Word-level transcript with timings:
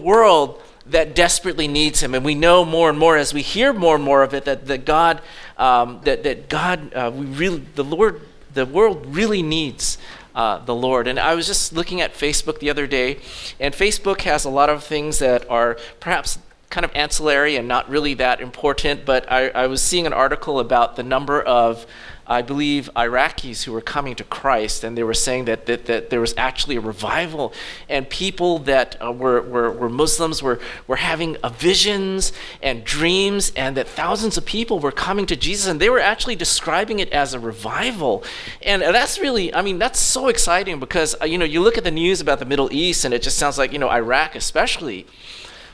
world 0.00 0.60
that 0.86 1.14
desperately 1.14 1.68
needs 1.68 2.02
him. 2.02 2.14
And 2.14 2.24
we 2.24 2.34
know 2.34 2.64
more 2.64 2.90
and 2.90 2.98
more 2.98 3.16
as 3.16 3.32
we 3.32 3.42
hear 3.42 3.72
more 3.72 3.94
and 3.94 4.04
more 4.04 4.22
of 4.22 4.34
it 4.34 4.44
that, 4.44 4.66
that 4.66 4.84
God, 4.84 5.20
um, 5.56 6.00
that, 6.04 6.22
that 6.24 6.48
God, 6.48 6.92
uh, 6.94 7.12
we 7.14 7.26
really, 7.26 7.62
the 7.74 7.84
Lord, 7.84 8.22
the 8.52 8.66
world 8.66 9.14
really 9.14 9.42
needs 9.42 9.98
uh, 10.34 10.58
the 10.64 10.74
Lord. 10.74 11.06
And 11.06 11.18
I 11.18 11.34
was 11.34 11.46
just 11.46 11.72
looking 11.72 12.00
at 12.00 12.14
Facebook 12.14 12.58
the 12.58 12.70
other 12.70 12.86
day, 12.86 13.18
and 13.58 13.74
Facebook 13.74 14.22
has 14.22 14.44
a 14.44 14.50
lot 14.50 14.68
of 14.68 14.84
things 14.84 15.18
that 15.18 15.48
are 15.50 15.76
perhaps 16.00 16.38
kind 16.70 16.84
of 16.84 16.92
ancillary 16.94 17.56
and 17.56 17.66
not 17.66 17.88
really 17.90 18.14
that 18.14 18.40
important, 18.40 19.04
but 19.04 19.30
I, 19.30 19.48
I 19.48 19.66
was 19.66 19.82
seeing 19.82 20.06
an 20.06 20.12
article 20.12 20.60
about 20.60 20.96
the 20.96 21.02
number 21.02 21.42
of 21.42 21.84
I 22.30 22.42
believe, 22.42 22.88
Iraqis 22.94 23.64
who 23.64 23.72
were 23.72 23.80
coming 23.80 24.14
to 24.14 24.22
Christ, 24.22 24.84
and 24.84 24.96
they 24.96 25.02
were 25.02 25.14
saying 25.14 25.46
that, 25.46 25.66
that, 25.66 25.86
that 25.86 26.10
there 26.10 26.20
was 26.20 26.32
actually 26.36 26.76
a 26.76 26.80
revival, 26.80 27.52
and 27.88 28.08
people 28.08 28.60
that 28.60 28.96
uh, 29.04 29.10
were, 29.10 29.42
were, 29.42 29.72
were 29.72 29.88
Muslims 29.88 30.40
were, 30.40 30.60
were 30.86 30.96
having 30.96 31.36
uh, 31.38 31.48
visions 31.48 32.32
and 32.62 32.84
dreams, 32.84 33.50
and 33.56 33.76
that 33.76 33.88
thousands 33.88 34.38
of 34.38 34.46
people 34.46 34.78
were 34.78 34.92
coming 34.92 35.26
to 35.26 35.34
Jesus, 35.34 35.66
and 35.66 35.80
they 35.80 35.90
were 35.90 35.98
actually 35.98 36.36
describing 36.36 37.00
it 37.00 37.12
as 37.12 37.34
a 37.34 37.40
revival. 37.40 38.22
And 38.62 38.80
that's 38.80 39.18
really, 39.18 39.52
I 39.52 39.62
mean, 39.62 39.80
that's 39.80 39.98
so 39.98 40.28
exciting 40.28 40.78
because, 40.78 41.16
uh, 41.20 41.24
you 41.24 41.36
know, 41.36 41.44
you 41.44 41.60
look 41.60 41.76
at 41.76 41.82
the 41.82 41.90
news 41.90 42.20
about 42.20 42.38
the 42.38 42.44
Middle 42.44 42.72
East, 42.72 43.04
and 43.04 43.12
it 43.12 43.22
just 43.22 43.38
sounds 43.38 43.58
like, 43.58 43.72
you 43.72 43.80
know, 43.80 43.90
Iraq 43.90 44.36
especially 44.36 45.04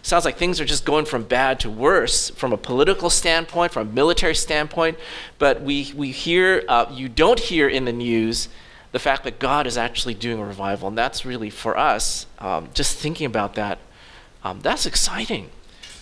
sounds 0.07 0.25
like 0.25 0.37
things 0.37 0.61
are 0.61 0.65
just 0.65 0.85
going 0.85 1.05
from 1.05 1.25
bad 1.25 1.59
to 1.61 1.71
worse 1.71 2.31
from 2.31 2.53
a 2.53 2.57
political 2.57 3.11
standpoint, 3.11 3.73
from 3.73 3.89
a 3.89 3.93
military 3.93 4.35
standpoint. 4.35 4.99
But 5.39 5.63
we, 5.63 5.93
we 5.97 6.13
hear, 6.13 6.65
uh, 6.69 6.87
you 6.93 7.09
don't 7.09 7.41
hear 7.41 7.69
in 7.69 7.85
the 7.85 7.93
news 7.93 8.49
the 8.93 9.01
fact 9.01 9.25
that 9.25 9.39
God 9.39 9.67
is 9.67 9.77
actually 9.77 10.15
doing 10.15 10.39
a 10.39 10.45
revival. 10.45 10.89
And 10.89 10.97
that's 10.97 11.25
really, 11.27 11.51
for 11.51 11.77
us, 11.77 12.27
um, 12.39 12.69
just 12.73 12.97
thinking 12.97 13.27
about 13.27 13.55
that, 13.57 13.79
um, 14.45 14.61
that's 14.61 14.87
exciting 14.87 15.51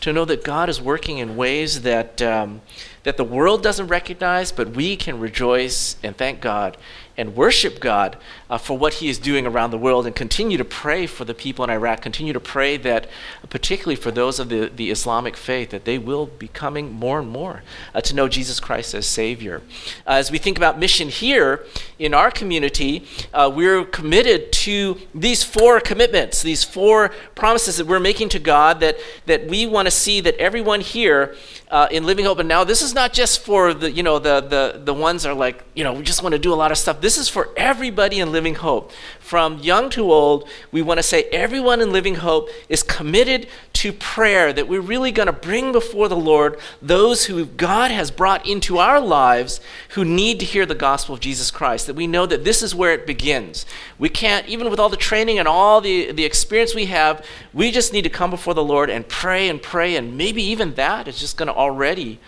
to 0.01 0.13
know 0.13 0.27
that 0.27 0.45
God 0.45 0.69
is 0.69 0.83
working 0.83 1.17
in 1.17 1.35
ways 1.35 1.81
that, 1.81 2.21
um, 2.21 2.61
that 3.05 3.17
the 3.17 3.25
world 3.25 3.63
doesn't 3.63 3.89
recognize, 3.89 4.51
but 4.51 4.71
we 4.71 4.97
can 4.97 5.21
rejoice 5.21 5.97
and 6.03 6.17
thank 6.17 6.41
God 6.41 6.77
and 7.17 7.37
worship 7.37 7.79
God 7.79 8.17
uh, 8.51 8.59
for 8.59 8.77
what 8.77 8.95
He 8.95 9.09
is 9.09 9.19
doing 9.19 9.47
around 9.47 9.71
the 9.71 9.79
world 9.79 10.07
and 10.07 10.15
continue 10.17 10.59
to 10.59 10.65
pray 10.65 11.07
for 11.07 11.25
the 11.25 11.35
people 11.35 11.65
in 11.65 11.71
Iraq. 11.71 12.03
Continue 12.03 12.33
to 12.33 12.41
pray 12.41 12.77
that, 12.79 13.09
particularly 13.51 13.97
for 13.97 14.11
those 14.11 14.41
of 14.41 14.49
the, 14.49 14.71
the 14.75 14.91
Islamic 14.91 15.37
faith, 15.37 15.71
that 15.71 15.85
they 15.85 15.99
will 15.99 16.27
be 16.27 16.49
coming 16.49 16.93
more 16.93 17.21
and 17.21 17.29
more 17.29 17.63
uh, 17.95 18.01
to 18.01 18.15
know 18.15 18.29
Jesus 18.29 18.59
Christ 18.59 18.95
as 18.95 19.07
Savior. 19.07 19.63
Uh, 20.07 20.15
as 20.15 20.31
we 20.31 20.39
think 20.39 20.57
about 20.57 20.79
mission 20.79 21.09
here 21.09 21.65
in 21.99 22.15
our 22.15 22.31
community, 22.31 23.07
uh, 23.33 23.51
we're 23.55 23.85
committed 23.85 24.53
to 24.53 24.99
these 25.15 25.45
four 25.45 25.81
commitments, 25.81 26.43
these 26.43 26.65
four 26.65 27.11
promises 27.35 27.77
that 27.77 27.87
we're 27.87 28.01
making 28.01 28.29
to 28.31 28.39
God 28.39 28.81
that, 28.81 28.97
that 29.27 29.47
we 29.47 29.67
want 29.67 29.87
to 29.87 29.93
see 29.93 30.21
that 30.21 30.35
everyone 30.37 30.81
here 30.81 31.37
uh, 31.71 31.89
in 31.91 32.05
Living 32.05 32.25
Hope. 32.25 32.39
And 32.39 32.49
now 32.49 32.65
this 32.65 32.83
is 32.83 32.95
not 32.95 33.13
just 33.13 33.41
for 33.41 33.75
the, 33.75 33.91
you 33.91 34.03
know, 34.03 34.19
the, 34.19 34.41
the, 34.41 34.81
the 34.85 34.95
ones 34.95 35.23
that 35.23 35.31
are 35.31 35.35
like, 35.35 35.65
you 35.75 35.85
know, 35.85 35.93
we 35.93 36.03
just 36.03 36.23
want 36.23 36.33
to 36.35 36.39
do 36.39 36.53
a 36.53 36.55
lot 36.55 36.71
of 36.71 36.79
stuff. 36.79 37.01
This 37.01 37.19
is 37.19 37.29
for 37.29 37.51
everybody 37.57 38.21
in 38.21 38.33
Living 38.33 38.55
Hope. 38.55 38.93
From 39.21 39.59
young 39.59 39.91
to 39.91 40.13
old, 40.13 40.49
we 40.71 40.83
want 40.83 40.99
to 40.99 41.03
say 41.03 41.25
everyone 41.25 41.81
in 41.81 41.93
Living 41.93 42.17
Hope 42.17 42.49
is 42.69 42.83
committed 42.83 43.49
to 43.85 43.93
prayer, 43.93 44.51
that 44.51 44.67
we're 44.67 44.81
really 44.81 45.13
going 45.13 45.27
to 45.27 45.33
bring 45.33 45.71
before 45.71 46.09
the 46.09 46.17
Lord 46.17 46.59
those 46.81 47.27
who 47.27 47.45
God 47.45 47.91
has 47.91 48.11
brought 48.11 48.49
into 48.49 48.79
our 48.79 48.99
lives 48.99 49.61
who 49.91 50.07
need 50.07 50.41
to 50.41 50.47
hear 50.47 50.65
the 50.65 50.75
gospel 50.75 51.15
of 51.15 51.21
Jesus 51.21 51.51
Christ, 51.51 51.87
that 51.87 51.95
we 51.95 52.07
know 52.07 52.25
that 52.25 52.45
this 52.45 52.63
is 52.63 52.75
where 52.75 52.95
it 52.95 53.07
begins. 53.07 53.67
We 53.99 54.09
can't, 54.09 54.49
even 54.49 54.71
with 54.71 54.81
all 54.81 54.89
the 54.89 54.97
training 54.97 55.39
and 55.39 55.47
all 55.47 55.83
the, 55.83 56.13
the 56.13 56.25
experience 56.25 56.75
we 56.75 56.87
have, 56.87 57.27
we 57.53 57.71
just 57.71 57.93
need 57.93 58.05
to 58.05 58.09
come 58.09 58.31
before 58.31 58.55
the 58.55 58.65
Lord 58.65 58.89
and 58.89 59.07
pray 59.07 59.51
and 59.51 59.61
pray, 59.61 59.97
and 59.97 60.17
maybe 60.17 60.43
even 60.43 60.73
that 60.77 61.07
is 61.07 61.19
just 61.19 61.37
going 61.37 61.49
to 61.49 61.55
already 61.55 62.19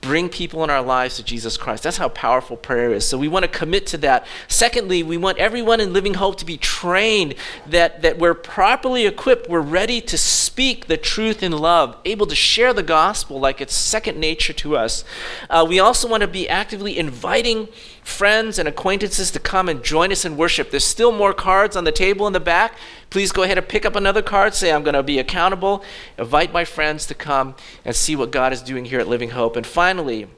bring 0.00 0.28
people 0.28 0.62
in 0.62 0.70
our 0.70 0.82
lives 0.82 1.16
to 1.16 1.22
Jesus 1.24 1.56
Christ. 1.56 1.82
That's 1.82 1.96
how 1.96 2.08
powerful 2.08 2.56
prayer 2.56 2.92
is. 2.92 3.06
So 3.06 3.18
we 3.18 3.28
want 3.28 3.44
to 3.44 3.50
commit 3.50 3.86
to 3.88 3.98
that. 3.98 4.26
Secondly, 4.46 5.02
we 5.02 5.16
want 5.16 5.38
everyone 5.38 5.80
in 5.80 5.92
Living 5.92 6.14
Hope 6.14 6.38
to 6.38 6.44
be 6.44 6.56
trained 6.56 7.34
that, 7.66 8.02
that 8.02 8.18
we're 8.18 8.34
properly 8.34 9.06
equipped, 9.06 9.48
we're 9.48 9.60
ready 9.60 10.00
to 10.02 10.16
speak 10.16 10.86
the 10.86 10.96
truth 10.96 11.42
in 11.42 11.52
love, 11.52 11.96
able 12.04 12.26
to 12.26 12.36
share 12.36 12.72
the 12.72 12.82
gospel 12.82 13.40
like 13.40 13.60
it's 13.60 13.74
second 13.74 14.18
nature 14.18 14.52
to 14.52 14.76
us. 14.76 15.04
Uh, 15.50 15.66
we 15.68 15.80
also 15.80 16.08
want 16.08 16.20
to 16.20 16.28
be 16.28 16.48
actively 16.48 16.96
inviting 16.96 17.68
friends 18.06 18.56
and 18.56 18.68
acquaintances 18.68 19.32
to 19.32 19.40
come 19.40 19.68
and 19.68 19.82
join 19.82 20.12
us 20.12 20.24
in 20.24 20.36
worship. 20.36 20.70
There's 20.70 20.84
still 20.84 21.10
more 21.10 21.34
cards 21.34 21.76
on 21.76 21.82
the 21.82 21.90
table 21.90 22.26
in 22.28 22.32
the 22.32 22.40
back. 22.40 22.76
Please 23.10 23.32
go 23.32 23.42
ahead 23.42 23.58
and 23.58 23.68
pick 23.68 23.84
up 23.84 23.96
another 23.96 24.22
card. 24.22 24.54
Say, 24.54 24.72
I'm 24.72 24.84
going 24.84 24.94
to 24.94 25.02
be 25.02 25.18
accountable. 25.18 25.82
Invite 26.16 26.52
my 26.52 26.64
friends 26.64 27.04
to 27.06 27.14
come 27.14 27.56
and 27.84 27.96
see 27.96 28.14
what 28.14 28.30
God 28.30 28.52
is 28.52 28.62
doing 28.62 28.84
here 28.84 29.00
at 29.00 29.08
Living 29.08 29.30
Hope. 29.30 29.56
And 29.56 29.66
finally, 29.66 30.28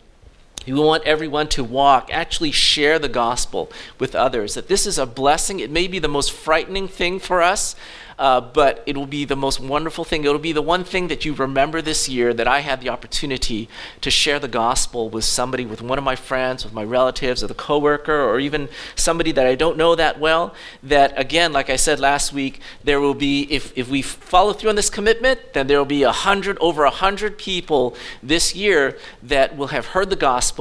we 0.75 0.81
want 0.81 1.05
everyone 1.05 1.49
to 1.49 1.65
walk, 1.65 2.11
actually 2.13 2.53
share 2.53 2.99
the 2.99 3.09
gospel 3.09 3.71
with 3.99 4.15
others. 4.15 4.55
That 4.55 4.69
this 4.69 4.87
is 4.87 4.99
a 4.99 5.07
blessing. 5.07 5.61
It 5.61 5.71
may 5.71 5.89
be 5.89 5.99
the 5.99 6.09
most 6.09 6.33
frightening 6.33 6.89
thing 6.89 7.19
for 7.19 7.43
us, 7.43 7.75
uh, 8.19 8.41
but 8.41 8.83
it 8.85 8.97
will 8.97 9.07
be 9.07 9.25
the 9.25 9.37
most 9.37 9.61
wonderful 9.61 10.05
thing. 10.05 10.25
It 10.25 10.29
will 10.29 10.41
be 10.41 10.53
the 10.53 10.61
one 10.61 10.83
thing 10.83 11.07
that 11.09 11.25
you 11.25 11.35
remember 11.35 11.81
this 11.81 12.09
year 12.09 12.35
that 12.35 12.49
I 12.49 12.61
had 12.61 12.81
the 12.81 12.89
opportunity 12.89 13.69
to 14.01 14.11
share 14.11 14.41
the 14.41 14.49
gospel 14.49 15.09
with 15.09 15.25
somebody, 15.25 15.65
with 15.65 15.81
one 15.81 15.99
of 15.99 16.05
my 16.05 16.17
friends, 16.17 16.65
with 16.65 16.75
my 16.75 16.83
relatives, 16.83 17.43
with 17.43 17.51
a 17.53 17.55
coworker, 17.55 18.21
or 18.21 18.41
even 18.41 18.69
somebody 18.97 19.31
that 19.33 19.47
I 19.47 19.55
don't 19.55 19.77
know 19.77 19.95
that 19.95 20.19
well. 20.19 20.53
That, 20.83 21.13
again, 21.17 21.53
like 21.53 21.71
I 21.71 21.77
said 21.77 22.01
last 22.01 22.33
week, 22.33 22.61
there 22.83 23.01
will 23.01 23.15
be, 23.15 23.43
if, 23.51 23.73
if 23.79 23.89
we 23.89 24.03
follow 24.03 24.53
through 24.53 24.71
on 24.71 24.77
this 24.77 24.91
commitment, 24.91 25.53
then 25.53 25.69
there 25.69 25.79
will 25.79 25.85
be 25.85 26.03
a 26.03 26.13
hundred, 26.13 26.59
over 26.61 26.83
a 26.83 26.91
hundred 26.91 27.39
people 27.39 27.95
this 28.21 28.53
year 28.53 28.99
that 29.23 29.57
will 29.57 29.69
have 29.69 29.87
heard 29.87 30.11
the 30.11 30.17
gospel 30.17 30.58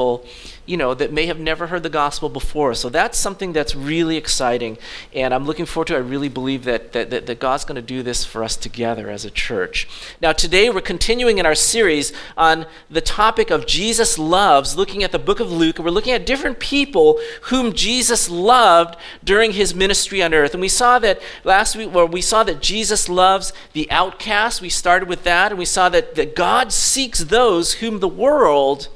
you 0.68 0.76
know, 0.76 0.94
that 0.94 1.12
may 1.14 1.26
have 1.26 1.40
never 1.40 1.68
heard 1.68 1.82
the 1.82 1.90
gospel 1.90 2.28
before. 2.30 2.74
So 2.74 2.90
that's 2.90 3.18
something 3.18 3.54
that's 3.54 3.74
really 3.74 4.18
exciting. 4.18 4.78
And 5.14 5.34
I'm 5.34 5.46
looking 5.46 5.66
forward 5.66 5.88
to 5.88 5.96
it. 5.96 5.98
I 5.98 6.02
really 6.02 6.30
believe 6.30 6.66
that, 6.66 6.92
that, 6.92 7.10
that, 7.10 7.26
that 7.26 7.40
God's 7.40 7.64
going 7.64 7.78
to 7.78 7.82
do 7.82 8.04
this 8.04 8.26
for 8.26 8.44
us 8.44 8.58
together 8.58 9.10
as 9.10 9.24
a 9.24 9.32
church. 9.32 9.88
Now, 10.22 10.34
today 10.34 10.70
we're 10.70 10.82
continuing 10.82 11.38
in 11.38 11.46
our 11.46 11.56
series 11.56 12.12
on 12.36 12.66
the 12.90 13.02
topic 13.02 13.50
of 13.50 13.66
Jesus 13.66 14.20
loves, 14.20 14.76
looking 14.76 15.04
at 15.04 15.14
the 15.14 15.20
book 15.20 15.40
of 15.40 15.52
Luke. 15.52 15.80
We're 15.80 15.90
looking 15.90 16.14
at 16.14 16.26
different 16.26 16.60
people 16.60 17.20
whom 17.44 17.72
Jesus 17.72 18.30
loved 18.30 18.98
during 19.24 19.54
his 19.54 19.74
ministry 19.74 20.22
on 20.22 20.34
earth. 20.34 20.54
And 20.54 20.62
we 20.62 20.68
saw 20.68 21.00
that 21.00 21.22
last 21.46 21.78
week, 21.78 21.94
where 21.94 22.06
we 22.06 22.22
saw 22.22 22.44
that 22.44 22.62
Jesus 22.62 23.08
loves 23.08 23.54
the 23.72 23.90
outcast. 23.90 24.62
We 24.62 24.70
started 24.70 25.08
with 25.08 25.24
that. 25.24 25.54
And 25.54 25.60
we 25.60 25.66
saw 25.66 25.88
that, 25.90 26.16
that 26.16 26.36
God 26.36 26.74
seeks 26.74 27.20
those 27.20 27.76
whom 27.76 28.00
the 28.00 28.08
world 28.08 28.90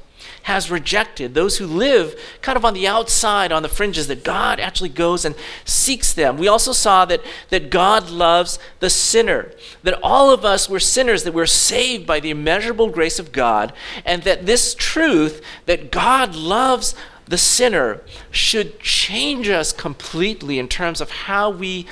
has 0.44 0.72
rejected, 0.72 1.34
those 1.34 1.57
who 1.57 1.68
live 1.68 2.19
kind 2.41 2.57
of 2.57 2.66
on 2.66 2.74
the 2.74 2.88
outside, 2.88 3.52
on 3.52 3.63
the 3.63 3.69
fringes, 3.69 4.07
that 4.07 4.24
God 4.24 4.59
actually 4.59 4.90
goes 4.90 5.25
and 5.25 5.35
seeks 5.66 6.13
them. 6.13 6.38
We 6.38 6.47
also 6.47 6.72
saw 6.72 7.06
that, 7.06 7.22
that 7.50 7.69
God 7.69 8.09
loves 8.09 8.59
the 8.80 8.90
sinner, 8.90 9.51
that 9.84 10.00
all 10.01 10.31
of 10.31 10.44
us 10.44 10.69
were 10.69 10.80
sinners, 10.80 11.24
that 11.24 11.34
we're 11.34 11.46
saved 11.46 12.07
by 12.07 12.19
the 12.19 12.31
immeasurable 12.31 12.90
grace 12.90 13.19
of 13.19 13.31
God, 13.31 13.74
and 14.06 14.24
that 14.24 14.46
this 14.46 14.74
truth 14.74 15.41
that 15.66 15.91
God 15.91 16.35
loves 16.35 16.96
the 17.25 17.38
sinner 17.38 18.01
should 18.30 18.80
change 18.80 19.47
us 19.47 19.72
completely 19.72 20.59
in 20.59 20.68
terms 20.68 21.00
of 21.00 21.12
how 21.12 21.50
we 21.50 21.88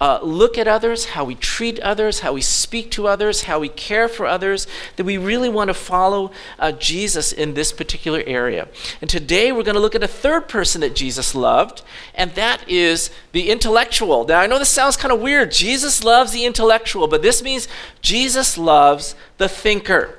uh, 0.00 0.18
look 0.22 0.56
at 0.56 0.66
others, 0.66 1.06
how 1.06 1.24
we 1.24 1.34
treat 1.34 1.78
others, 1.80 2.20
how 2.20 2.32
we 2.32 2.40
speak 2.40 2.90
to 2.90 3.06
others, 3.06 3.42
how 3.42 3.58
we 3.58 3.68
care 3.68 4.08
for 4.08 4.24
others, 4.24 4.66
that 4.96 5.04
we 5.04 5.18
really 5.18 5.48
want 5.48 5.68
to 5.68 5.74
follow 5.74 6.30
uh, 6.58 6.72
Jesus 6.72 7.32
in 7.32 7.52
this 7.52 7.70
particular 7.70 8.22
area. 8.26 8.66
And 9.02 9.10
today 9.10 9.52
we're 9.52 9.62
going 9.62 9.74
to 9.74 9.80
look 9.80 9.94
at 9.94 10.02
a 10.02 10.08
third 10.08 10.48
person 10.48 10.80
that 10.80 10.96
Jesus 10.96 11.34
loved, 11.34 11.82
and 12.14 12.30
that 12.32 12.66
is 12.66 13.10
the 13.32 13.50
intellectual. 13.50 14.24
Now, 14.24 14.40
I 14.40 14.46
know 14.46 14.58
this 14.58 14.70
sounds 14.70 14.96
kind 14.96 15.12
of 15.12 15.20
weird. 15.20 15.50
Jesus 15.50 16.02
loves 16.02 16.32
the 16.32 16.46
intellectual, 16.46 17.06
but 17.06 17.20
this 17.20 17.42
means 17.42 17.68
Jesus 18.00 18.56
loves 18.56 19.14
the 19.36 19.48
thinker. 19.48 20.18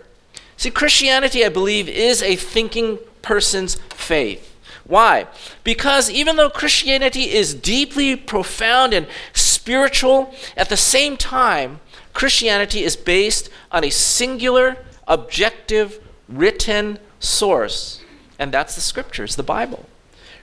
See, 0.58 0.70
Christianity, 0.70 1.44
I 1.44 1.50
believe, 1.50 1.90
is 1.90 2.22
a 2.22 2.36
thinking 2.36 3.00
person's 3.24 3.76
faith. 3.90 4.51
Why? 4.92 5.28
Because 5.64 6.12
even 6.12 6.36
though 6.36 6.50
Christianity 6.50 7.32
is 7.32 7.54
deeply 7.54 8.18
profound 8.18 8.94
and 8.94 9.08
spiritual, 9.32 10.34
at 10.58 10.68
the 10.68 10.76
same 10.76 11.16
time, 11.16 11.80
Christianity 12.12 12.84
is 12.84 12.98
based 12.98 13.50
on 13.72 13.86
a 13.86 13.90
singular, 13.90 14.76
objective, 15.08 16.06
written 16.28 17.00
source, 17.22 18.02
and 18.38 18.52
that's 18.52 18.76
the 18.76 18.82
scriptures, 18.82 19.38
the 19.38 19.44
Bible. 19.44 19.86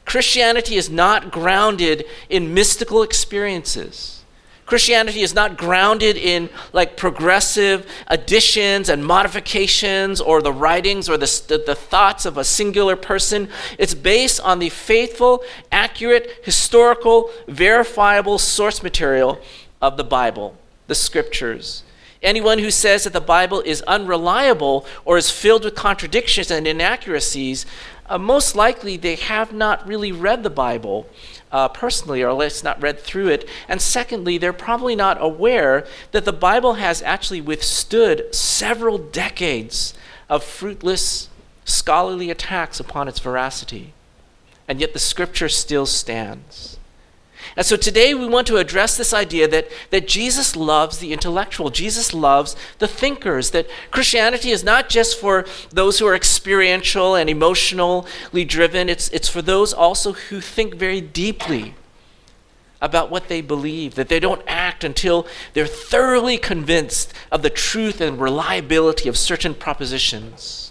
Christianity 0.07 0.77
is 0.77 0.89
not 0.89 1.31
grounded 1.31 2.07
in 2.31 2.55
mystical 2.55 3.03
experiences. 3.03 4.18
Christianity 4.69 5.23
is 5.23 5.35
not 5.35 5.57
grounded 5.57 6.19
in 6.19 6.51
like 6.75 6.99
progressive 6.99 7.91
additions 8.07 8.91
and 8.91 9.03
modifications 9.03 10.21
or 10.21 10.43
the 10.43 10.53
writings 10.53 11.09
or 11.09 11.17
the, 11.17 11.43
the, 11.49 11.65
the, 11.67 11.75
thoughts 11.75 12.27
of 12.27 12.37
a 12.37 12.45
singular 12.45 12.95
person. 12.95 13.49
It's 13.79 13.95
based 13.95 14.41
on 14.43 14.59
the 14.59 14.69
faithful, 14.69 15.43
accurate, 15.73 16.43
historical, 16.45 17.31
verifiable 17.49 18.37
source 18.37 18.83
material 18.83 19.41
of 19.81 19.97
the 19.97 20.05
Bible, 20.05 20.55
the 20.87 20.95
scriptures. 20.95 21.83
Anyone 22.23 22.59
who 22.59 22.71
says 22.71 23.05
that 23.05 23.15
the 23.15 23.23
Bible 23.23 23.63
is 23.63 23.81
unreliable 23.83 24.85
or 25.07 25.17
is 25.17 25.31
filled 25.31 25.65
with 25.65 25.77
contradictions 25.77 26.51
and 26.51 26.67
inaccuracies, 26.67 27.65
uh, 28.09 28.19
most 28.19 28.57
likely 28.57 28.97
they 28.97 29.17
have 29.17 29.53
not 29.53 29.87
really 29.87 30.13
read 30.13 30.43
the 30.43 30.51
Bible 30.51 31.07
uh, 31.53 31.69
personally, 31.69 32.23
or 32.23 32.31
at 32.31 32.37
least 32.37 32.65
not 32.65 32.81
read 32.81 33.01
through 33.01 33.29
it. 33.29 33.49
And 33.69 33.81
secondly, 33.81 34.39
they're 34.39 34.53
probably 34.53 34.97
not 34.97 35.19
aware 35.21 35.87
that 36.13 36.25
the 36.25 36.33
Bible 36.33 36.75
has 36.75 37.03
actually 37.03 37.41
withstood 37.41 38.35
several 38.35 38.99
decades 38.99 39.95
of 40.29 40.45
fruitless 40.45 41.29
scholarly 41.65 42.31
attacks 42.31 42.81
upon 42.81 43.09
its 43.09 43.19
veracity. 43.19 43.93
And 44.67 44.81
yet 44.81 44.93
the 44.93 44.99
scripture 44.99 45.49
still 45.49 45.87
stands. 45.87 46.78
And 47.59 47.67
so 47.67 47.77
today 47.77 48.15
we 48.15 48.29
want 48.29 48.47
to 48.47 48.59
address 48.59 48.97
this 48.97 49.13
idea 49.13 49.49
that, 49.49 49.67
that 49.91 50.07
Jesus 50.07 50.55
loves 50.55 50.99
the 50.99 51.13
intellectual, 51.13 51.71
Jesus 51.71 52.15
loves 52.15 52.55
the 52.79 52.87
thinkers, 52.87 53.51
that 53.51 53.67
Christianity 53.91 54.53
is 54.53 54.63
not 54.63 54.89
just 54.89 55.19
for 55.19 55.45
those 55.71 55.99
who 55.99 56.07
are 56.07 56.15
experiential 56.15 57.17
and 57.17 57.29
emotionally 57.29 58.45
driven, 58.47 58.89
it's, 58.89 59.09
it's 59.09 59.29
for 59.29 59.43
those 59.43 59.75
also 59.75 60.13
who 60.13 60.41
think 60.41 60.77
very 60.77 61.01
deeply 61.01 61.75
about 62.81 63.11
what 63.11 63.27
they 63.27 63.41
believe, 63.41 63.97
that 63.97 64.09
they 64.09 64.21
don't 64.21 64.43
act 64.47 64.85
until 64.85 65.27
they're 65.55 65.67
thoroughly 65.67 66.39
convinced 66.39 67.13
of 67.33 67.43
the 67.43 67.51
truth 67.51 68.01
and 68.01 68.21
reliability 68.21 69.09
of 69.09 69.19
certain 69.19 69.53
propositions. 69.53 70.71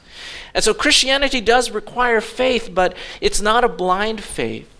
And 0.53 0.63
so 0.63 0.73
Christianity 0.73 1.41
does 1.41 1.69
require 1.69 2.21
faith, 2.21 2.69
but 2.73 2.95
it's 3.19 3.41
not 3.41 3.65
a 3.65 3.69
blind 3.69 4.23
faith. 4.23 4.73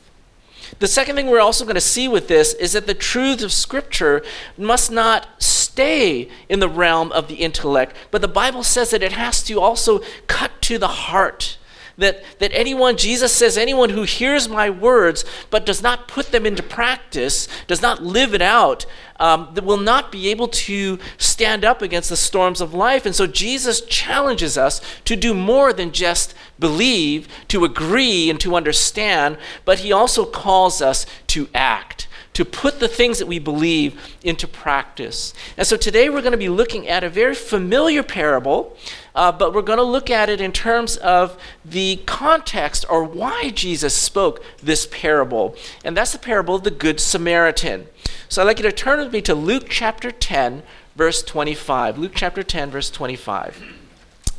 The 0.79 0.87
second 0.87 1.15
thing 1.15 1.27
we're 1.27 1.39
also 1.39 1.65
going 1.65 1.75
to 1.75 1.81
see 1.81 2.07
with 2.07 2.27
this 2.27 2.53
is 2.53 2.73
that 2.73 2.87
the 2.87 2.93
truths 2.93 3.43
of 3.43 3.51
Scripture 3.51 4.23
must 4.57 4.91
not 4.91 5.41
stay 5.41 6.29
in 6.49 6.59
the 6.59 6.69
realm 6.69 7.11
of 7.11 7.27
the 7.27 7.35
intellect, 7.35 7.95
but 8.11 8.21
the 8.21 8.27
Bible 8.27 8.63
says 8.63 8.91
that 8.91 9.03
it 9.03 9.13
has 9.13 9.43
to 9.43 9.59
also 9.59 10.01
cut 10.27 10.61
to 10.63 10.77
the 10.77 10.87
heart 10.87 11.57
that, 11.97 12.23
that 12.39 12.51
anyone, 12.53 12.95
Jesus 12.95 13.33
says, 13.33 13.57
anyone 13.57 13.89
who 13.89 14.03
hears 14.03 14.47
my 14.47 14.69
words 14.69 15.25
but 15.49 15.65
does 15.65 15.81
not 15.81 16.07
put 16.07 16.31
them 16.31 16.45
into 16.45 16.61
practice, 16.61 17.47
does 17.65 17.81
not 17.81 18.03
live 18.03 18.33
it 18.33 18.41
out, 18.41 18.85
um, 19.19 19.53
will 19.63 19.77
not 19.77 20.11
be 20.11 20.29
able 20.29 20.47
to 20.47 20.99
stand 21.17 21.65
up 21.65 21.81
against 21.81 22.09
the 22.09 22.15
storms 22.15 22.61
of 22.61 22.73
life. 22.73 23.05
And 23.05 23.15
so 23.15 23.25
Jesus 23.25 23.81
challenges 23.81 24.57
us 24.57 24.79
to 25.05 25.15
do 25.15 25.33
more 25.33 25.73
than 25.73 25.91
just 25.91 26.35
believe, 26.59 27.27
to 27.47 27.65
agree, 27.65 28.29
and 28.29 28.39
to 28.41 28.55
understand, 28.55 29.37
but 29.65 29.79
he 29.79 29.91
also 29.91 30.25
calls 30.25 30.81
us 30.81 31.05
to 31.27 31.49
act 31.53 32.06
to 32.37 32.45
put 32.45 32.79
the 32.79 32.87
things 32.87 33.17
that 33.17 33.27
we 33.27 33.39
believe 33.39 33.99
into 34.23 34.47
practice. 34.47 35.33
And 35.57 35.65
so 35.65 35.75
today 35.75 36.07
we're 36.07 36.21
going 36.21 36.33
to 36.33 36.37
be 36.37 36.49
looking 36.49 36.87
at 36.87 37.03
a 37.03 37.09
very 37.09 37.33
familiar 37.33 38.03
parable 38.03 38.77
uh, 39.17 39.31
but 39.31 39.51
we're 39.51 39.63
going 39.63 39.79
to 39.79 39.83
look 39.83 40.11
at 40.11 40.29
it 40.29 40.39
in 40.39 40.51
terms 40.51 40.95
of 40.97 41.35
the 41.65 41.95
context 42.05 42.85
or 42.87 43.03
why 43.03 43.49
Jesus 43.49 43.95
spoke 43.95 44.43
this 44.61 44.87
parable. 44.91 45.55
And 45.83 45.97
that's 45.97 46.11
the 46.11 46.19
parable 46.19 46.53
of 46.53 46.63
the 46.63 46.69
Good 46.69 46.99
Samaritan. 46.99 47.87
So 48.29 48.43
I'd 48.43 48.45
like 48.45 48.59
you 48.59 48.63
to 48.63 48.71
turn 48.71 48.99
with 48.99 49.11
me 49.11 49.23
to 49.23 49.33
Luke 49.33 49.65
chapter 49.69 50.11
10, 50.11 50.61
verse 50.95 51.23
25. 51.23 51.97
Luke 51.97 52.11
chapter 52.13 52.43
10, 52.43 52.69
verse 52.69 52.91
25. 52.91 53.63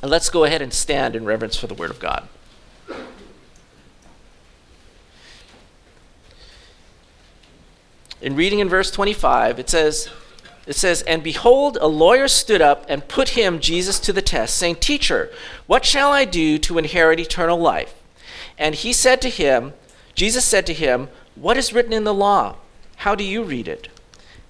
And 0.01 0.11
let's 0.13 0.31
go 0.31 0.45
ahead 0.45 0.63
and 0.63 0.73
stand 0.73 1.17
in 1.17 1.25
reverence 1.25 1.57
for 1.57 1.67
the 1.67 1.75
Word 1.75 1.91
of 1.91 1.99
God. 1.99 2.29
In 8.21 8.35
reading 8.35 8.59
in 8.59 8.69
verse 8.69 8.91
25, 8.91 9.59
it 9.59 9.71
says, 9.71 10.11
it 10.67 10.77
says, 10.77 11.03
And 11.03 11.23
behold, 11.23 11.79
a 11.81 11.87
lawyer 11.87 12.29
stood 12.29 12.61
up 12.61 12.85
and 12.89 13.09
put 13.09 13.31
him, 13.31 13.59
Jesus, 13.59 13.99
to 14.01 14.13
the 14.13 14.21
test, 14.21 14.57
saying, 14.57 14.77
Teacher, 14.77 15.31
what 15.67 15.85
shall 15.85 16.13
I 16.13 16.25
do 16.27 16.59
to 16.59 16.79
inherit 16.79 17.19
eternal 17.19 17.59
life? 17.59 17.95
And 18.59 18.75
he 18.75 18.93
said 18.93 19.23
to 19.23 19.31
him, 19.31 19.73
Jesus 20.15 20.45
said 20.45 20.67
to 20.67 20.75
him, 20.75 21.09
What 21.37 21.57
is 21.57 21.73
written 21.73 21.95
in 21.95 22.05
the 22.05 22.13
law? 22.13 22.57
How 22.97 23.15
do 23.15 23.25
you 23.25 23.43
read 23.43 23.67
it? 23.67 23.89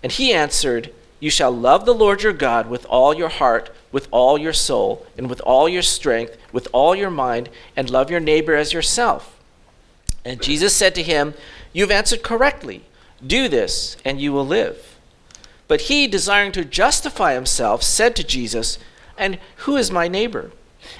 And 0.02 0.10
he 0.10 0.32
answered, 0.32 0.92
You 1.20 1.30
shall 1.30 1.52
love 1.52 1.84
the 1.84 1.94
Lord 1.94 2.22
your 2.22 2.32
God 2.32 2.68
with 2.68 2.86
all 2.86 3.14
your 3.14 3.28
heart, 3.28 3.70
with 3.92 4.08
all 4.10 4.38
your 4.38 4.52
soul, 4.52 5.06
and 5.16 5.28
with 5.28 5.40
all 5.42 5.68
your 5.68 5.82
strength, 5.82 6.36
with 6.52 6.66
all 6.72 6.96
your 6.96 7.10
mind, 7.10 7.48
and 7.76 7.90
love 7.90 8.10
your 8.10 8.20
neighbor 8.20 8.54
as 8.54 8.72
yourself. 8.72 9.38
And 10.24 10.42
Jesus 10.42 10.74
said 10.74 10.94
to 10.96 11.02
him, 11.02 11.34
You've 11.72 11.90
answered 11.90 12.22
correctly. 12.22 12.82
Do 13.26 13.48
this, 13.48 13.96
and 14.04 14.20
you 14.20 14.32
will 14.32 14.46
live. 14.46 14.98
But 15.66 15.82
he, 15.82 16.06
desiring 16.06 16.52
to 16.52 16.64
justify 16.64 17.34
himself, 17.34 17.82
said 17.82 18.16
to 18.16 18.24
Jesus, 18.24 18.78
And 19.16 19.38
who 19.58 19.76
is 19.76 19.90
my 19.90 20.08
neighbor? 20.08 20.52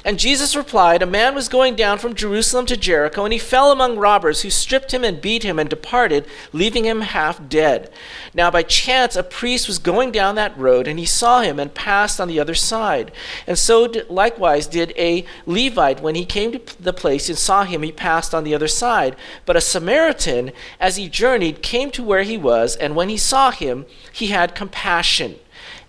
And 0.04 0.18
Jesus 0.18 0.56
replied, 0.56 1.02
A 1.02 1.06
man 1.06 1.34
was 1.34 1.48
going 1.48 1.74
down 1.74 1.98
from 1.98 2.14
Jerusalem 2.14 2.66
to 2.66 2.76
Jericho, 2.76 3.24
and 3.24 3.32
he 3.32 3.38
fell 3.38 3.72
among 3.72 3.98
robbers, 3.98 4.42
who 4.42 4.50
stripped 4.50 4.92
him 4.92 5.04
and 5.04 5.20
beat 5.20 5.42
him 5.42 5.58
and 5.58 5.68
departed, 5.68 6.26
leaving 6.52 6.84
him 6.84 7.00
half 7.00 7.48
dead. 7.48 7.90
Now, 8.32 8.50
by 8.50 8.62
chance, 8.62 9.16
a 9.16 9.22
priest 9.22 9.66
was 9.66 9.78
going 9.78 10.12
down 10.12 10.34
that 10.36 10.56
road, 10.56 10.86
and 10.86 10.98
he 10.98 11.04
saw 11.04 11.40
him 11.40 11.58
and 11.58 11.74
passed 11.74 12.20
on 12.20 12.28
the 12.28 12.40
other 12.40 12.54
side. 12.54 13.12
And 13.46 13.58
so 13.58 13.92
likewise 14.08 14.66
did 14.66 14.92
a 14.96 15.24
Levite 15.46 16.00
when 16.00 16.14
he 16.14 16.24
came 16.24 16.52
to 16.52 16.82
the 16.82 16.92
place 16.92 17.28
and 17.28 17.36
saw 17.38 17.64
him, 17.64 17.82
he 17.82 17.92
passed 17.92 18.34
on 18.34 18.44
the 18.44 18.54
other 18.54 18.68
side. 18.68 19.16
But 19.46 19.56
a 19.56 19.60
Samaritan, 19.60 20.52
as 20.78 20.96
he 20.96 21.08
journeyed, 21.08 21.62
came 21.62 21.90
to 21.92 22.02
where 22.02 22.22
he 22.22 22.38
was, 22.38 22.76
and 22.76 22.94
when 22.94 23.08
he 23.08 23.16
saw 23.16 23.50
him, 23.50 23.86
he 24.12 24.28
had 24.28 24.54
compassion. 24.54 25.36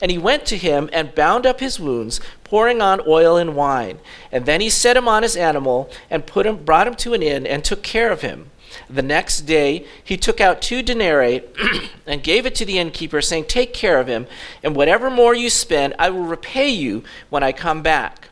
And 0.02 0.12
he 0.12 0.18
went 0.18 0.46
to 0.46 0.58
him 0.58 0.90
and 0.94 1.14
bound 1.14 1.46
up 1.46 1.60
his 1.60 1.80
wounds, 1.80 2.22
pouring 2.44 2.82
on 2.82 3.02
oil 3.06 3.38
and 3.38 3.56
wine. 3.56 4.00
And 4.32 4.46
then 4.46 4.62
he 4.62 4.70
set 4.70 4.96
him 4.96 5.08
on 5.08 5.24
his 5.24 5.36
animal 5.36 5.90
and 6.10 6.26
put 6.26 6.46
him, 6.46 6.64
brought 6.64 6.88
him 6.88 6.96
to 6.96 7.14
an 7.14 7.22
inn 7.22 7.46
and 7.46 7.64
took 7.64 7.84
care 7.84 8.12
of 8.12 8.22
him. 8.22 8.52
The 8.90 9.02
next 9.02 9.42
day 9.42 9.86
he 10.04 10.16
took 10.18 10.40
out 10.40 10.62
two 10.62 10.82
denarii 10.82 11.42
and 12.06 12.24
gave 12.24 12.46
it 12.46 12.56
to 12.56 12.66
the 12.66 12.80
innkeeper, 12.80 13.22
saying, 13.22 13.46
Take 13.46 13.74
care 13.74 14.00
of 14.00 14.08
him, 14.08 14.28
and 14.64 14.76
whatever 14.76 15.10
more 15.10 15.36
you 15.36 15.50
spend, 15.50 15.96
I 16.00 16.10
will 16.10 16.24
repay 16.24 16.70
you 16.70 17.04
when 17.30 17.44
I 17.44 17.52
come 17.52 17.82
back. 17.82 18.30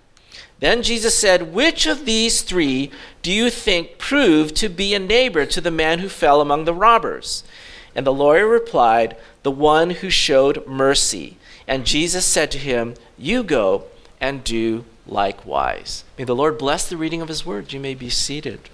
Then 0.59 0.81
Jesus 0.81 1.17
said, 1.17 1.53
Which 1.53 1.85
of 1.85 2.05
these 2.05 2.41
three 2.41 2.91
do 3.21 3.31
you 3.31 3.49
think 3.49 3.97
proved 3.97 4.55
to 4.57 4.69
be 4.69 4.93
a 4.93 4.99
neighbor 4.99 5.45
to 5.45 5.61
the 5.61 5.71
man 5.71 5.99
who 5.99 6.09
fell 6.09 6.41
among 6.41 6.65
the 6.65 6.73
robbers? 6.73 7.43
And 7.95 8.05
the 8.05 8.13
lawyer 8.13 8.47
replied, 8.47 9.17
The 9.43 9.51
one 9.51 9.91
who 9.91 10.09
showed 10.09 10.65
mercy. 10.67 11.36
And 11.67 11.85
Jesus 11.85 12.25
said 12.25 12.49
to 12.51 12.57
him, 12.57 12.95
You 13.17 13.43
go 13.43 13.85
and 14.21 14.43
do 14.43 14.85
likewise. 15.05 16.03
May 16.17 16.23
the 16.23 16.35
Lord 16.35 16.57
bless 16.57 16.87
the 16.87 16.97
reading 16.97 17.21
of 17.21 17.27
his 17.27 17.45
word. 17.45 17.73
You 17.73 17.79
may 17.79 17.93
be 17.93 18.09
seated. 18.09 18.69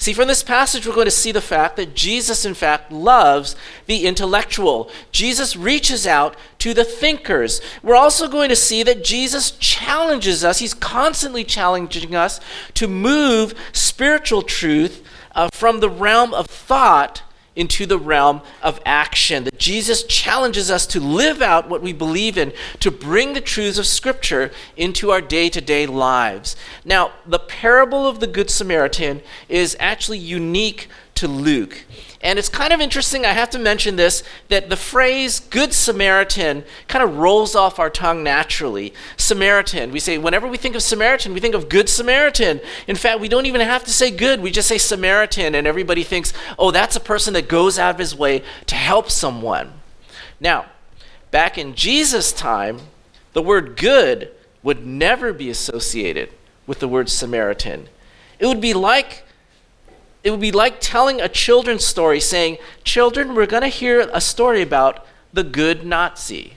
See, 0.00 0.14
from 0.14 0.28
this 0.28 0.42
passage, 0.42 0.86
we're 0.86 0.94
going 0.94 1.04
to 1.04 1.10
see 1.10 1.30
the 1.30 1.42
fact 1.42 1.76
that 1.76 1.94
Jesus, 1.94 2.46
in 2.46 2.54
fact, 2.54 2.90
loves 2.90 3.54
the 3.84 4.06
intellectual. 4.06 4.90
Jesus 5.12 5.56
reaches 5.56 6.06
out 6.06 6.36
to 6.60 6.72
the 6.72 6.84
thinkers. 6.84 7.60
We're 7.82 7.96
also 7.96 8.26
going 8.26 8.48
to 8.48 8.56
see 8.56 8.82
that 8.82 9.04
Jesus 9.04 9.50
challenges 9.50 10.42
us, 10.42 10.58
he's 10.58 10.72
constantly 10.72 11.44
challenging 11.44 12.14
us 12.14 12.40
to 12.74 12.88
move 12.88 13.52
spiritual 13.72 14.40
truth 14.40 15.06
uh, 15.34 15.50
from 15.52 15.80
the 15.80 15.90
realm 15.90 16.32
of 16.32 16.46
thought 16.46 17.22
into 17.56 17.86
the 17.86 17.98
realm 17.98 18.40
of 18.62 18.80
action. 18.86 19.44
That 19.44 19.58
Jesus 19.58 20.04
challenges 20.04 20.70
us 20.70 20.86
to 20.88 21.00
live 21.00 21.42
out 21.42 21.68
what 21.68 21.82
we 21.82 21.92
believe 21.92 22.38
in, 22.38 22.52
to 22.80 22.90
bring 22.90 23.32
the 23.32 23.40
truths 23.40 23.78
of 23.78 23.86
Scripture 23.86 24.50
into 24.76 25.10
our 25.10 25.20
day 25.20 25.48
to 25.50 25.60
day 25.60 25.86
lives. 25.86 26.56
Now, 26.84 27.12
the 27.26 27.38
parable 27.38 28.06
of 28.06 28.20
the 28.20 28.26
Good 28.26 28.50
Samaritan 28.50 29.22
is 29.48 29.76
actually 29.80 30.18
unique 30.18 30.88
to 31.16 31.28
Luke. 31.28 31.84
And 32.22 32.38
it's 32.38 32.50
kind 32.50 32.72
of 32.74 32.80
interesting, 32.82 33.24
I 33.24 33.32
have 33.32 33.48
to 33.50 33.58
mention 33.58 33.96
this, 33.96 34.22
that 34.48 34.68
the 34.68 34.76
phrase 34.76 35.40
Good 35.40 35.72
Samaritan 35.72 36.64
kind 36.86 37.02
of 37.02 37.16
rolls 37.16 37.54
off 37.54 37.78
our 37.78 37.88
tongue 37.88 38.22
naturally. 38.22 38.92
Samaritan. 39.16 39.90
We 39.90 40.00
say, 40.00 40.18
whenever 40.18 40.46
we 40.46 40.58
think 40.58 40.74
of 40.74 40.82
Samaritan, 40.82 41.32
we 41.32 41.40
think 41.40 41.54
of 41.54 41.70
Good 41.70 41.88
Samaritan. 41.88 42.60
In 42.86 42.96
fact, 42.96 43.20
we 43.20 43.28
don't 43.28 43.46
even 43.46 43.62
have 43.62 43.84
to 43.84 43.90
say 43.90 44.10
good, 44.10 44.42
we 44.42 44.50
just 44.50 44.68
say 44.68 44.76
Samaritan, 44.76 45.54
and 45.54 45.66
everybody 45.66 46.02
thinks, 46.02 46.34
oh, 46.58 46.70
that's 46.70 46.94
a 46.94 47.00
person 47.00 47.32
that 47.32 47.48
goes 47.48 47.78
out 47.78 47.94
of 47.94 47.98
his 47.98 48.14
way 48.14 48.42
to 48.66 48.74
help 48.74 49.10
someone. 49.10 49.72
Now, 50.38 50.66
back 51.30 51.56
in 51.56 51.74
Jesus' 51.74 52.34
time, 52.34 52.80
the 53.32 53.42
word 53.42 53.78
good 53.78 54.30
would 54.62 54.84
never 54.84 55.32
be 55.32 55.48
associated 55.48 56.28
with 56.66 56.80
the 56.80 56.88
word 56.88 57.08
Samaritan. 57.08 57.88
It 58.38 58.46
would 58.46 58.60
be 58.60 58.74
like 58.74 59.24
it 60.22 60.30
would 60.30 60.40
be 60.40 60.52
like 60.52 60.76
telling 60.80 61.20
a 61.20 61.28
children's 61.28 61.84
story 61.84 62.20
saying, 62.20 62.58
Children, 62.84 63.34
we're 63.34 63.46
going 63.46 63.62
to 63.62 63.68
hear 63.68 64.08
a 64.12 64.20
story 64.20 64.62
about 64.62 65.06
the 65.32 65.44
good 65.44 65.84
Nazi. 65.84 66.54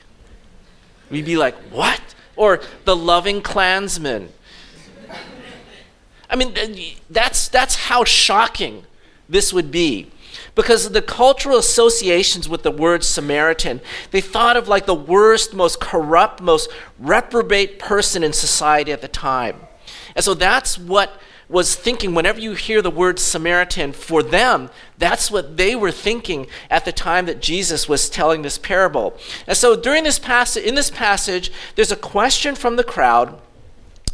We'd 1.10 1.26
be 1.26 1.38
like, 1.38 1.56
What? 1.72 2.02
Or 2.36 2.62
the 2.86 2.96
loving 2.96 3.42
Klansman. 3.42 4.30
I 6.30 6.36
mean, 6.36 6.56
that's, 7.10 7.48
that's 7.48 7.76
how 7.76 8.04
shocking 8.04 8.86
this 9.30 9.54
would 9.54 9.72
be. 9.72 10.12
because 10.56 10.90
the 10.92 11.02
cultural 11.02 11.58
associations 11.58 12.50
with 12.50 12.64
the 12.64 12.72
word 12.72 13.04
Samaritan. 13.04 13.82
They 14.12 14.22
thought 14.22 14.58
of 14.58 14.68
like 14.68 14.86
the 14.86 14.96
worst, 14.96 15.54
most 15.54 15.80
corrupt, 15.80 16.42
most 16.42 16.70
reprobate 17.00 17.80
person 17.80 18.24
in 18.24 18.34
society 18.34 18.92
at 18.92 19.02
the 19.02 19.08
time. 19.08 19.62
And 20.16 20.24
so 20.24 20.34
that's 20.34 20.78
what 20.78 21.20
was 21.54 21.76
thinking 21.76 22.16
whenever 22.16 22.40
you 22.40 22.54
hear 22.54 22.82
the 22.82 22.90
word 22.90 23.20
Samaritan 23.20 23.94
for 23.94 24.24
them, 24.24 24.72
that's 24.98 25.30
what 25.30 25.56
they 25.56 25.76
were 25.76 25.92
thinking 25.92 26.48
at 26.70 26.84
the 26.84 26.92
time 26.92 27.28
that 27.28 27.42
Jesus 27.42 27.88
was 27.88 28.10
telling 28.10 28.42
this 28.42 28.58
parable. 28.58 29.16
And 29.46 29.56
so 29.56 29.76
during 29.76 30.04
this 30.04 30.18
passage 30.18 30.64
in 30.64 30.74
this 30.74 30.90
passage, 30.90 31.52
there's 31.76 31.92
a 31.92 31.96
question 31.96 32.56
from 32.56 32.76
the 32.76 32.84
crowd 32.84 33.40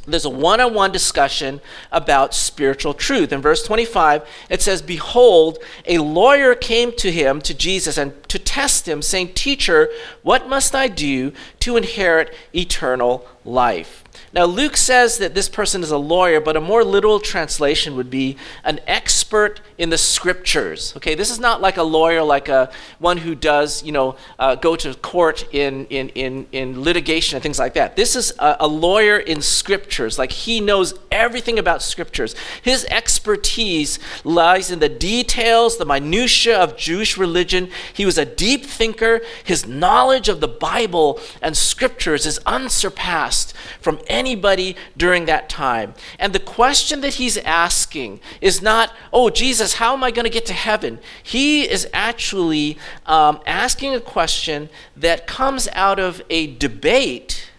there's 0.06 0.26
a 0.26 0.30
one 0.30 0.60
on 0.60 0.74
one 0.74 0.92
discussion 0.92 1.62
about 1.92 2.34
spiritual 2.34 2.94
truth. 2.94 3.32
In 3.32 3.42
verse 3.42 3.64
25, 3.64 4.28
it 4.50 4.62
says, 4.62 4.82
Behold, 4.82 5.60
a 5.86 6.00
lawyer 6.00 6.56
came 6.56 6.92
to 6.94 7.12
him, 7.12 7.42
to 7.42 7.54
Jesus, 7.54 7.98
and 7.98 8.14
to 8.30 8.40
test 8.40 8.88
him, 8.88 9.02
saying, 9.02 9.34
Teacher, 9.34 9.90
what 10.24 10.50
must 10.50 10.74
I 10.74 10.88
do 10.88 11.32
to 11.60 11.78
inherit 11.78 12.34
eternal 12.56 13.28
life? 13.46 13.99
Now, 14.32 14.46
Luke 14.46 14.78
says 14.78 15.18
that 15.18 15.34
this 15.34 15.50
person 15.50 15.82
is 15.82 15.92
a 15.92 15.98
lawyer, 15.98 16.40
but 16.40 16.56
a 16.56 16.62
more 16.62 16.84
literal 16.84 17.20
translation 17.20 17.96
would 17.96 18.10
be 18.10 18.38
an 18.64 18.80
expert 18.86 19.60
in 19.80 19.90
the 19.90 19.98
scriptures. 19.98 20.94
Okay, 20.98 21.16
this 21.16 21.32
is 21.32 21.40
not 21.40 21.62
like 21.62 21.78
a 21.78 21.84
lawyer, 21.84 22.22
like 22.22 22.50
a 22.50 22.70
one 23.00 23.18
who 23.18 23.34
does, 23.34 23.82
you 23.82 23.94
know, 23.94 24.18
uh, 24.38 24.54
go 24.56 24.76
to 24.76 24.94
court 24.96 25.48
in, 25.54 25.86
in, 25.86 26.10
in, 26.10 26.46
in 26.52 26.84
litigation 26.84 27.38
and 27.38 27.42
things 27.42 27.58
like 27.58 27.74
that. 27.76 27.96
This 27.96 28.18
is 28.18 28.34
a, 28.40 28.58
a 28.60 28.68
lawyer 28.68 29.18
in 29.18 29.42
scriptures. 29.42 30.20
Like 30.20 30.34
he 30.34 30.60
knows 30.60 30.94
everything 31.12 31.58
about 31.58 31.82
scriptures. 31.82 32.36
His 32.62 32.86
expertise 32.92 34.00
lies 34.26 34.70
in 34.70 34.80
the 34.80 34.90
details, 34.90 35.78
the 35.78 35.86
minutiae 35.86 36.58
of 36.58 36.76
Jewish 36.76 37.18
religion. 37.18 37.70
He 37.94 38.06
was 38.06 38.18
a 38.18 38.26
deep 38.26 38.66
thinker. 38.66 39.22
His 39.46 39.66
knowledge 39.66 40.28
of 40.28 40.42
the 40.42 40.48
Bible 40.50 41.22
and 41.42 41.56
scriptures 41.56 42.26
is 42.26 42.38
unsurpassed 42.46 43.54
from 43.80 44.00
anybody 44.08 44.76
during 44.98 45.24
that 45.26 45.48
time. 45.48 45.94
And 46.20 46.34
the 46.34 46.40
question 46.40 47.00
that 47.00 47.14
he's 47.14 47.38
asking 47.38 48.20
is 48.42 48.62
not, 48.62 48.94
oh, 49.14 49.30
Jesus, 49.30 49.69
how 49.74 49.94
am 49.94 50.04
I 50.04 50.12
going 50.12 50.26
to 50.26 50.30
get 50.30 50.46
to 50.48 50.54
heaven? 50.54 51.00
He 51.22 51.70
is 51.70 51.88
actually 51.94 52.78
um, 53.06 53.40
asking 53.46 53.96
a 53.96 54.00
question 54.00 54.70
that 54.96 55.28
comes 55.28 55.68
out 55.74 56.00
of 56.00 56.22
a 56.30 56.56
debate 56.56 57.50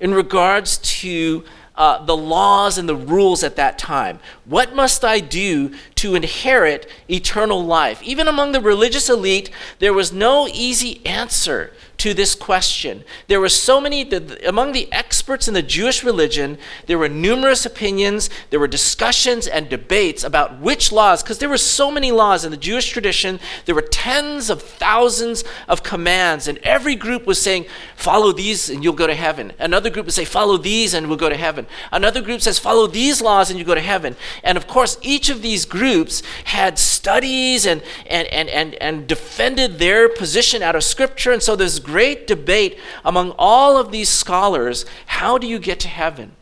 in 0.00 0.14
regards 0.14 0.78
to 0.78 1.44
uh, 1.74 2.04
the 2.04 2.16
laws 2.16 2.76
and 2.76 2.88
the 2.88 2.96
rules 2.96 3.42
at 3.42 3.56
that 3.56 3.78
time. 3.78 4.20
What 4.44 4.74
must 4.74 5.04
I 5.04 5.20
do 5.20 5.74
to 5.96 6.14
inherit 6.14 6.90
eternal 7.08 7.64
life? 7.64 8.02
Even 8.02 8.28
among 8.28 8.52
the 8.52 8.60
religious 8.60 9.08
elite, 9.08 9.50
there 9.78 9.94
was 9.94 10.12
no 10.12 10.48
easy 10.48 11.04
answer 11.06 11.72
to 12.02 12.12
this 12.12 12.34
question. 12.34 13.04
There 13.28 13.38
were 13.38 13.48
so 13.48 13.80
many, 13.80 14.02
the, 14.02 14.48
among 14.48 14.72
the 14.72 14.92
experts 14.92 15.46
in 15.46 15.54
the 15.54 15.62
Jewish 15.62 16.02
religion, 16.02 16.58
there 16.86 16.98
were 16.98 17.08
numerous 17.08 17.64
opinions, 17.64 18.28
there 18.50 18.58
were 18.58 18.66
discussions 18.66 19.46
and 19.46 19.68
debates 19.68 20.24
about 20.24 20.58
which 20.58 20.90
laws, 20.90 21.22
because 21.22 21.38
there 21.38 21.48
were 21.48 21.56
so 21.56 21.92
many 21.92 22.10
laws 22.10 22.44
in 22.44 22.50
the 22.50 22.56
Jewish 22.56 22.90
tradition, 22.90 23.38
there 23.66 23.76
were 23.76 23.82
tens 23.82 24.50
of 24.50 24.62
thousands 24.62 25.44
of 25.68 25.84
commands, 25.84 26.48
and 26.48 26.58
every 26.64 26.96
group 26.96 27.24
was 27.24 27.40
saying, 27.40 27.66
follow 27.94 28.32
these 28.32 28.68
and 28.68 28.82
you'll 28.82 28.94
go 28.94 29.06
to 29.06 29.14
heaven. 29.14 29.52
Another 29.60 29.88
group 29.88 30.06
would 30.06 30.12
say, 30.12 30.24
follow 30.24 30.56
these 30.56 30.94
and 30.94 31.06
we'll 31.06 31.16
go 31.16 31.28
to 31.28 31.36
heaven. 31.36 31.68
Another 31.92 32.20
group 32.20 32.40
says, 32.40 32.58
follow 32.58 32.88
these 32.88 33.22
laws 33.22 33.48
and 33.48 33.60
you 33.60 33.64
go 33.64 33.76
to 33.76 33.80
heaven. 33.80 34.16
And 34.42 34.58
of 34.58 34.66
course, 34.66 34.98
each 35.02 35.28
of 35.28 35.40
these 35.40 35.64
groups 35.64 36.24
had 36.46 36.80
studies 36.80 37.64
and, 37.64 37.80
and, 38.06 38.26
and, 38.26 38.48
and, 38.48 38.74
and 38.74 39.06
defended 39.06 39.78
their 39.78 40.08
position 40.08 40.64
out 40.64 40.74
of 40.74 40.82
Scripture, 40.82 41.30
and 41.30 41.40
so 41.40 41.54
there's 41.54 41.78
great 41.92 42.26
debate 42.26 42.78
among 43.04 43.34
all 43.38 43.76
of 43.76 43.92
these 43.92 44.08
scholars 44.08 44.86
how 45.06 45.36
do 45.36 45.46
you 45.46 45.58
get 45.58 45.78
to 45.80 45.88
heaven? 45.88 46.32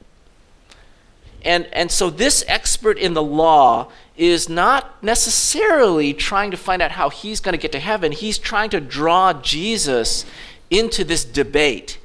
And, 1.42 1.66
and 1.72 1.90
so 1.90 2.08
this 2.08 2.44
expert 2.46 2.98
in 2.98 3.14
the 3.14 3.22
law 3.22 3.90
is 4.16 4.48
not 4.48 5.02
necessarily 5.02 6.14
trying 6.14 6.50
to 6.50 6.56
find 6.56 6.80
out 6.80 6.92
how 6.92 7.10
he's 7.10 7.40
going 7.40 7.54
to 7.54 7.60
get 7.60 7.72
to 7.72 7.80
heaven. 7.80 8.12
He's 8.12 8.38
trying 8.38 8.70
to 8.70 8.80
draw 8.80 9.32
Jesus 9.32 10.24
into 10.70 11.02
this 11.02 11.24
debate 11.24 11.98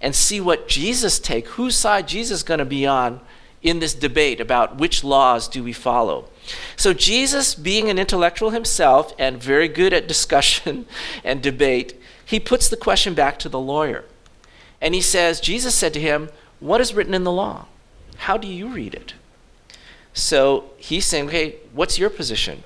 and 0.00 0.14
see 0.14 0.40
what 0.40 0.68
Jesus 0.68 1.18
take, 1.18 1.48
whose 1.48 1.74
side 1.74 2.06
Jesus 2.06 2.38
is 2.38 2.42
going 2.42 2.58
to 2.58 2.64
be 2.64 2.86
on 2.86 3.20
in 3.62 3.80
this 3.80 3.94
debate 3.94 4.40
about 4.40 4.78
which 4.78 5.02
laws 5.02 5.48
do 5.48 5.64
we 5.64 5.72
follow. 5.72 6.28
So 6.76 6.92
Jesus, 6.92 7.54
being 7.54 7.88
an 7.88 7.98
intellectual 7.98 8.50
himself 8.50 9.14
and 9.18 9.42
very 9.42 9.68
good 9.68 9.92
at 9.94 10.06
discussion 10.06 10.86
and 11.24 11.42
debate, 11.42 11.98
he 12.24 12.40
puts 12.40 12.68
the 12.68 12.76
question 12.76 13.14
back 13.14 13.38
to 13.40 13.48
the 13.48 13.60
lawyer. 13.60 14.04
And 14.80 14.94
he 14.94 15.00
says, 15.00 15.40
Jesus 15.40 15.74
said 15.74 15.92
to 15.94 16.00
him, 16.00 16.30
What 16.60 16.80
is 16.80 16.94
written 16.94 17.14
in 17.14 17.24
the 17.24 17.32
law? 17.32 17.66
How 18.18 18.36
do 18.36 18.48
you 18.48 18.68
read 18.68 18.94
it? 18.94 19.14
So 20.12 20.70
he's 20.76 21.06
saying, 21.06 21.28
Okay, 21.28 21.56
what's 21.72 21.98
your 21.98 22.10
position? 22.10 22.64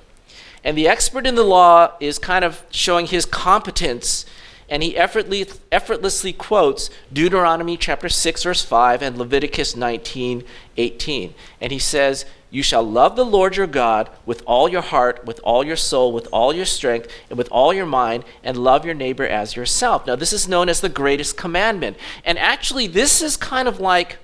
And 0.63 0.77
the 0.77 0.87
expert 0.87 1.25
in 1.25 1.35
the 1.35 1.43
law 1.43 1.93
is 1.99 2.19
kind 2.19 2.43
of 2.43 2.63
showing 2.69 3.07
his 3.07 3.25
competence, 3.25 4.25
and 4.69 4.83
he 4.83 4.97
effortlessly, 4.97 5.47
effortlessly 5.71 6.33
quotes 6.33 6.89
Deuteronomy 7.11 7.77
chapter 7.77 8.09
6, 8.09 8.43
verse 8.43 8.63
5, 8.63 9.01
and 9.01 9.17
Leviticus 9.17 9.75
19, 9.75 10.43
18. 10.77 11.33
And 11.61 11.71
he 11.71 11.79
says, 11.79 12.25
you 12.51 12.63
shall 12.63 12.83
love 12.83 13.15
the 13.15 13.25
Lord 13.25 13.55
your 13.55 13.67
God 13.67 14.09
with 14.25 14.41
all 14.45 14.67
your 14.67 14.81
heart, 14.81 15.23
with 15.25 15.39
all 15.43 15.63
your 15.63 15.75
soul, 15.75 16.11
with 16.11 16.27
all 16.31 16.53
your 16.53 16.65
strength, 16.65 17.11
and 17.29 17.37
with 17.37 17.47
all 17.51 17.73
your 17.73 17.85
mind, 17.85 18.25
and 18.43 18.57
love 18.57 18.85
your 18.85 18.95
neighbor 18.95 19.25
as 19.25 19.55
yourself. 19.55 20.07
Now, 20.07 20.15
this 20.15 20.33
is 20.33 20.47
known 20.47 20.67
as 20.67 20.81
the 20.81 20.89
greatest 20.89 21.37
commandment. 21.37 21.97
And 22.25 22.39
actually, 22.39 22.87
this 22.87 23.21
is 23.21 23.37
kind 23.37 23.67
of 23.67 23.79
like 23.79 24.17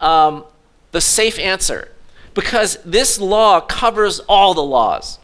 um, 0.00 0.44
the 0.92 1.00
safe 1.00 1.38
answer 1.38 1.90
because 2.34 2.78
this 2.84 3.18
law 3.18 3.60
covers 3.60 4.20
all 4.20 4.54
the 4.54 4.62
laws. 4.62 5.18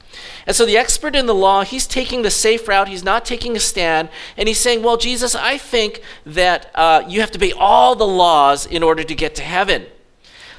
And 0.46 0.56
so 0.56 0.66
the 0.66 0.76
expert 0.76 1.14
in 1.14 1.26
the 1.26 1.34
law, 1.34 1.62
he's 1.62 1.86
taking 1.86 2.22
the 2.22 2.30
safe 2.30 2.66
route. 2.66 2.88
He's 2.88 3.04
not 3.04 3.24
taking 3.24 3.56
a 3.56 3.60
stand. 3.60 4.08
And 4.36 4.48
he's 4.48 4.58
saying, 4.58 4.82
Well, 4.82 4.96
Jesus, 4.96 5.34
I 5.34 5.58
think 5.58 6.00
that 6.24 6.70
uh, 6.74 7.04
you 7.06 7.20
have 7.20 7.30
to 7.32 7.38
obey 7.38 7.52
all 7.52 7.94
the 7.94 8.06
laws 8.06 8.66
in 8.66 8.82
order 8.82 9.04
to 9.04 9.14
get 9.14 9.34
to 9.36 9.42
heaven. 9.42 9.86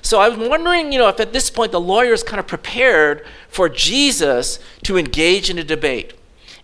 So 0.08 0.22
I 0.22 0.30
was 0.30 0.38
wondering, 0.38 0.94
you 0.94 1.00
know, 1.00 1.10
if 1.10 1.20
at 1.20 1.34
this 1.34 1.50
point 1.50 1.74
the 1.74 1.82
lawyer 1.82 2.14
is 2.14 2.24
kind 2.24 2.40
of 2.40 2.48
prepared 2.48 3.26
for 3.50 3.68
Jesus 3.68 4.58
to 4.84 4.98
engage 4.98 5.50
in 5.50 5.60
a 5.60 5.66
debate. 5.66 6.14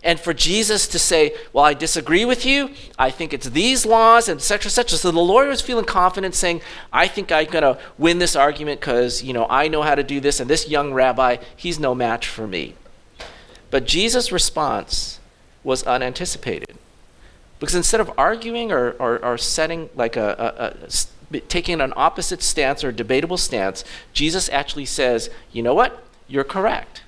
And 0.02 0.18
for 0.18 0.32
Jesus 0.32 0.88
to 0.88 0.98
say, 0.98 1.34
Well, 1.52 1.62
I 1.62 1.74
disagree 1.74 2.24
with 2.24 2.46
you. 2.46 2.70
I 2.98 3.10
think 3.10 3.34
it's 3.34 3.50
these 3.50 3.84
laws, 3.84 4.30
and 4.30 4.38
etc. 4.38 4.70
etc. 4.70 4.96
So 4.96 5.10
the 5.10 5.20
lawyer 5.20 5.50
is 5.50 5.60
feeling 5.60 5.84
confident, 5.84 6.34
saying, 6.34 6.62
I 6.90 7.06
think 7.06 7.30
I'm 7.30 7.44
going 7.50 7.64
to 7.64 7.78
win 7.98 8.18
this 8.18 8.34
argument 8.34 8.80
because, 8.80 9.22
you 9.22 9.34
know, 9.34 9.46
I 9.50 9.68
know 9.68 9.82
how 9.82 9.94
to 9.94 10.02
do 10.02 10.20
this, 10.20 10.40
and 10.40 10.48
this 10.48 10.66
young 10.66 10.94
rabbi, 10.94 11.36
he's 11.54 11.78
no 11.78 11.94
match 11.94 12.26
for 12.26 12.46
me. 12.46 12.72
But 13.70 13.84
Jesus' 13.86 14.32
response 14.32 15.20
was 15.62 15.82
unanticipated. 15.82 16.78
Because 17.60 17.74
instead 17.74 18.00
of 18.00 18.10
arguing 18.16 18.72
or, 18.72 18.92
or, 18.92 19.22
or 19.22 19.36
setting 19.36 19.90
like 19.94 20.16
a, 20.16 20.74
a, 20.82 20.86
a 20.86 20.90
taking 21.40 21.80
an 21.80 21.92
opposite 21.96 22.42
stance 22.42 22.84
or 22.84 22.92
debatable 22.92 23.36
stance, 23.36 23.84
Jesus 24.12 24.48
actually 24.50 24.86
says, 24.86 25.30
You 25.52 25.62
know 25.62 25.74
what? 25.74 26.02
You're 26.28 26.44
correct. 26.44 27.02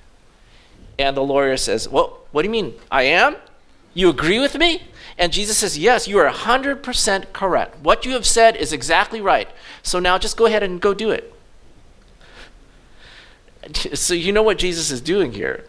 And 0.99 1.15
the 1.15 1.23
lawyer 1.23 1.57
says, 1.57 1.87
Well, 1.87 2.19
what 2.31 2.41
do 2.41 2.47
you 2.47 2.51
mean? 2.51 2.73
I 2.91 3.03
am? 3.03 3.35
You 3.93 4.09
agree 4.09 4.39
with 4.39 4.57
me? 4.57 4.83
And 5.17 5.33
Jesus 5.33 5.57
says, 5.57 5.77
Yes, 5.77 6.07
you 6.07 6.19
are 6.19 6.29
100% 6.29 7.33
correct. 7.33 7.79
What 7.79 8.05
you 8.05 8.13
have 8.13 8.25
said 8.25 8.55
is 8.55 8.71
exactly 8.71 9.21
right. 9.21 9.49
So 9.81 9.99
now 9.99 10.17
just 10.17 10.37
go 10.37 10.45
ahead 10.45 10.63
and 10.63 10.81
go 10.81 10.93
do 10.93 11.11
it. 11.11 11.33
So 13.95 14.13
you 14.13 14.31
know 14.31 14.43
what 14.43 14.59
Jesus 14.59 14.91
is 14.91 15.01
doing 15.01 15.33
here. 15.33 15.65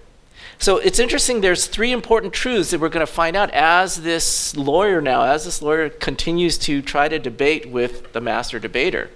So 0.60 0.78
it's 0.78 0.98
interesting, 0.98 1.40
there's 1.40 1.68
three 1.68 1.92
important 1.92 2.32
truths 2.32 2.72
that 2.72 2.80
we're 2.80 2.88
going 2.88 3.06
to 3.06 3.12
find 3.12 3.36
out 3.36 3.50
as 3.52 4.02
this 4.02 4.56
lawyer 4.56 5.00
now, 5.00 5.22
as 5.22 5.44
this 5.44 5.62
lawyer 5.62 5.88
continues 5.88 6.58
to 6.58 6.82
try 6.82 7.08
to 7.08 7.20
debate 7.20 7.70
with 7.70 8.12
the 8.12 8.20
master 8.20 8.58
debater. 8.58 9.10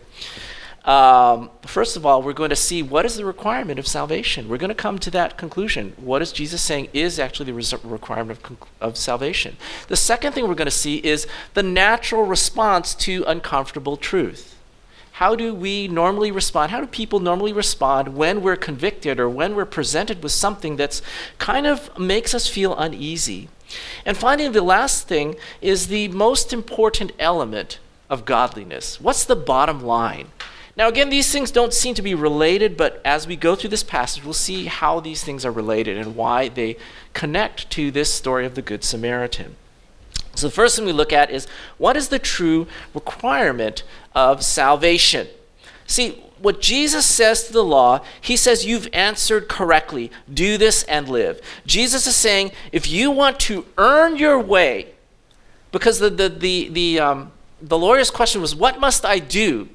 Um, 0.84 1.50
first 1.66 1.96
of 1.96 2.06
all, 2.06 2.22
we're 2.22 2.32
going 2.32 2.50
to 2.50 2.56
see 2.56 2.80
what 2.82 3.04
is 3.04 3.16
the 3.16 3.24
requirement 3.24 3.80
of 3.80 3.88
salvation. 3.88 4.48
We're 4.48 4.56
going 4.56 4.68
to 4.68 4.74
come 4.74 5.00
to 5.00 5.10
that 5.12 5.36
conclusion. 5.36 5.94
What 5.96 6.22
is 6.22 6.30
Jesus 6.32 6.62
saying 6.62 6.88
is 6.92 7.18
actually 7.18 7.46
the 7.46 7.54
res- 7.54 7.84
requirement 7.84 8.38
of, 8.48 8.56
of 8.80 8.96
salvation? 8.96 9.56
The 9.88 9.96
second 9.96 10.32
thing 10.32 10.46
we're 10.46 10.54
going 10.54 10.66
to 10.66 10.70
see 10.70 10.96
is 10.98 11.26
the 11.54 11.62
natural 11.62 12.24
response 12.24 12.94
to 12.96 13.24
uncomfortable 13.26 13.96
truth 13.96 14.51
how 15.22 15.36
do 15.36 15.54
we 15.54 15.86
normally 15.86 16.32
respond? 16.32 16.72
How 16.72 16.80
do 16.80 16.86
people 16.88 17.20
normally 17.20 17.52
respond 17.52 18.16
when 18.16 18.42
we're 18.42 18.56
convicted 18.56 19.20
or 19.20 19.28
when 19.28 19.54
we're 19.54 19.64
presented 19.64 20.20
with 20.20 20.32
something 20.32 20.74
that's 20.74 21.00
kind 21.38 21.64
of 21.64 21.96
makes 21.96 22.34
us 22.34 22.48
feel 22.48 22.76
uneasy? 22.76 23.48
And 24.04 24.16
finally, 24.16 24.48
the 24.48 24.62
last 24.62 25.06
thing 25.06 25.36
is 25.60 25.86
the 25.86 26.08
most 26.08 26.52
important 26.52 27.12
element 27.20 27.78
of 28.10 28.24
godliness. 28.24 29.00
What's 29.00 29.24
the 29.24 29.36
bottom 29.36 29.80
line? 29.80 30.26
Now, 30.76 30.88
again, 30.88 31.08
these 31.08 31.30
things 31.30 31.52
don't 31.52 31.72
seem 31.72 31.94
to 31.94 32.02
be 32.02 32.16
related, 32.16 32.76
but 32.76 33.00
as 33.04 33.28
we 33.28 33.36
go 33.36 33.54
through 33.54 33.70
this 33.70 33.84
passage, 33.84 34.24
we'll 34.24 34.34
see 34.34 34.64
how 34.64 34.98
these 34.98 35.22
things 35.22 35.46
are 35.46 35.52
related 35.52 35.98
and 35.98 36.16
why 36.16 36.48
they 36.48 36.76
connect 37.12 37.70
to 37.70 37.92
this 37.92 38.12
story 38.12 38.44
of 38.44 38.56
the 38.56 38.62
Good 38.62 38.82
Samaritan. 38.82 39.54
So, 40.34 40.48
the 40.48 40.54
first 40.54 40.76
thing 40.76 40.86
we 40.86 40.92
look 40.92 41.12
at 41.12 41.30
is 41.30 41.46
what 41.78 41.96
is 41.96 42.08
the 42.08 42.18
true 42.18 42.66
requirement 42.94 43.82
of 44.14 44.42
salvation? 44.42 45.28
See, 45.86 46.22
what 46.42 46.60
Jesus 46.60 47.06
says 47.06 47.44
to 47.44 47.52
the 47.52 47.62
law, 47.62 48.00
he 48.20 48.36
says, 48.36 48.66
You've 48.66 48.88
answered 48.92 49.48
correctly. 49.48 50.10
Do 50.32 50.58
this 50.58 50.82
and 50.84 51.08
live. 51.08 51.40
Jesus 51.66 52.06
is 52.06 52.16
saying, 52.16 52.50
if 52.72 52.88
you 52.88 53.10
want 53.10 53.38
to 53.40 53.64
earn 53.78 54.16
your 54.16 54.40
way, 54.40 54.88
because 55.70 56.00
the, 56.00 56.10
the, 56.10 56.28
the, 56.28 56.68
the, 56.68 57.00
um, 57.00 57.32
the 57.60 57.78
lawyer's 57.78 58.10
question 58.10 58.40
was, 58.40 58.56
What 58.56 58.80
must 58.80 59.04
I 59.04 59.20
do 59.20 59.68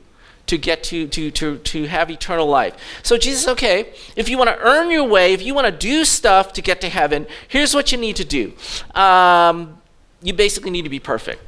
to 0.48 0.58
get 0.58 0.84
to, 0.84 1.08
to, 1.08 1.32
to, 1.32 1.58
to 1.58 1.88
have 1.88 2.12
eternal 2.12 2.48
life? 2.48 2.76
So 3.02 3.18
Jesus, 3.18 3.48
okay, 3.48 3.94
if 4.18 4.28
you 4.28 4.38
want 4.38 4.50
to 4.50 4.60
earn 4.60 4.92
your 4.92 5.06
way, 5.06 5.34
if 5.34 5.42
you 5.42 5.54
want 5.54 5.68
to 5.68 5.72
do 5.72 6.04
stuff 6.04 6.52
to 6.54 6.62
get 6.62 6.82
to 6.82 6.90
heaven, 6.90 7.28
here's 7.48 7.74
what 7.74 7.94
you 7.94 7.98
need 7.98 8.18
to 8.18 8.26
do. 8.26 8.54
Um, 8.94 9.78
you 10.22 10.34
basically 10.34 10.72
need 10.72 10.84
to 10.84 10.90
be 10.90 11.00
perfect 11.00 11.42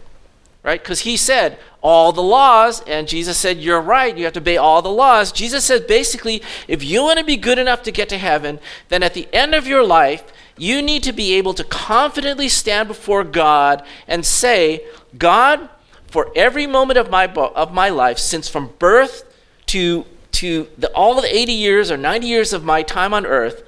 right? 0.63 0.81
Because 0.81 1.01
he 1.01 1.17
said 1.17 1.57
all 1.81 2.11
the 2.11 2.21
laws, 2.21 2.81
and 2.81 3.07
Jesus 3.07 3.37
said, 3.37 3.57
You're 3.57 3.81
right, 3.81 4.15
you 4.17 4.25
have 4.25 4.33
to 4.33 4.39
obey 4.39 4.57
all 4.57 4.81
the 4.81 4.91
laws. 4.91 5.31
Jesus 5.31 5.65
said 5.65 5.87
basically, 5.87 6.41
if 6.67 6.83
you 6.83 7.03
want 7.03 7.19
to 7.19 7.25
be 7.25 7.37
good 7.37 7.57
enough 7.57 7.83
to 7.83 7.91
get 7.91 8.09
to 8.09 8.17
heaven, 8.17 8.59
then 8.89 9.03
at 9.03 9.13
the 9.13 9.27
end 9.31 9.55
of 9.55 9.67
your 9.67 9.83
life, 9.83 10.23
you 10.57 10.81
need 10.81 11.03
to 11.03 11.13
be 11.13 11.35
able 11.35 11.53
to 11.53 11.63
confidently 11.63 12.49
stand 12.49 12.89
before 12.89 13.23
God 13.23 13.83
and 14.07 14.25
say, 14.25 14.83
God, 15.17 15.69
for 16.07 16.31
every 16.35 16.67
moment 16.67 16.99
of 16.99 17.09
my, 17.09 17.27
of 17.27 17.73
my 17.73 17.89
life, 17.89 18.17
since 18.17 18.49
from 18.49 18.73
birth 18.77 19.23
to, 19.67 20.05
to 20.33 20.67
the, 20.77 20.91
all 20.91 21.17
of 21.17 21.23
the 21.23 21.33
80 21.33 21.53
years 21.53 21.89
or 21.91 21.97
90 21.97 22.27
years 22.27 22.51
of 22.51 22.65
my 22.65 22.83
time 22.83 23.13
on 23.13 23.25
earth, 23.25 23.63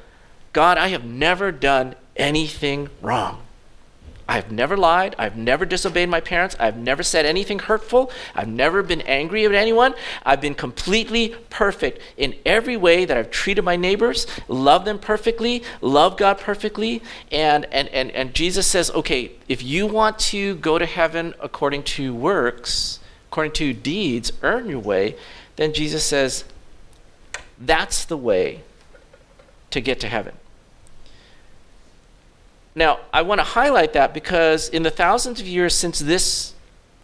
God, 0.52 0.78
I 0.78 0.90
have 0.90 1.06
never 1.06 1.52
done 1.54 1.96
anything 2.18 2.90
wrong. 3.02 3.42
I've 4.32 4.50
never 4.50 4.78
lied. 4.78 5.14
I've 5.20 5.36
never 5.36 5.66
disobeyed 5.66 6.08
my 6.08 6.22
parents. 6.22 6.56
I've 6.58 6.78
never 6.78 7.04
said 7.04 7.26
anything 7.26 7.60
hurtful. 7.60 8.10
I've 8.34 8.48
never 8.48 8.82
been 8.82 9.02
angry 9.02 9.44
at 9.44 9.52
anyone. 9.52 9.94
I've 10.26 10.40
been 10.40 10.56
completely 10.56 11.36
perfect 11.50 12.00
in 12.16 12.36
every 12.46 12.78
way 12.78 13.04
that 13.04 13.18
I've 13.18 13.30
treated 13.30 13.64
my 13.64 13.76
neighbors, 13.76 14.26
loved 14.48 14.86
them 14.86 15.00
perfectly, 15.00 15.64
loved 15.82 16.18
God 16.18 16.40
perfectly. 16.40 17.04
And, 17.30 17.66
and, 17.74 17.90
and, 17.90 18.10
and 18.12 18.34
Jesus 18.34 18.68
says, 18.68 18.90
okay, 18.92 19.34
if 19.50 19.62
you 19.62 19.86
want 19.86 20.18
to 20.20 20.56
go 20.56 20.80
to 20.80 20.86
heaven 20.86 21.34
according 21.42 21.84
to 21.84 22.16
works, 22.16 23.02
according 23.30 23.52
to 23.56 23.74
deeds, 23.74 24.32
earn 24.44 24.70
your 24.70 24.80
way, 24.80 25.18
then 25.58 25.74
Jesus 25.74 26.06
says, 26.06 26.46
that's 27.60 28.06
the 28.06 28.16
way 28.16 28.62
to 29.72 29.82
get 29.82 30.00
to 30.00 30.08
heaven. 30.08 30.38
Now, 32.74 33.00
I 33.14 33.22
want 33.22 33.40
to 33.40 33.44
highlight 33.44 33.94
that 33.94 34.14
because 34.14 34.70
in 34.70 34.84
the 34.84 34.92
thousands 34.92 35.42
of 35.42 35.48
years 35.48 35.76
since 35.76 36.00
this 36.00 36.54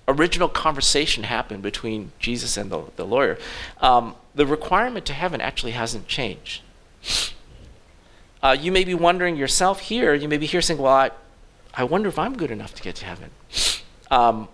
original 0.08 0.48
conversation 0.48 1.24
happened 1.24 1.62
between 1.62 2.12
Jesus 2.20 2.56
and 2.56 2.72
the, 2.72 2.84
the 2.96 3.06
lawyer, 3.06 3.38
um, 3.82 4.16
the 4.34 4.46
requirement 4.46 5.06
to 5.08 5.14
heaven 5.14 5.42
actually 5.42 5.74
hasn't 5.74 6.08
changed. 6.08 6.62
Uh, 8.42 8.56
you 8.58 8.72
may 8.72 8.84
be 8.84 8.94
wondering 8.94 9.36
yourself 9.36 9.82
here, 9.82 10.14
you 10.14 10.30
may 10.30 10.38
be 10.38 10.46
here 10.46 10.62
saying, 10.62 10.80
Well, 10.80 10.94
I, 10.94 11.12
I 11.74 11.84
wonder 11.84 12.08
if 12.08 12.18
I'm 12.18 12.38
good 12.38 12.52
enough 12.52 12.74
to 12.76 12.84
get 12.84 12.96
to 12.98 13.06
heaven. 13.06 13.32
Um, 14.10 14.48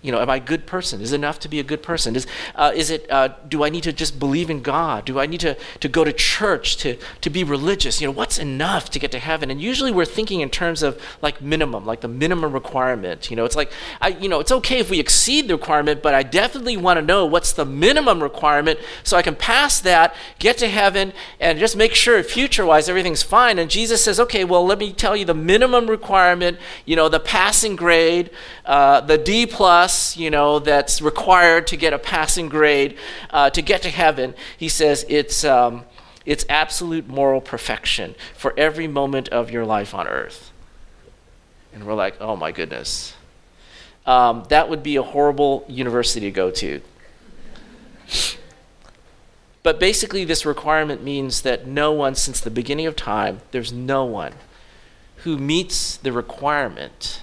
you 0.00 0.12
know, 0.12 0.20
am 0.20 0.30
I 0.30 0.36
a 0.36 0.40
good 0.40 0.64
person? 0.64 1.00
Is 1.00 1.12
it 1.12 1.16
enough 1.16 1.40
to 1.40 1.48
be 1.48 1.58
a 1.58 1.64
good 1.64 1.82
person? 1.82 2.14
Is, 2.14 2.24
uh, 2.54 2.70
is 2.72 2.88
it, 2.88 3.10
uh, 3.10 3.30
do 3.48 3.64
I 3.64 3.68
need 3.68 3.82
to 3.82 3.92
just 3.92 4.20
believe 4.20 4.48
in 4.48 4.62
God? 4.62 5.04
Do 5.04 5.18
I 5.18 5.26
need 5.26 5.40
to, 5.40 5.56
to 5.80 5.88
go 5.88 6.04
to 6.04 6.12
church 6.12 6.76
to, 6.78 6.96
to 7.20 7.30
be 7.30 7.42
religious? 7.42 8.00
You 8.00 8.06
know, 8.06 8.12
what's 8.12 8.38
enough 8.38 8.90
to 8.90 9.00
get 9.00 9.10
to 9.10 9.18
heaven? 9.18 9.50
And 9.50 9.60
usually 9.60 9.90
we're 9.90 10.04
thinking 10.04 10.40
in 10.40 10.50
terms 10.50 10.84
of 10.84 11.02
like 11.20 11.42
minimum, 11.42 11.84
like 11.84 12.00
the 12.00 12.08
minimum 12.08 12.52
requirement. 12.52 13.28
You 13.28 13.34
know, 13.34 13.44
it's 13.44 13.56
like, 13.56 13.72
I, 14.00 14.08
you 14.10 14.28
know, 14.28 14.38
it's 14.38 14.52
okay 14.52 14.78
if 14.78 14.88
we 14.88 15.00
exceed 15.00 15.48
the 15.48 15.56
requirement, 15.56 16.00
but 16.00 16.14
I 16.14 16.22
definitely 16.22 16.76
want 16.76 16.98
to 16.98 17.04
know 17.04 17.26
what's 17.26 17.52
the 17.52 17.64
minimum 17.64 18.22
requirement 18.22 18.78
so 19.02 19.16
I 19.16 19.22
can 19.22 19.34
pass 19.34 19.80
that, 19.80 20.14
get 20.38 20.58
to 20.58 20.68
heaven, 20.68 21.12
and 21.40 21.58
just 21.58 21.76
make 21.76 21.94
sure 21.94 22.22
future 22.22 22.64
wise 22.64 22.88
everything's 22.88 23.24
fine. 23.24 23.58
And 23.58 23.68
Jesus 23.68 24.04
says, 24.04 24.20
okay, 24.20 24.44
well, 24.44 24.64
let 24.64 24.78
me 24.78 24.92
tell 24.92 25.16
you 25.16 25.24
the 25.24 25.34
minimum 25.34 25.90
requirement, 25.90 26.58
you 26.84 26.94
know, 26.94 27.08
the 27.08 27.18
passing 27.18 27.74
grade, 27.74 28.30
uh, 28.64 29.00
the 29.00 29.18
D 29.18 29.44
plus 29.44 29.87
you 30.16 30.30
know, 30.30 30.58
that's 30.58 31.00
required 31.00 31.66
to 31.68 31.76
get 31.76 31.92
a 31.92 31.98
passing 31.98 32.48
grade 32.48 32.96
uh, 33.30 33.50
to 33.50 33.62
get 33.62 33.82
to 33.82 33.90
heaven. 33.90 34.34
He 34.56 34.68
says 34.68 35.04
it's, 35.08 35.44
um, 35.44 35.84
it's 36.24 36.44
absolute 36.48 37.08
moral 37.08 37.40
perfection 37.40 38.14
for 38.36 38.52
every 38.56 38.88
moment 38.88 39.28
of 39.28 39.50
your 39.50 39.64
life 39.64 39.94
on 39.94 40.06
earth. 40.06 40.52
And 41.72 41.84
we're 41.84 41.94
like, 41.94 42.16
oh 42.20 42.36
my 42.36 42.52
goodness. 42.52 43.14
Um, 44.06 44.44
that 44.48 44.68
would 44.68 44.82
be 44.82 44.96
a 44.96 45.02
horrible 45.02 45.64
university 45.68 46.26
to 46.26 46.30
go 46.30 46.50
to. 46.50 46.80
But 49.62 49.78
basically, 49.78 50.24
this 50.24 50.46
requirement 50.46 51.02
means 51.02 51.42
that 51.42 51.66
no 51.66 51.92
one, 51.92 52.14
since 52.14 52.40
the 52.40 52.50
beginning 52.50 52.86
of 52.86 52.96
time, 52.96 53.40
there's 53.50 53.72
no 53.72 54.04
one 54.04 54.32
who 55.24 55.36
meets 55.36 55.96
the 55.96 56.12
requirement 56.12 57.20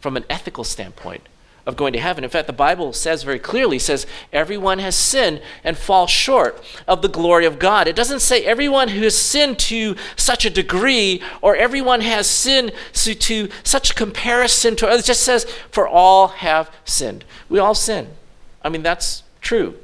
from 0.00 0.16
an 0.16 0.24
ethical 0.28 0.64
standpoint 0.64 1.22
of 1.66 1.76
going 1.76 1.92
to 1.94 2.00
heaven. 2.00 2.24
In 2.24 2.30
fact, 2.30 2.46
the 2.46 2.52
Bible 2.52 2.92
says 2.92 3.22
very 3.22 3.38
clearly 3.38 3.78
says 3.78 4.06
everyone 4.32 4.78
has 4.80 4.94
sinned 4.94 5.40
and 5.62 5.76
falls 5.76 6.10
short 6.10 6.62
of 6.86 7.02
the 7.02 7.08
glory 7.08 7.46
of 7.46 7.58
God. 7.58 7.88
It 7.88 7.96
doesn't 7.96 8.20
say 8.20 8.44
everyone 8.44 8.88
who 8.88 9.02
has 9.02 9.16
sinned 9.16 9.58
to 9.60 9.96
such 10.16 10.44
a 10.44 10.50
degree 10.50 11.22
or 11.40 11.56
everyone 11.56 12.02
has 12.02 12.28
sinned 12.28 12.72
to, 12.92 13.14
to 13.14 13.48
such 13.62 13.94
comparison 13.94 14.76
to 14.76 14.86
others. 14.86 15.04
It 15.04 15.06
just 15.06 15.22
says 15.22 15.44
for 15.70 15.88
all 15.88 16.28
have 16.28 16.70
sinned. 16.84 17.24
We 17.48 17.58
all 17.58 17.74
sin. 17.74 18.08
I 18.62 18.68
mean 18.68 18.82
that's 18.82 19.22
true. 19.40 19.76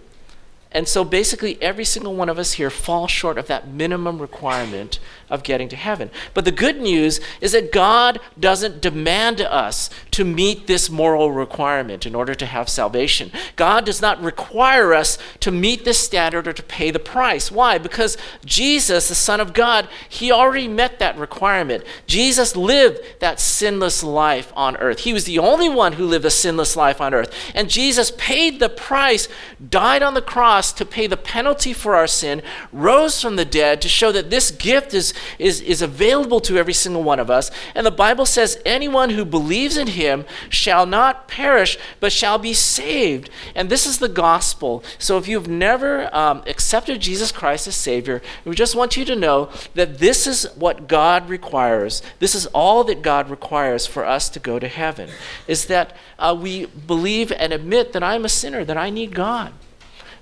And 0.73 0.87
so 0.87 1.03
basically 1.03 1.61
every 1.61 1.85
single 1.85 2.15
one 2.15 2.29
of 2.29 2.39
us 2.39 2.53
here 2.53 2.71
falls 2.71 3.11
short 3.11 3.39
of 3.39 3.47
that 3.49 3.69
minimum 3.69 4.21
requirement 4.21 5.01
of 5.31 5.43
getting 5.43 5.69
to 5.69 5.77
heaven. 5.77 6.11
But 6.35 6.45
the 6.45 6.53
good 6.53 6.81
news 6.81 7.21
is 7.41 7.53
that 7.53 7.73
God 7.73 8.21
doesn't 8.39 8.81
demand 8.81 9.41
us 9.41 9.89
to 10.11 10.25
meet 10.25 10.67
this 10.67 10.91
moral 10.91 11.31
requirement 11.33 12.05
in 12.05 12.15
order 12.15 12.35
to 12.35 12.47
have 12.47 12.69
salvation. 12.69 13.31
God 13.57 13.87
does 13.87 14.03
not 14.03 14.21
require 14.23 14.93
us 14.93 15.19
to 15.41 15.51
meet 15.51 15.85
this 15.85 15.99
standard 15.99 16.49
or 16.49 16.53
to 16.53 16.63
pay 16.63 16.91
the 16.91 16.99
price. 16.99 17.51
Why? 17.51 17.79
Because 17.79 18.17
Jesus, 18.45 19.09
the 19.09 19.15
Son 19.15 19.41
of 19.41 19.53
God, 19.53 19.89
he 20.09 20.33
already 20.33 20.69
met 20.69 20.99
that 20.99 21.17
requirement. 21.17 21.85
Jesus 22.07 22.57
lived 22.57 23.01
that 23.21 23.41
sinless 23.41 24.03
life 24.03 24.53
on 24.57 24.77
earth. 24.79 25.01
He 25.01 25.13
was 25.13 25.25
the 25.25 25.39
only 25.39 25.69
one 25.69 25.95
who 25.95 26.07
lived 26.07 26.25
a 26.25 26.31
sinless 26.31 26.77
life 26.77 27.01
on 27.01 27.15
earth. 27.15 27.33
And 27.55 27.71
Jesus 27.71 28.13
paid 28.17 28.59
the 28.59 28.69
price, 28.69 29.29
died 29.69 30.03
on 30.03 30.15
the 30.15 30.23
cross 30.23 30.73
to 30.75 30.85
pay 30.85 31.07
the 31.07 31.17
penalty 31.17 31.73
for 31.73 31.95
our 31.95 32.07
sin, 32.07 32.43
rose 32.73 33.21
from 33.21 33.37
the 33.37 33.45
dead 33.45 33.81
to 33.83 33.89
show 33.89 34.13
that 34.13 34.31
this 34.31 34.51
gift 34.51 34.93
is 34.95 35.15
is, 35.39 35.61
is 35.61 35.83
available 35.83 36.41
to 36.41 36.57
every 36.57 36.73
single 36.73 37.03
one 37.03 37.19
of 37.19 37.31
us. 37.31 37.51
And 37.75 37.87
the 37.87 37.91
Bible 37.91 38.27
says, 38.27 38.61
anyone 38.65 39.11
who 39.11 39.25
believes 39.25 39.77
in 39.77 39.89
him 39.89 40.25
shall 40.49 40.87
not 40.87 41.29
perish, 41.29 41.79
but 42.01 42.13
shall 42.13 42.39
be 42.39 42.55
saved. 42.55 43.31
And 43.55 43.71
this 43.71 43.87
is 43.87 43.99
the 43.99 44.09
gospel. 44.09 44.83
So 44.99 45.19
if 45.19 45.29
you've 45.29 45.49
never 45.49 46.15
um, 46.15 46.43
accepted 46.47 47.01
Jesus 47.01 47.33
Christ 47.33 47.67
as 47.67 47.77
Savior, 47.77 48.23
we 48.45 48.55
just 48.55 48.77
want 48.77 48.97
you 48.97 49.05
to 49.05 49.17
know 49.17 49.51
that 49.75 49.99
this 49.99 50.27
is 50.27 50.45
what 50.57 50.89
God 50.89 51.29
requires. 51.29 52.03
This 52.19 52.35
is 52.35 52.47
all 52.47 52.85
that 52.85 53.03
God 53.03 53.31
requires 53.31 53.87
for 53.87 54.05
us 54.05 54.29
to 54.31 54.39
go 54.39 54.59
to 54.59 54.69
heaven, 54.69 55.11
is 55.47 55.67
that 55.67 55.97
uh, 56.19 56.37
we 56.39 56.67
believe 56.67 57.33
and 57.33 57.53
admit 57.53 57.93
that 57.93 58.03
I'm 58.03 58.25
a 58.25 58.29
sinner, 58.29 58.65
that 58.65 58.77
I 58.77 58.91
need 58.91 59.15
God. 59.15 59.53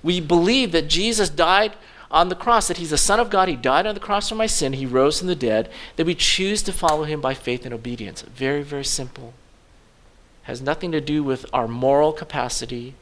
We 0.03 0.21
believe 0.21 0.73
that 0.73 0.89
Jesus 0.89 1.29
died 1.29 1.75
on 2.11 2.29
the 2.29 2.35
cross, 2.35 2.69
that 2.69 2.79
he's 2.79 2.91
the 2.91 2.99
Son 2.99 3.21
of 3.21 3.31
God. 3.31 3.49
He 3.49 3.57
died 3.57 3.87
on 3.87 3.95
the 3.95 4.01
cross 4.01 4.29
for 4.29 4.35
my 4.35 4.47
sin. 4.47 4.73
He 4.73 4.87
rose 4.87 5.19
from 5.19 5.29
the 5.29 5.35
dead. 5.35 5.71
That 5.97 6.07
we 6.07 6.15
choose 6.15 6.63
to 6.63 6.73
follow 6.73 7.05
him 7.05 7.21
by 7.21 7.35
faith 7.35 7.65
and 7.65 7.75
obedience. 7.75 8.23
Very, 8.23 8.63
very 8.63 8.85
simple. 8.85 9.35
Has 10.43 10.63
nothing 10.63 10.91
to 10.93 11.01
do 11.01 11.23
with 11.23 11.45
our 11.53 11.69
moral 11.69 12.13
capacity. 12.13 12.95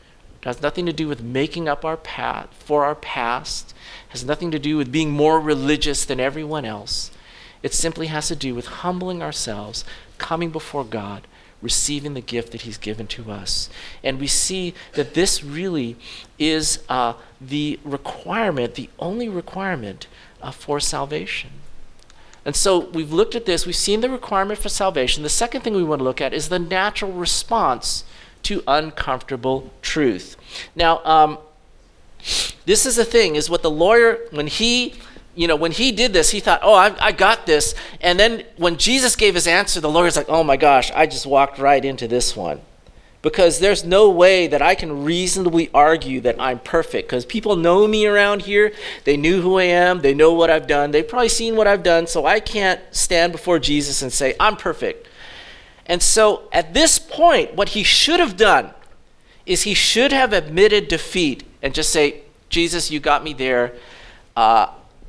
Has 0.42 0.62
nothing 0.62 0.86
to 0.86 0.92
do 0.92 1.06
with 1.08 1.22
making 1.22 1.68
up 1.68 1.84
our 1.84 1.96
path 1.96 2.48
for 2.58 2.84
our 2.84 2.96
past. 2.96 3.74
Has 4.08 4.24
nothing 4.24 4.50
to 4.50 4.58
do 4.58 4.76
with 4.76 4.90
being 4.90 5.10
more 5.10 5.40
religious 5.40 6.04
than 6.04 6.20
everyone 6.20 6.64
else. 6.64 7.10
It 7.62 7.74
simply 7.74 8.08
has 8.08 8.28
to 8.28 8.36
do 8.36 8.54
with 8.54 8.66
humbling 8.66 9.22
ourselves, 9.22 9.84
coming 10.18 10.50
before 10.50 10.84
God, 10.84 11.26
receiving 11.62 12.14
the 12.14 12.20
gift 12.20 12.52
that 12.52 12.62
He's 12.62 12.78
given 12.78 13.06
to 13.08 13.30
us. 13.30 13.68
And 14.04 14.20
we 14.20 14.26
see 14.26 14.74
that 14.94 15.14
this 15.14 15.42
really 15.42 15.96
is 16.38 16.80
uh, 16.88 17.14
the 17.40 17.80
requirement, 17.84 18.74
the 18.74 18.90
only 18.98 19.28
requirement 19.28 20.06
uh, 20.42 20.50
for 20.50 20.80
salvation. 20.80 21.50
And 22.44 22.54
so 22.54 22.90
we've 22.90 23.12
looked 23.12 23.34
at 23.34 23.46
this, 23.46 23.66
we've 23.66 23.74
seen 23.74 24.00
the 24.00 24.10
requirement 24.10 24.60
for 24.60 24.68
salvation. 24.68 25.22
The 25.22 25.28
second 25.28 25.62
thing 25.62 25.74
we 25.74 25.82
want 25.82 26.00
to 26.00 26.04
look 26.04 26.20
at 26.20 26.32
is 26.32 26.48
the 26.48 26.58
natural 26.58 27.12
response 27.12 28.04
to 28.44 28.62
uncomfortable 28.68 29.72
truth. 29.82 30.36
Now, 30.74 31.04
um, 31.04 31.38
This 32.64 32.86
is 32.86 32.96
the 32.96 33.04
thing, 33.04 33.36
is 33.36 33.48
what 33.48 33.62
the 33.62 33.70
lawyer, 33.70 34.18
when 34.32 34.48
he 34.48 34.94
you 35.36 35.46
know, 35.46 35.54
when 35.54 35.70
he 35.70 35.92
did 35.92 36.12
this, 36.12 36.30
he 36.30 36.40
thought, 36.40 36.60
oh, 36.62 36.74
I, 36.74 36.96
I, 36.98 37.12
got 37.12 37.44
this. 37.46 37.74
And 38.00 38.18
then 38.18 38.44
when 38.56 38.78
Jesus 38.78 39.14
gave 39.14 39.34
his 39.34 39.46
answer, 39.46 39.80
the 39.80 39.90
lawyer's 39.90 40.16
like, 40.16 40.30
oh 40.30 40.42
my 40.42 40.56
gosh, 40.56 40.90
I 40.92 41.06
just 41.06 41.26
walked 41.26 41.58
right 41.58 41.84
into 41.84 42.08
this 42.08 42.34
one. 42.34 42.62
Because 43.20 43.58
there's 43.58 43.84
no 43.84 44.08
way 44.08 44.46
that 44.46 44.62
I 44.62 44.74
can 44.74 45.04
reasonably 45.04 45.68
argue 45.74 46.20
that 46.22 46.40
I'm 46.40 46.58
perfect. 46.58 47.08
Because 47.08 47.26
people 47.26 47.54
know 47.56 47.86
me 47.86 48.06
around 48.06 48.42
here. 48.42 48.72
They 49.04 49.16
knew 49.16 49.42
who 49.42 49.58
I 49.58 49.64
am. 49.64 50.00
They 50.00 50.14
know 50.14 50.32
what 50.32 50.48
I've 50.48 50.66
done. 50.66 50.90
They've 50.90 51.06
probably 51.06 51.28
seen 51.28 51.54
what 51.54 51.66
I've 51.66 51.82
done. 51.82 52.06
So 52.06 52.24
I 52.24 52.40
can't 52.40 52.80
stand 52.92 53.32
before 53.32 53.58
Jesus 53.58 54.00
and 54.00 54.12
say, 54.12 54.34
I'm 54.40 54.56
perfect. 54.56 55.06
And 55.84 56.02
so 56.02 56.48
at 56.50 56.72
this 56.72 56.98
point, 56.98 57.54
what 57.54 57.70
he 57.70 57.82
should 57.82 58.20
have 58.20 58.36
done 58.36 58.70
is 59.44 59.62
he 59.62 59.74
should 59.74 60.12
have 60.12 60.32
admitted 60.32 60.88
defeat 60.88 61.44
and 61.62 61.74
just 61.74 61.90
say, 61.90 62.22
Jesus, 62.48 62.90
you 62.90 63.00
got 63.00 63.22
me 63.22 63.32
there. 63.32 63.74
Uh, 64.34 64.68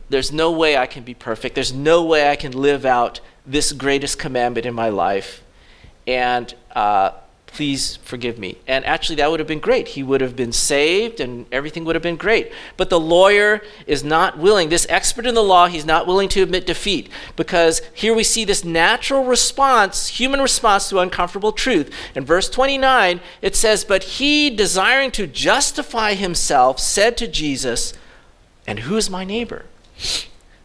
there's 0.09 0.31
no 0.31 0.51
way 0.51 0.77
I 0.77 0.85
can 0.85 1.03
be 1.03 1.13
perfect. 1.13 1.55
There's 1.55 1.73
no 1.73 2.03
way 2.03 2.29
I 2.29 2.35
can 2.35 2.53
live 2.53 2.85
out 2.85 3.19
this 3.45 3.71
greatest 3.71 4.19
commandment 4.19 4.65
in 4.65 4.73
my 4.73 4.89
life. 4.89 5.43
And 6.05 6.53
uh, 6.73 7.11
please 7.47 7.95
forgive 7.97 8.37
me. 8.37 8.57
And 8.67 8.85
actually, 8.85 9.15
that 9.15 9.31
would 9.31 9.39
have 9.39 9.47
been 9.47 9.59
great. 9.59 9.89
He 9.89 10.03
would 10.03 10.21
have 10.21 10.35
been 10.35 10.51
saved 10.51 11.19
and 11.19 11.45
everything 11.51 11.85
would 11.85 11.95
have 11.95 12.03
been 12.03 12.17
great. 12.17 12.51
But 12.77 12.89
the 12.89 12.99
lawyer 12.99 13.61
is 13.87 14.03
not 14.03 14.37
willing, 14.37 14.69
this 14.69 14.85
expert 14.89 15.25
in 15.25 15.33
the 15.33 15.43
law, 15.43 15.67
he's 15.67 15.85
not 15.85 16.05
willing 16.05 16.29
to 16.29 16.43
admit 16.43 16.67
defeat 16.67 17.09
because 17.35 17.81
here 17.93 18.13
we 18.13 18.23
see 18.23 18.45
this 18.45 18.63
natural 18.63 19.23
response, 19.23 20.07
human 20.07 20.39
response 20.39 20.87
to 20.89 20.99
uncomfortable 20.99 21.51
truth. 21.51 21.91
In 22.15 22.23
verse 22.23 22.49
29, 22.49 23.21
it 23.41 23.55
says, 23.55 23.83
But 23.83 24.03
he, 24.03 24.49
desiring 24.49 25.11
to 25.11 25.25
justify 25.25 26.13
himself, 26.13 26.79
said 26.79 27.17
to 27.17 27.27
Jesus, 27.27 27.93
And 28.67 28.79
who 28.79 28.97
is 28.97 29.09
my 29.09 29.23
neighbor? 29.23 29.65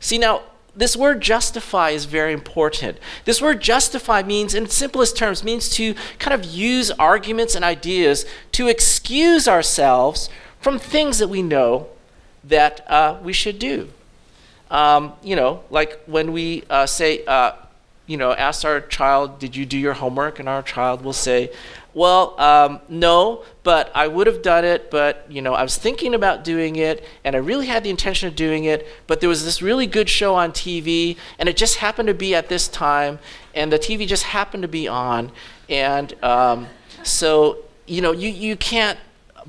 See, 0.01 0.19
now, 0.19 0.43
this 0.75 0.97
word 0.97 1.21
justify 1.21 1.91
is 1.91 2.07
very 2.07 2.33
important. 2.33 2.99
This 3.25 3.43
word 3.43 3.61
justify 3.61 4.23
means, 4.23 4.55
in 4.55 4.69
simplest 4.69 5.17
terms, 5.17 5.45
means 5.45 5.69
to 5.71 5.95
kind 6.19 6.33
of 6.33 6.51
use 6.51 6.91
arguments 6.93 7.55
and 7.55 7.65
ideas 7.65 8.25
to 8.53 8.69
excuse 8.69 9.47
ourselves 9.47 10.31
from 10.61 10.79
things 10.79 11.19
that 11.19 11.29
we 11.29 11.43
know 11.43 11.89
that 12.45 12.89
uh, 12.91 13.19
we 13.23 13.33
should 13.33 13.59
do. 13.59 13.91
Um, 14.71 15.13
you 15.23 15.37
know, 15.37 15.63
like 15.69 16.01
when 16.07 16.33
we 16.33 16.65
uh, 16.71 16.87
say, 16.87 17.25
uh, 17.27 17.53
you 18.07 18.17
know, 18.17 18.33
ask 18.33 18.65
our 18.65 18.81
child, 18.81 19.39
Did 19.39 19.55
you 19.55 19.67
do 19.67 19.79
your 19.79 19.93
homework? 19.93 20.39
And 20.39 20.49
our 20.49 20.63
child 20.63 21.03
will 21.03 21.13
say, 21.13 21.53
well, 21.95 22.41
um, 22.41 22.81
no, 22.89 23.45
but 23.63 23.91
I 23.95 24.09
would 24.09 24.27
have 24.27 24.43
done 24.43 24.65
it, 24.65 24.91
but 24.91 25.27
you 25.29 25.43
know, 25.43 25.55
I 25.55 25.63
was 25.63 25.77
thinking 25.77 26.15
about 26.15 26.43
doing 26.45 26.77
it, 26.77 27.05
and 27.25 27.37
I 27.37 27.39
really 27.39 27.67
had 27.67 27.85
the 27.85 27.91
intention 27.91 28.29
of 28.29 28.35
doing 28.35 28.65
it, 28.65 28.87
but 29.07 29.21
there 29.21 29.29
was 29.29 29.45
this 29.45 29.61
really 29.61 29.87
good 29.87 30.09
show 30.09 30.35
on 30.35 30.53
TV, 30.53 31.17
and 31.39 31.49
it 31.49 31.57
just 31.57 31.77
happened 31.77 32.09
to 32.09 32.15
be 32.15 32.35
at 32.35 32.49
this 32.49 32.67
time, 32.69 33.19
and 33.55 33.71
the 33.71 33.79
TV 33.79 34.07
just 34.07 34.25
happened 34.25 34.63
to 34.63 34.69
be 34.69 34.89
on, 34.89 35.33
and 35.69 36.15
um, 36.25 36.67
so 37.03 37.59
you 37.87 38.01
know, 38.01 38.13
you 38.13 38.31
you 38.31 38.57
can't 38.57 38.99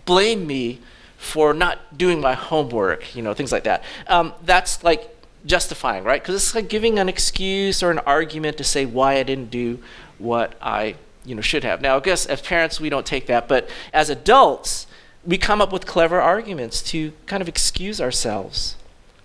blame 0.05 0.45
me 0.45 0.79
for 1.17 1.53
not 1.53 1.97
doing 1.97 2.19
my 2.19 2.33
homework, 2.33 3.15
you 3.15 3.21
know, 3.21 3.33
things 3.33 3.51
like 3.51 3.63
that. 3.63 3.83
Um, 4.07 4.33
that's 4.43 4.83
like 4.83 5.09
justifying, 5.45 6.03
right? 6.03 6.21
Because 6.21 6.35
it's 6.35 6.53
like 6.53 6.67
giving 6.67 6.99
an 6.99 7.07
excuse 7.07 7.81
or 7.81 7.91
an 7.91 7.99
argument 7.99 8.57
to 8.57 8.63
say 8.65 8.85
why 8.85 9.13
I 9.13 9.23
didn't 9.23 9.49
do 9.49 9.79
what 10.17 10.55
I 10.61 10.95
you 11.25 11.35
know, 11.35 11.41
should 11.41 11.63
have. 11.63 11.81
Now, 11.81 11.97
I 11.97 11.99
guess 11.99 12.25
as 12.25 12.41
parents, 12.41 12.79
we 12.79 12.89
don't 12.89 13.05
take 13.05 13.27
that, 13.27 13.47
but 13.47 13.69
as 13.93 14.09
adults, 14.09 14.87
we 15.25 15.37
come 15.37 15.61
up 15.61 15.71
with 15.71 15.85
clever 15.85 16.19
arguments 16.19 16.81
to 16.83 17.13
kind 17.25 17.41
of 17.41 17.47
excuse 17.47 18.01
ourselves 18.01 18.75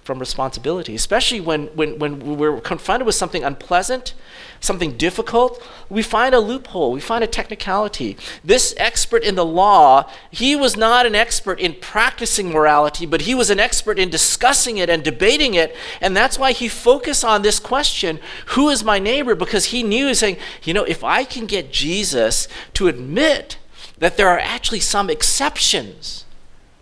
from 0.09 0.19
responsibility, 0.19 0.95
especially 0.95 1.39
when, 1.39 1.67
when, 1.77 1.99
when 1.99 2.39
we're 2.39 2.63
confronted 2.63 3.05
with 3.05 3.15
something 3.15 3.45
unpleasant, 3.45 4.15
something 4.59 4.97
difficult. 4.97 5.63
We 5.91 6.01
find 6.01 6.35
a 6.35 6.41
loophole, 6.41 6.93
we 6.93 7.01
find 7.01 7.23
a 7.23 7.27
technicality. 7.27 8.17
This 8.43 8.73
expert 8.79 9.23
in 9.23 9.35
the 9.35 9.45
law, 9.45 10.11
he 10.31 10.57
was 10.57 10.79
not 10.79 11.05
an 11.05 11.15
expert 11.15 11.61
in 11.61 11.75
practicing 11.75 12.49
morality, 12.49 13.05
but 13.05 13.21
he 13.21 13.35
was 13.35 13.51
an 13.51 13.61
expert 13.61 13.99
in 13.99 14.09
discussing 14.09 14.79
it 14.79 14.89
and 14.89 15.05
debating 15.05 15.53
it. 15.53 15.77
And 16.01 16.17
that's 16.17 16.39
why 16.39 16.53
he 16.53 16.69
focused 16.69 17.23
on 17.23 17.43
this 17.43 17.61
question 17.61 18.19
who 18.57 18.71
is 18.71 18.83
my 18.83 18.99
neighbor? 18.99 19.35
Because 19.35 19.67
he 19.67 19.83
knew, 19.83 20.15
saying, 20.15 20.39
you 20.63 20.73
know, 20.73 20.85
if 20.85 21.05
I 21.05 21.25
can 21.25 21.45
get 21.45 21.71
Jesus 21.71 22.49
to 22.73 22.89
admit 22.89 23.59
that 23.99 24.17
there 24.17 24.29
are 24.29 24.39
actually 24.39 24.81
some 24.81 25.11
exceptions 25.11 26.25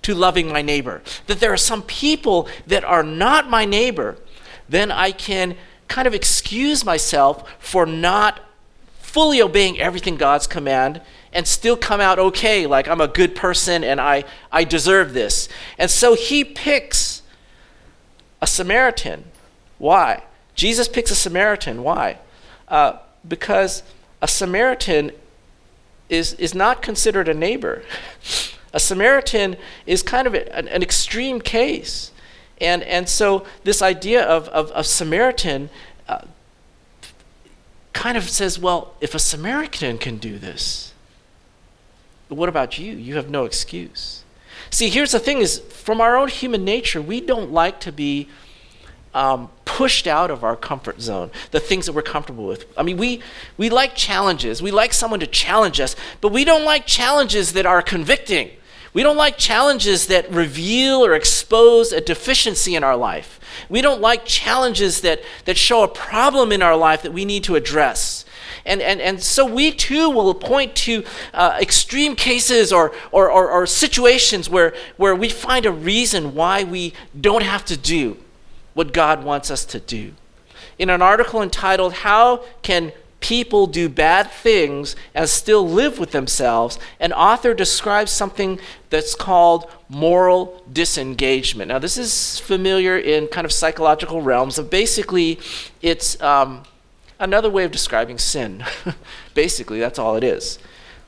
to 0.06 0.14
loving 0.14 0.46
my 0.46 0.62
neighbor, 0.62 1.02
that 1.26 1.40
there 1.40 1.52
are 1.52 1.56
some 1.56 1.82
people 1.82 2.48
that 2.64 2.84
are 2.84 3.02
not 3.02 3.50
my 3.50 3.64
neighbor, 3.64 4.16
then 4.68 4.92
I 4.92 5.10
can 5.10 5.56
kind 5.88 6.06
of 6.06 6.14
excuse 6.14 6.84
myself 6.84 7.42
for 7.58 7.84
not 7.86 8.38
fully 9.00 9.42
obeying 9.42 9.80
everything 9.80 10.16
God's 10.16 10.46
command 10.46 11.02
and 11.32 11.44
still 11.48 11.76
come 11.76 12.00
out 12.00 12.20
okay, 12.20 12.66
like 12.68 12.86
I'm 12.86 13.00
a 13.00 13.08
good 13.08 13.34
person 13.34 13.82
and 13.82 14.00
I, 14.00 14.22
I 14.52 14.62
deserve 14.62 15.12
this. 15.12 15.48
And 15.76 15.90
so 15.90 16.14
he 16.14 16.44
picks 16.44 17.22
a 18.40 18.46
Samaritan. 18.46 19.24
Why? 19.78 20.22
Jesus 20.54 20.86
picks 20.86 21.10
a 21.10 21.16
Samaritan. 21.16 21.82
Why? 21.82 22.18
Uh, 22.68 22.98
because 23.26 23.82
a 24.22 24.28
Samaritan 24.28 25.10
is, 26.08 26.34
is 26.34 26.54
not 26.54 26.80
considered 26.80 27.26
a 27.26 27.34
neighbor. 27.34 27.82
A 28.76 28.78
Samaritan 28.78 29.56
is 29.86 30.02
kind 30.02 30.26
of 30.26 30.34
an, 30.34 30.68
an 30.68 30.82
extreme 30.82 31.40
case. 31.40 32.12
And, 32.60 32.82
and 32.82 33.08
so 33.08 33.46
this 33.64 33.80
idea 33.80 34.22
of, 34.22 34.48
of, 34.48 34.70
of 34.72 34.84
Samaritan 34.84 35.70
uh, 36.06 36.26
kind 37.94 38.18
of 38.18 38.28
says, 38.28 38.58
well, 38.58 38.92
if 39.00 39.14
a 39.14 39.18
Samaritan 39.18 39.96
can 39.96 40.18
do 40.18 40.36
this, 40.36 40.92
what 42.28 42.50
about 42.50 42.78
you? 42.78 42.92
You 42.92 43.16
have 43.16 43.30
no 43.30 43.46
excuse. 43.46 44.24
See, 44.68 44.90
here's 44.90 45.12
the 45.12 45.20
thing 45.20 45.38
is 45.38 45.60
from 45.60 46.02
our 46.02 46.14
own 46.14 46.28
human 46.28 46.62
nature, 46.62 47.00
we 47.00 47.22
don't 47.22 47.52
like 47.52 47.80
to 47.80 47.92
be 47.92 48.28
um, 49.14 49.48
pushed 49.64 50.06
out 50.06 50.30
of 50.30 50.44
our 50.44 50.54
comfort 50.54 51.00
zone, 51.00 51.30
the 51.50 51.60
things 51.60 51.86
that 51.86 51.94
we're 51.94 52.02
comfortable 52.02 52.46
with. 52.46 52.66
I 52.76 52.82
mean, 52.82 52.98
we, 52.98 53.22
we 53.56 53.70
like 53.70 53.94
challenges. 53.94 54.60
We 54.60 54.70
like 54.70 54.92
someone 54.92 55.20
to 55.20 55.26
challenge 55.26 55.80
us, 55.80 55.96
but 56.20 56.30
we 56.30 56.44
don't 56.44 56.66
like 56.66 56.84
challenges 56.84 57.54
that 57.54 57.64
are 57.64 57.80
convicting. 57.80 58.50
We 58.96 59.02
don't 59.02 59.18
like 59.18 59.36
challenges 59.36 60.06
that 60.06 60.32
reveal 60.32 61.04
or 61.04 61.14
expose 61.14 61.92
a 61.92 62.00
deficiency 62.00 62.74
in 62.74 62.82
our 62.82 62.96
life. 62.96 63.38
We 63.68 63.82
don't 63.82 64.00
like 64.00 64.24
challenges 64.24 65.02
that, 65.02 65.20
that 65.44 65.58
show 65.58 65.82
a 65.82 65.88
problem 65.88 66.50
in 66.50 66.62
our 66.62 66.74
life 66.74 67.02
that 67.02 67.12
we 67.12 67.26
need 67.26 67.44
to 67.44 67.56
address. 67.56 68.24
And, 68.64 68.80
and, 68.80 68.98
and 69.02 69.22
so 69.22 69.44
we 69.44 69.70
too 69.70 70.08
will 70.08 70.32
point 70.32 70.74
to 70.76 71.04
uh, 71.34 71.58
extreme 71.60 72.16
cases 72.16 72.72
or, 72.72 72.94
or, 73.12 73.30
or, 73.30 73.50
or 73.50 73.66
situations 73.66 74.48
where, 74.48 74.74
where 74.96 75.14
we 75.14 75.28
find 75.28 75.66
a 75.66 75.72
reason 75.72 76.34
why 76.34 76.64
we 76.64 76.94
don't 77.20 77.42
have 77.42 77.66
to 77.66 77.76
do 77.76 78.16
what 78.72 78.94
God 78.94 79.24
wants 79.24 79.50
us 79.50 79.66
to 79.66 79.78
do. 79.78 80.14
In 80.78 80.88
an 80.88 81.02
article 81.02 81.42
entitled, 81.42 81.92
How 81.92 82.46
Can 82.62 82.92
people 83.20 83.66
do 83.66 83.88
bad 83.88 84.30
things 84.30 84.94
and 85.14 85.28
still 85.28 85.68
live 85.68 85.98
with 85.98 86.12
themselves, 86.12 86.78
an 87.00 87.12
author 87.12 87.54
describes 87.54 88.10
something 88.10 88.60
that's 88.90 89.14
called 89.14 89.70
moral 89.88 90.62
disengagement. 90.72 91.68
Now, 91.68 91.78
this 91.78 91.96
is 91.96 92.38
familiar 92.38 92.96
in 92.96 93.26
kind 93.28 93.44
of 93.44 93.52
psychological 93.52 94.22
realms 94.22 94.58
of 94.58 94.70
basically 94.70 95.40
it's 95.82 96.20
um, 96.20 96.62
another 97.18 97.50
way 97.50 97.64
of 97.64 97.72
describing 97.72 98.18
sin. 98.18 98.64
basically, 99.34 99.80
that's 99.80 99.98
all 99.98 100.16
it 100.16 100.24
is. 100.24 100.58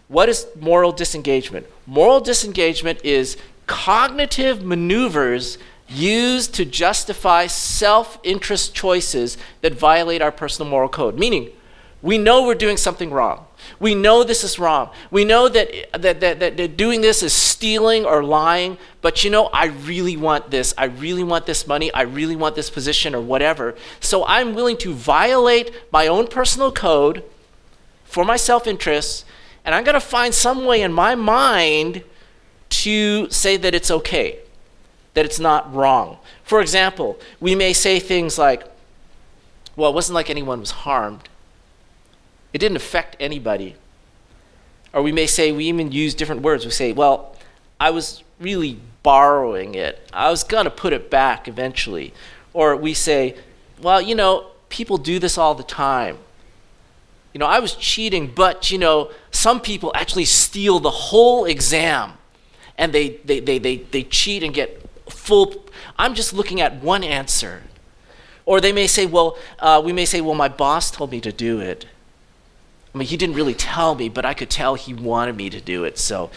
What 0.08 0.28
is 0.28 0.46
moral 0.58 0.92
disengagement? 0.92 1.66
Moral 1.86 2.20
disengagement 2.20 3.04
is 3.04 3.36
cognitive 3.66 4.64
maneuvers 4.64 5.58
used 5.88 6.54
to 6.54 6.64
justify 6.64 7.46
self 7.46 8.18
interest 8.22 8.74
choices 8.74 9.36
that 9.60 9.74
violate 9.74 10.22
our 10.22 10.32
personal 10.32 10.70
moral 10.70 10.88
code. 10.88 11.18
Meaning, 11.18 11.50
we 12.00 12.16
know 12.16 12.46
we're 12.46 12.54
doing 12.54 12.76
something 12.76 13.10
wrong. 13.10 13.46
We 13.80 13.94
know 13.94 14.22
this 14.22 14.44
is 14.44 14.58
wrong. 14.58 14.90
We 15.10 15.24
know 15.24 15.48
that, 15.48 15.70
that, 15.92 16.20
that, 16.20 16.38
that, 16.38 16.76
doing 16.76 17.00
this 17.00 17.22
is 17.24 17.32
stealing 17.32 18.04
or 18.04 18.22
lying, 18.22 18.78
but 19.02 19.24
you 19.24 19.30
know, 19.30 19.46
I 19.46 19.66
really 19.66 20.16
want 20.16 20.50
this. 20.50 20.72
I 20.78 20.84
really 20.84 21.24
want 21.24 21.46
this 21.46 21.66
money. 21.66 21.92
I 21.92 22.02
really 22.02 22.36
want 22.36 22.54
this 22.54 22.70
position 22.70 23.14
or 23.14 23.20
whatever. 23.20 23.74
So 24.00 24.24
I'm 24.26 24.54
willing 24.54 24.76
to 24.78 24.94
violate 24.94 25.72
my 25.92 26.06
own 26.06 26.28
personal 26.28 26.70
code 26.70 27.24
for 28.04 28.24
my 28.24 28.36
self 28.36 28.66
interest, 28.66 29.24
and 29.64 29.74
I'm 29.74 29.82
going 29.82 29.94
to 29.94 30.00
find 30.00 30.32
some 30.32 30.64
way 30.64 30.82
in 30.82 30.92
my 30.92 31.16
mind 31.16 32.04
to 32.70 33.28
say 33.30 33.56
that 33.56 33.74
it's 33.74 33.90
okay, 33.90 34.38
that 35.14 35.24
it's 35.24 35.40
not 35.40 35.74
wrong. 35.74 36.18
For 36.44 36.60
example, 36.60 37.18
we 37.40 37.56
may 37.56 37.72
say 37.72 37.98
things 37.98 38.38
like, 38.38 38.64
well, 39.74 39.90
it 39.90 39.94
wasn't 39.94 40.14
like 40.14 40.30
anyone 40.30 40.60
was 40.60 40.70
harmed. 40.70 41.28
It 42.58 42.62
didn't 42.62 42.78
affect 42.78 43.16
anybody. 43.20 43.76
Or 44.92 45.00
we 45.00 45.12
may 45.12 45.28
say, 45.28 45.52
we 45.52 45.66
even 45.66 45.92
use 45.92 46.12
different 46.12 46.42
words. 46.42 46.64
We 46.64 46.72
say, 46.72 46.90
well, 46.90 47.36
I 47.78 47.90
was 47.90 48.24
really 48.40 48.80
borrowing 49.04 49.76
it. 49.76 50.04
I 50.12 50.28
was 50.28 50.42
going 50.42 50.64
to 50.64 50.70
put 50.72 50.92
it 50.92 51.08
back 51.08 51.46
eventually. 51.46 52.12
Or 52.52 52.74
we 52.74 52.94
say, 52.94 53.36
well, 53.80 54.02
you 54.02 54.16
know, 54.16 54.48
people 54.70 54.98
do 54.98 55.20
this 55.20 55.38
all 55.38 55.54
the 55.54 55.62
time. 55.62 56.18
You 57.32 57.38
know, 57.38 57.46
I 57.46 57.60
was 57.60 57.76
cheating, 57.76 58.32
but, 58.34 58.72
you 58.72 58.78
know, 58.78 59.12
some 59.30 59.60
people 59.60 59.92
actually 59.94 60.24
steal 60.24 60.80
the 60.80 60.90
whole 60.90 61.44
exam 61.44 62.14
and 62.76 62.92
they, 62.92 63.18
they, 63.24 63.38
they, 63.38 63.60
they, 63.60 63.76
they 63.76 64.02
cheat 64.02 64.42
and 64.42 64.52
get 64.52 64.84
full. 65.08 65.64
I'm 65.96 66.16
just 66.16 66.32
looking 66.32 66.60
at 66.60 66.82
one 66.82 67.04
answer. 67.04 67.62
Or 68.46 68.60
they 68.60 68.72
may 68.72 68.88
say, 68.88 69.06
well, 69.06 69.38
uh, 69.60 69.80
we 69.84 69.92
may 69.92 70.06
say, 70.06 70.20
well, 70.20 70.34
my 70.34 70.48
boss 70.48 70.90
told 70.90 71.12
me 71.12 71.20
to 71.20 71.30
do 71.30 71.60
it. 71.60 71.86
I 72.98 73.02
mean, 73.02 73.06
he 73.06 73.16
didn't 73.16 73.36
really 73.36 73.54
tell 73.54 73.94
me, 73.94 74.08
but 74.08 74.24
I 74.24 74.34
could 74.34 74.50
tell 74.50 74.74
he 74.74 74.92
wanted 74.92 75.36
me 75.36 75.48
to 75.50 75.60
do 75.60 75.84
it. 75.84 75.98
So, 75.98 76.30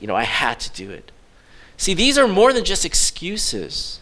you 0.00 0.08
know, 0.08 0.16
I 0.16 0.24
had 0.24 0.58
to 0.58 0.70
do 0.72 0.90
it. 0.90 1.12
See, 1.76 1.94
these 1.94 2.18
are 2.18 2.26
more 2.26 2.52
than 2.52 2.64
just 2.64 2.84
excuses. 2.84 4.00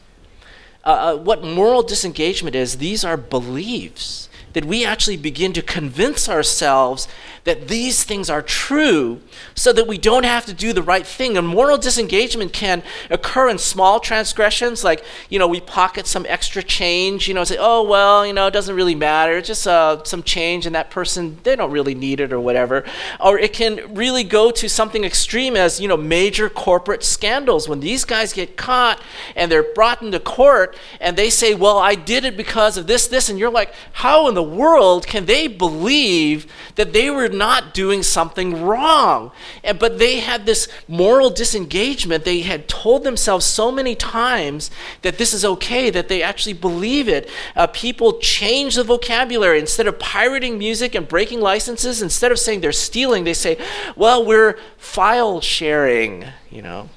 Uh, 0.82 0.88
uh, 0.88 1.16
what 1.16 1.44
moral 1.44 1.82
disengagement 1.82 2.56
is, 2.56 2.78
these 2.78 3.04
are 3.04 3.18
beliefs 3.18 4.30
that 4.54 4.64
we 4.64 4.82
actually 4.82 5.18
begin 5.18 5.52
to 5.52 5.60
convince 5.60 6.26
ourselves 6.26 7.06
that 7.46 7.68
these 7.68 8.02
things 8.02 8.28
are 8.28 8.42
true 8.42 9.20
so 9.54 9.72
that 9.72 9.86
we 9.86 9.96
don't 9.96 10.24
have 10.24 10.44
to 10.44 10.52
do 10.52 10.72
the 10.72 10.82
right 10.82 11.06
thing. 11.06 11.36
And 11.36 11.46
moral 11.46 11.78
disengagement 11.78 12.52
can 12.52 12.82
occur 13.08 13.48
in 13.48 13.58
small 13.58 14.00
transgressions, 14.00 14.82
like, 14.82 15.04
you 15.30 15.38
know, 15.38 15.46
we 15.46 15.60
pocket 15.60 16.08
some 16.08 16.26
extra 16.28 16.60
change, 16.62 17.28
you 17.28 17.34
know, 17.34 17.44
say, 17.44 17.56
oh, 17.58 17.84
well, 17.84 18.26
you 18.26 18.32
know, 18.32 18.48
it 18.48 18.50
doesn't 18.50 18.74
really 18.74 18.96
matter. 18.96 19.36
It's 19.36 19.46
just 19.46 19.66
uh, 19.66 20.02
some 20.02 20.24
change, 20.24 20.66
and 20.66 20.74
that 20.74 20.90
person, 20.90 21.38
they 21.44 21.54
don't 21.54 21.70
really 21.70 21.94
need 21.94 22.18
it 22.18 22.32
or 22.32 22.40
whatever. 22.40 22.84
Or 23.20 23.38
it 23.38 23.52
can 23.52 23.94
really 23.94 24.24
go 24.24 24.50
to 24.50 24.68
something 24.68 25.04
extreme 25.04 25.54
as, 25.54 25.80
you 25.80 25.86
know, 25.86 25.96
major 25.96 26.50
corporate 26.50 27.04
scandals. 27.04 27.68
When 27.68 27.78
these 27.78 28.04
guys 28.04 28.32
get 28.32 28.56
caught 28.56 29.00
and 29.36 29.52
they're 29.52 29.72
brought 29.72 30.02
into 30.02 30.18
court 30.18 30.76
and 31.00 31.16
they 31.16 31.30
say, 31.30 31.54
well, 31.54 31.78
I 31.78 31.94
did 31.94 32.24
it 32.24 32.36
because 32.36 32.76
of 32.76 32.88
this, 32.88 33.06
this, 33.06 33.28
and 33.28 33.38
you're 33.38 33.50
like, 33.50 33.72
how 33.92 34.26
in 34.26 34.34
the 34.34 34.42
world 34.42 35.06
can 35.06 35.26
they 35.26 35.46
believe 35.46 36.52
that 36.74 36.92
they 36.92 37.08
were 37.08 37.35
not 37.38 37.74
doing 37.74 38.02
something 38.02 38.62
wrong? 38.62 39.32
But 39.78 39.98
they 39.98 40.20
had 40.20 40.46
this 40.46 40.68
moral 40.88 41.30
disengagement. 41.30 42.24
They 42.24 42.40
had 42.40 42.68
told 42.68 43.04
themselves 43.04 43.44
so 43.44 43.70
many 43.70 43.94
times 43.94 44.70
that 45.02 45.18
this 45.18 45.32
is 45.32 45.44
okay 45.44 45.90
that 45.90 46.08
they 46.08 46.22
actually 46.22 46.54
believe 46.54 47.08
it. 47.08 47.28
Uh, 47.54 47.66
people 47.66 48.18
change 48.18 48.76
the 48.76 48.84
vocabulary. 48.84 49.58
Instead 49.58 49.86
of 49.86 49.98
pirating 49.98 50.58
music 50.58 50.94
and 50.94 51.06
breaking 51.08 51.40
licenses, 51.40 52.02
instead 52.02 52.32
of 52.32 52.38
saying 52.38 52.60
they're 52.60 52.72
stealing, 52.72 53.24
they 53.24 53.34
say, 53.34 53.58
well, 53.96 54.24
we're 54.24 54.58
file 54.76 55.40
sharing, 55.40 56.24
you 56.50 56.62
know 56.62 56.88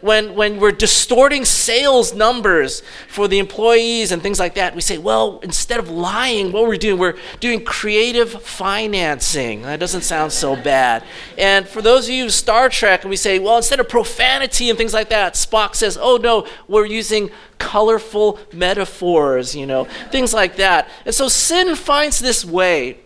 when, 0.00 0.34
when 0.34 0.58
we're 0.58 0.72
distorting 0.72 1.44
sales 1.44 2.14
numbers 2.14 2.82
for 3.08 3.28
the 3.28 3.38
employees 3.38 4.12
and 4.12 4.22
things 4.22 4.38
like 4.38 4.54
that, 4.54 4.74
we 4.74 4.80
say, 4.80 4.98
well, 4.98 5.40
instead 5.42 5.78
of 5.78 5.90
lying, 5.90 6.52
what 6.52 6.66
we're 6.66 6.76
doing, 6.76 6.98
we're 6.98 7.16
doing 7.40 7.64
creative 7.64 8.30
financing. 8.42 9.62
That 9.62 9.80
doesn't 9.80 10.02
sound 10.02 10.32
so 10.32 10.56
bad. 10.56 11.04
And 11.36 11.66
for 11.66 11.82
those 11.82 12.08
of 12.08 12.14
you 12.14 12.24
who 12.24 12.30
Star 12.30 12.68
Trek, 12.68 13.02
and 13.02 13.10
we 13.10 13.16
say, 13.16 13.38
well, 13.38 13.56
instead 13.56 13.80
of 13.80 13.88
profanity 13.88 14.68
and 14.70 14.78
things 14.78 14.94
like 14.94 15.08
that, 15.08 15.34
Spock 15.34 15.74
says, 15.74 15.98
oh 16.00 16.16
no, 16.16 16.46
we're 16.66 16.86
using 16.86 17.30
colorful 17.58 18.38
metaphors, 18.52 19.54
you 19.54 19.66
know, 19.66 19.84
things 20.10 20.32
like 20.32 20.56
that. 20.56 20.88
And 21.04 21.14
so 21.14 21.28
sin 21.28 21.74
finds 21.74 22.18
this 22.18 22.44
way 22.44 22.98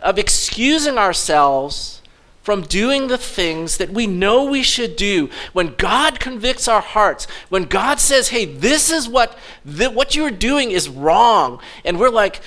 of 0.00 0.18
excusing 0.18 0.98
ourselves 0.98 1.97
from 2.42 2.62
doing 2.62 3.08
the 3.08 3.18
things 3.18 3.76
that 3.76 3.90
we 3.90 4.06
know 4.06 4.44
we 4.44 4.62
should 4.62 4.96
do 4.96 5.28
when 5.52 5.74
God 5.74 6.18
convicts 6.18 6.66
our 6.66 6.80
hearts, 6.80 7.26
when 7.50 7.64
God 7.64 8.00
says, 8.00 8.28
hey, 8.28 8.46
this 8.46 8.90
is 8.90 9.08
what, 9.08 9.36
th- 9.66 9.92
what 9.92 10.14
you're 10.14 10.30
doing 10.30 10.70
is 10.70 10.88
wrong. 10.88 11.60
And 11.84 12.00
we're 12.00 12.08
like, 12.08 12.40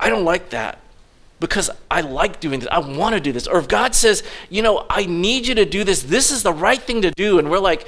I 0.00 0.08
don't 0.10 0.24
like 0.24 0.50
that 0.50 0.78
because 1.40 1.70
I 1.90 2.00
like 2.00 2.40
doing 2.40 2.60
this. 2.60 2.68
I 2.70 2.80
want 2.80 3.14
to 3.14 3.20
do 3.20 3.32
this. 3.32 3.46
Or 3.46 3.58
if 3.58 3.68
God 3.68 3.94
says, 3.94 4.22
you 4.50 4.62
know, 4.62 4.84
I 4.90 5.06
need 5.06 5.46
you 5.46 5.54
to 5.56 5.64
do 5.64 5.84
this, 5.84 6.02
this 6.02 6.30
is 6.30 6.42
the 6.42 6.52
right 6.52 6.80
thing 6.80 7.02
to 7.02 7.10
do. 7.12 7.38
And 7.38 7.50
we're 7.50 7.58
like, 7.58 7.86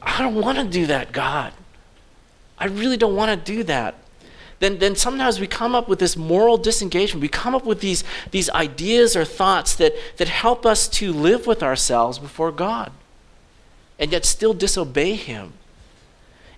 I 0.00 0.22
don't 0.22 0.36
want 0.36 0.58
to 0.58 0.64
do 0.64 0.86
that, 0.86 1.12
God. 1.12 1.52
I 2.56 2.66
really 2.66 2.96
don't 2.96 3.16
want 3.16 3.30
to 3.30 3.52
do 3.52 3.64
that 3.64 3.94
then, 4.60 4.78
then 4.78 4.96
sometimes 4.96 5.38
we 5.38 5.46
come 5.46 5.74
up 5.74 5.88
with 5.88 5.98
this 5.98 6.16
moral 6.16 6.56
disengagement. 6.56 7.22
We 7.22 7.28
come 7.28 7.54
up 7.54 7.64
with 7.64 7.80
these, 7.80 8.02
these 8.32 8.50
ideas 8.50 9.14
or 9.14 9.24
thoughts 9.24 9.74
that, 9.76 9.94
that 10.16 10.28
help 10.28 10.66
us 10.66 10.88
to 10.88 11.12
live 11.12 11.46
with 11.46 11.62
ourselves 11.62 12.18
before 12.18 12.50
God 12.50 12.90
and 13.98 14.10
yet 14.10 14.24
still 14.24 14.54
disobey 14.54 15.14
Him. 15.14 15.52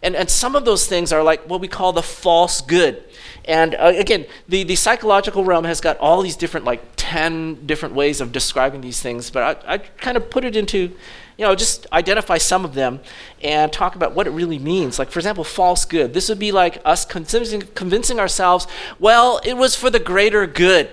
And, 0.02 0.16
and 0.16 0.30
some 0.30 0.56
of 0.56 0.64
those 0.64 0.86
things 0.86 1.12
are 1.12 1.22
like 1.22 1.42
what 1.48 1.60
we 1.60 1.68
call 1.68 1.92
the 1.92 2.02
false 2.02 2.60
good. 2.60 3.04
And 3.44 3.74
uh, 3.74 3.92
again, 3.96 4.26
the, 4.48 4.64
the 4.64 4.76
psychological 4.76 5.44
realm 5.44 5.64
has 5.64 5.80
got 5.80 5.98
all 5.98 6.22
these 6.22 6.36
different, 6.36 6.64
like 6.64 6.82
10 6.96 7.66
different 7.66 7.94
ways 7.94 8.20
of 8.20 8.32
describing 8.32 8.80
these 8.80 9.00
things, 9.00 9.30
but 9.30 9.64
I, 9.66 9.74
I 9.74 9.78
kind 9.78 10.16
of 10.16 10.30
put 10.30 10.44
it 10.44 10.56
into 10.56 10.94
you 11.40 11.46
know, 11.46 11.54
just 11.54 11.86
identify 11.90 12.36
some 12.36 12.66
of 12.66 12.74
them 12.74 13.00
and 13.42 13.72
talk 13.72 13.96
about 13.96 14.14
what 14.14 14.26
it 14.26 14.30
really 14.30 14.58
means. 14.58 14.98
Like, 14.98 15.10
for 15.10 15.18
example, 15.18 15.42
false 15.42 15.86
good. 15.86 16.12
This 16.12 16.28
would 16.28 16.38
be 16.38 16.52
like 16.52 16.82
us 16.84 17.06
convincing, 17.06 17.62
convincing 17.74 18.20
ourselves, 18.20 18.66
well, 18.98 19.40
it 19.42 19.54
was 19.54 19.74
for 19.74 19.88
the 19.88 19.98
greater 19.98 20.46
good. 20.46 20.90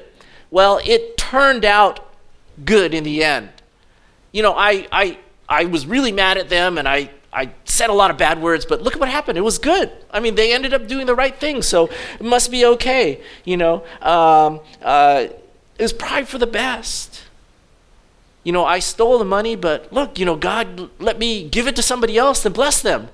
Well, 0.50 0.80
it 0.86 1.18
turned 1.18 1.66
out 1.66 2.14
good 2.64 2.94
in 2.94 3.04
the 3.04 3.26
end. 3.26 3.50
You 4.32 4.42
know, 4.42 4.54
I, 4.54 4.88
I, 4.90 5.18
I 5.50 5.66
was 5.66 5.86
really 5.86 6.14
mad 6.14 6.38
at 6.38 6.48
them 6.48 6.78
and 6.78 6.88
I, 6.88 7.12
I 7.34 7.52
said 7.66 7.90
a 7.90 7.94
lot 7.94 8.10
of 8.10 8.18
bad 8.18 8.42
words, 8.42 8.66
but 8.66 8.82
look 8.82 8.94
at 8.94 9.00
what 9.00 9.10
happened. 9.10 9.38
It 9.38 9.42
was 9.42 9.60
good. 9.60 9.92
I 10.12 10.20
mean, 10.20 10.36
they 10.36 10.54
ended 10.54 10.74
up 10.74 10.88
doing 10.88 11.06
the 11.06 11.16
right 11.16 11.36
thing, 11.36 11.62
so 11.62 11.88
it 12.20 12.24
must 12.24 12.50
be 12.50 12.66
okay. 12.66 13.22
You 13.46 13.58
know, 13.58 13.84
um, 14.02 14.62
uh, 14.82 15.28
it 15.78 15.82
was 15.82 15.94
probably 15.94 16.26
for 16.26 16.38
the 16.38 16.48
best 16.48 17.24
you 18.48 18.54
know, 18.54 18.64
I 18.64 18.80
stole 18.80 19.20
the 19.20 19.26
money, 19.26 19.58
but 19.58 19.92
look, 19.92 20.18
you 20.18 20.24
know, 20.24 20.38
God 20.38 20.90
let 21.02 21.20
me 21.20 21.50
give 21.50 21.68
it 21.68 21.76
to 21.76 21.82
somebody 21.82 22.18
else 22.18 22.46
and 22.46 22.56
bless 22.56 22.82
them. 22.82 23.10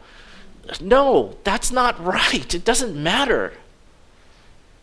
No, 0.80 1.38
that's 1.44 1.72
not 1.72 2.00
right. 2.06 2.54
It 2.54 2.64
doesn't 2.64 2.96
matter. 2.96 3.54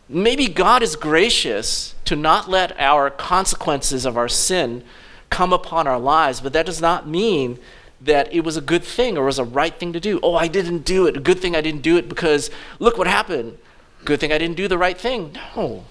Maybe 0.09 0.49
God 0.49 0.83
is 0.83 0.97
gracious 0.97 1.95
to 2.03 2.17
not 2.17 2.49
let 2.49 2.77
our 2.77 3.09
consequences 3.09 4.05
of 4.05 4.17
our 4.17 4.27
sin 4.27 4.83
come 5.29 5.53
upon 5.53 5.87
our 5.87 5.97
lives, 5.97 6.41
but 6.41 6.51
that 6.51 6.65
does 6.65 6.81
not 6.81 7.07
mean 7.07 7.57
that 8.03 8.33
it 8.33 8.41
was 8.41 8.57
a 8.57 8.61
good 8.61 8.83
thing 8.83 9.17
or 9.17 9.25
was 9.25 9.39
a 9.39 9.43
right 9.43 9.77
thing 9.77 9.93
to 9.93 9.99
do. 9.99 10.19
Oh, 10.23 10.35
I 10.35 10.47
didn't 10.47 10.85
do 10.85 11.05
it. 11.05 11.23
Good 11.23 11.39
thing 11.39 11.55
I 11.55 11.61
didn't 11.61 11.81
do 11.81 11.97
it 11.97 12.09
because 12.09 12.49
look 12.79 12.97
what 12.97 13.07
happened. 13.07 13.57
Good 14.03 14.19
thing 14.19 14.31
I 14.31 14.37
didn't 14.37 14.57
do 14.57 14.67
the 14.67 14.77
right 14.77 14.97
thing. 14.97 15.37
No. 15.55 15.85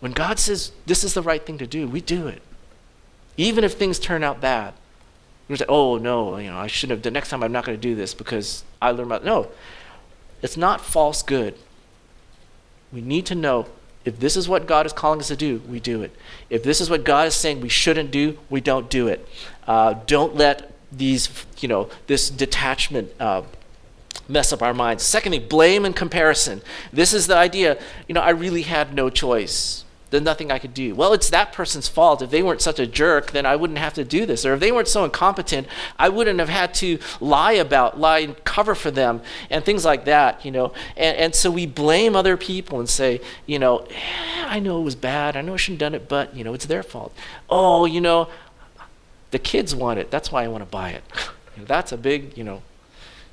When 0.00 0.12
God 0.12 0.40
says 0.40 0.72
this 0.86 1.04
is 1.04 1.14
the 1.14 1.22
right 1.22 1.44
thing 1.44 1.58
to 1.58 1.66
do, 1.66 1.86
we 1.86 2.00
do 2.00 2.26
it. 2.26 2.42
Even 3.36 3.62
if 3.62 3.74
things 3.74 3.98
turn 3.98 4.24
out 4.24 4.40
bad. 4.40 4.74
You 5.48 5.56
say, 5.56 5.64
oh, 5.68 5.98
no, 5.98 6.38
you 6.38 6.50
know, 6.50 6.56
I 6.56 6.66
shouldn't 6.66 6.96
have 6.96 7.02
done, 7.02 7.12
next 7.12 7.28
time 7.28 7.42
I'm 7.42 7.52
not 7.52 7.64
going 7.64 7.76
to 7.76 7.80
do 7.80 7.94
this 7.94 8.14
because 8.14 8.64
I 8.80 8.90
learned 8.90 9.12
about, 9.12 9.24
no. 9.24 9.48
It's 10.40 10.56
not 10.56 10.80
false 10.80 11.22
good. 11.22 11.56
We 12.92 13.00
need 13.00 13.26
to 13.26 13.34
know 13.34 13.66
if 14.04 14.18
this 14.18 14.36
is 14.36 14.48
what 14.48 14.66
God 14.66 14.86
is 14.86 14.92
calling 14.92 15.20
us 15.20 15.28
to 15.28 15.36
do, 15.36 15.62
we 15.68 15.80
do 15.80 16.02
it. 16.02 16.14
If 16.50 16.62
this 16.62 16.80
is 16.80 16.90
what 16.90 17.04
God 17.04 17.28
is 17.28 17.34
saying 17.34 17.60
we 17.60 17.68
shouldn't 17.68 18.10
do, 18.10 18.38
we 18.50 18.60
don't 18.60 18.90
do 18.90 19.08
it. 19.08 19.26
Uh, 19.66 19.94
don't 20.06 20.34
let 20.34 20.72
these, 20.90 21.28
you 21.60 21.68
know, 21.68 21.88
this 22.06 22.28
detachment 22.28 23.12
uh, 23.20 23.42
mess 24.28 24.52
up 24.52 24.62
our 24.62 24.74
minds. 24.74 25.02
Secondly, 25.02 25.38
blame 25.38 25.84
and 25.84 25.94
comparison. 25.94 26.62
This 26.92 27.12
is 27.12 27.26
the 27.26 27.36
idea, 27.36 27.78
you 28.08 28.14
know, 28.14 28.20
I 28.20 28.30
really 28.30 28.62
had 28.62 28.94
no 28.94 29.08
choice 29.08 29.84
there's 30.12 30.22
nothing 30.22 30.52
I 30.52 30.58
could 30.58 30.74
do. 30.74 30.94
Well, 30.94 31.14
it's 31.14 31.30
that 31.30 31.54
person's 31.54 31.88
fault. 31.88 32.20
If 32.20 32.30
they 32.30 32.42
weren't 32.42 32.60
such 32.60 32.78
a 32.78 32.86
jerk, 32.86 33.30
then 33.30 33.46
I 33.46 33.56
wouldn't 33.56 33.78
have 33.78 33.94
to 33.94 34.04
do 34.04 34.26
this. 34.26 34.44
Or 34.44 34.52
if 34.52 34.60
they 34.60 34.70
weren't 34.70 34.86
so 34.86 35.04
incompetent, 35.04 35.66
I 35.98 36.10
wouldn't 36.10 36.38
have 36.38 36.50
had 36.50 36.74
to 36.74 36.98
lie 37.18 37.52
about, 37.52 37.98
lie 37.98 38.18
and 38.18 38.44
cover 38.44 38.74
for 38.74 38.90
them 38.90 39.22
and 39.48 39.64
things 39.64 39.86
like 39.86 40.04
that, 40.04 40.44
you 40.44 40.50
know. 40.50 40.74
And, 40.98 41.16
and 41.16 41.34
so 41.34 41.50
we 41.50 41.64
blame 41.64 42.14
other 42.14 42.36
people 42.36 42.78
and 42.78 42.90
say, 42.90 43.22
you 43.46 43.58
know, 43.58 43.86
eh, 43.88 44.44
I 44.46 44.58
know 44.58 44.82
it 44.82 44.84
was 44.84 44.96
bad. 44.96 45.34
I 45.34 45.40
know 45.40 45.54
I 45.54 45.56
shouldn't 45.56 45.80
have 45.80 45.92
done 45.92 46.00
it, 46.02 46.10
but, 46.10 46.36
you 46.36 46.44
know, 46.44 46.52
it's 46.52 46.66
their 46.66 46.82
fault. 46.82 47.16
Oh, 47.48 47.86
you 47.86 48.02
know, 48.02 48.28
the 49.30 49.38
kids 49.38 49.74
want 49.74 49.98
it. 49.98 50.10
That's 50.10 50.30
why 50.30 50.44
I 50.44 50.48
want 50.48 50.60
to 50.60 50.70
buy 50.70 50.90
it. 50.90 51.04
that's 51.56 51.90
a 51.90 51.96
big, 51.96 52.36
you 52.36 52.44
know, 52.44 52.60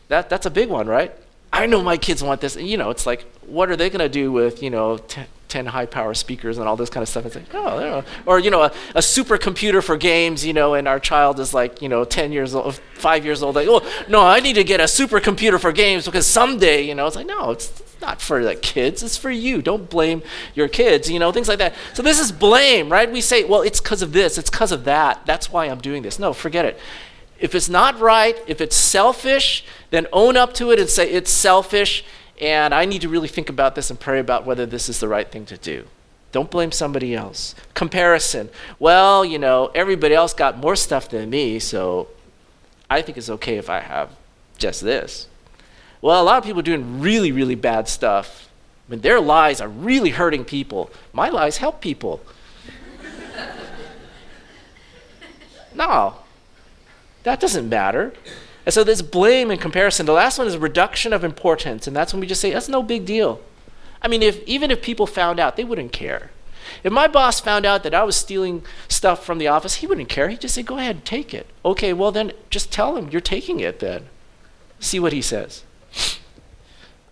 that, 0.07 0.29
that's 0.29 0.45
a 0.45 0.51
big 0.51 0.69
one, 0.69 0.87
right? 0.87 1.13
I 1.51 1.65
know 1.65 1.83
my 1.83 1.97
kids 1.97 2.23
want 2.23 2.39
this. 2.39 2.55
And, 2.55 2.69
you 2.69 2.77
know, 2.77 2.89
it's 2.89 3.05
like, 3.05 3.25
what 3.45 3.69
are 3.69 3.75
they 3.75 3.89
going 3.89 3.99
to 3.99 4.07
do 4.07 4.31
with, 4.31 4.63
you 4.63 4.69
know, 4.69 4.97
10 5.49 5.65
high 5.65 5.87
power 5.87 6.13
speakers 6.13 6.59
and 6.59 6.67
all 6.67 6.75
this 6.75 6.89
kind 6.89 7.01
of 7.01 7.09
stuff. 7.09 7.25
It's 7.25 7.35
like, 7.35 7.53
oh, 7.53 8.03
or, 8.25 8.39
you 8.39 8.51
know, 8.51 8.61
a, 8.61 8.71
a 8.95 8.99
supercomputer 8.99 9.83
for 9.83 9.97
games, 9.97 10.45
you 10.45 10.53
know, 10.53 10.75
and 10.75 10.87
our 10.87 10.99
child 10.99 11.39
is 11.39 11.53
like, 11.53 11.81
you 11.81 11.89
know, 11.89 12.05
10 12.05 12.31
years 12.31 12.53
old, 12.53 12.75
five 12.93 13.25
years 13.25 13.41
old. 13.41 13.55
Like, 13.55 13.67
oh, 13.67 13.81
no, 14.07 14.21
I 14.21 14.39
need 14.39 14.53
to 14.53 14.63
get 14.63 14.79
a 14.79 14.83
supercomputer 14.83 15.59
for 15.59 15.71
games 15.71 16.05
because 16.05 16.27
someday, 16.27 16.83
you 16.83 16.93
know, 16.93 17.07
it's 17.07 17.15
like, 17.15 17.25
no, 17.25 17.51
it's, 17.51 17.79
it's 17.79 17.99
not 17.99 18.21
for 18.21 18.43
the 18.43 18.55
kids, 18.55 19.01
it's 19.01 19.17
for 19.17 19.31
you. 19.31 19.61
Don't 19.61 19.89
blame 19.89 20.21
your 20.53 20.67
kids, 20.67 21.09
you 21.09 21.17
know, 21.19 21.31
things 21.31 21.47
like 21.47 21.59
that. 21.59 21.73
So 21.93 22.03
this 22.03 22.19
is 22.19 22.31
blame, 22.31 22.89
right? 22.89 23.11
We 23.11 23.21
say, 23.21 23.43
well, 23.43 23.61
it's 23.61 23.81
because 23.81 24.03
of 24.03 24.13
this, 24.13 24.37
it's 24.37 24.51
because 24.51 24.71
of 24.71 24.83
that. 24.85 25.25
That's 25.25 25.51
why 25.51 25.65
I'm 25.65 25.79
doing 25.79 26.03
this. 26.03 26.19
No, 26.19 26.31
forget 26.31 26.65
it. 26.65 26.79
If 27.39 27.55
it's 27.55 27.69
not 27.69 27.99
right, 27.99 28.37
if 28.47 28.61
it's 28.61 28.75
selfish, 28.75 29.65
then 29.89 30.05
own 30.13 30.37
up 30.37 30.53
to 30.55 30.71
it 30.71 30.79
and 30.79 30.89
say 30.89 31.09
it's 31.09 31.31
selfish 31.31 32.03
and 32.39 32.73
I 32.73 32.85
need 32.85 33.01
to 33.01 33.09
really 33.09 33.27
think 33.27 33.49
about 33.49 33.75
this 33.75 33.89
and 33.89 33.99
pray 33.99 34.19
about 34.19 34.45
whether 34.45 34.65
this 34.65 34.89
is 34.89 34.99
the 34.99 35.07
right 35.07 35.29
thing 35.29 35.45
to 35.47 35.57
do. 35.57 35.85
Don't 36.31 36.51
blame 36.51 36.71
somebody 36.71 37.15
else. 37.15 37.55
Comparison. 37.73 38.49
Well, 38.77 39.25
you 39.25 39.39
know, 39.39 39.71
everybody 39.73 40.13
else 40.13 40.33
got 40.33 40.57
more 40.57 40.75
stuff 40.75 41.09
than 41.09 41.29
me, 41.29 41.59
so 41.59 42.07
I 42.89 43.01
think 43.01 43.17
it's 43.17 43.29
okay 43.29 43.57
if 43.57 43.69
I 43.69 43.79
have 43.79 44.11
just 44.57 44.81
this. 44.81 45.27
Well, 46.01 46.21
a 46.21 46.23
lot 46.23 46.37
of 46.37 46.43
people 46.43 46.59
are 46.59 46.63
doing 46.63 47.01
really, 47.01 47.31
really 47.31 47.55
bad 47.55 47.87
stuff. 47.87 48.49
I 48.87 48.91
mean, 48.91 49.01
their 49.01 49.19
lies 49.19 49.59
are 49.59 49.67
really 49.67 50.11
hurting 50.11 50.45
people. 50.45 50.91
My 51.13 51.29
lies 51.29 51.57
help 51.57 51.81
people. 51.81 52.21
no, 55.75 56.15
that 57.23 57.39
doesn't 57.39 57.67
matter. 57.67 58.13
And 58.69 58.73
so 58.75 58.83
there's 58.83 59.01
blame 59.01 59.49
and 59.49 59.59
comparison. 59.59 60.05
The 60.05 60.11
last 60.13 60.37
one 60.37 60.45
is 60.45 60.55
reduction 60.55 61.11
of 61.11 61.23
importance, 61.23 61.87
and 61.87 61.95
that's 61.95 62.13
when 62.13 62.19
we 62.19 62.27
just 62.27 62.39
say, 62.39 62.51
that's 62.51 62.69
no 62.69 62.83
big 62.83 63.03
deal. 63.03 63.41
I 63.99 64.07
mean, 64.07 64.21
if, 64.21 64.43
even 64.43 64.69
if 64.69 64.83
people 64.83 65.07
found 65.07 65.39
out, 65.39 65.55
they 65.55 65.63
wouldn't 65.63 65.91
care. 65.91 66.29
If 66.83 66.93
my 66.93 67.07
boss 67.07 67.39
found 67.39 67.65
out 67.65 67.81
that 67.81 67.95
I 67.95 68.03
was 68.03 68.15
stealing 68.15 68.63
stuff 68.87 69.25
from 69.25 69.39
the 69.39 69.47
office, 69.47 69.77
he 69.77 69.87
wouldn't 69.87 70.07
care. 70.07 70.29
He'd 70.29 70.41
just 70.41 70.53
say, 70.53 70.61
go 70.61 70.77
ahead 70.77 71.03
take 71.03 71.33
it. 71.33 71.47
Okay, 71.65 71.93
well, 71.93 72.11
then 72.11 72.31
just 72.51 72.71
tell 72.71 72.95
him 72.95 73.09
you're 73.09 73.21
taking 73.21 73.59
it 73.59 73.79
then. 73.79 74.05
See 74.79 74.99
what 74.99 75.13
he 75.13 75.23
says. 75.23 75.63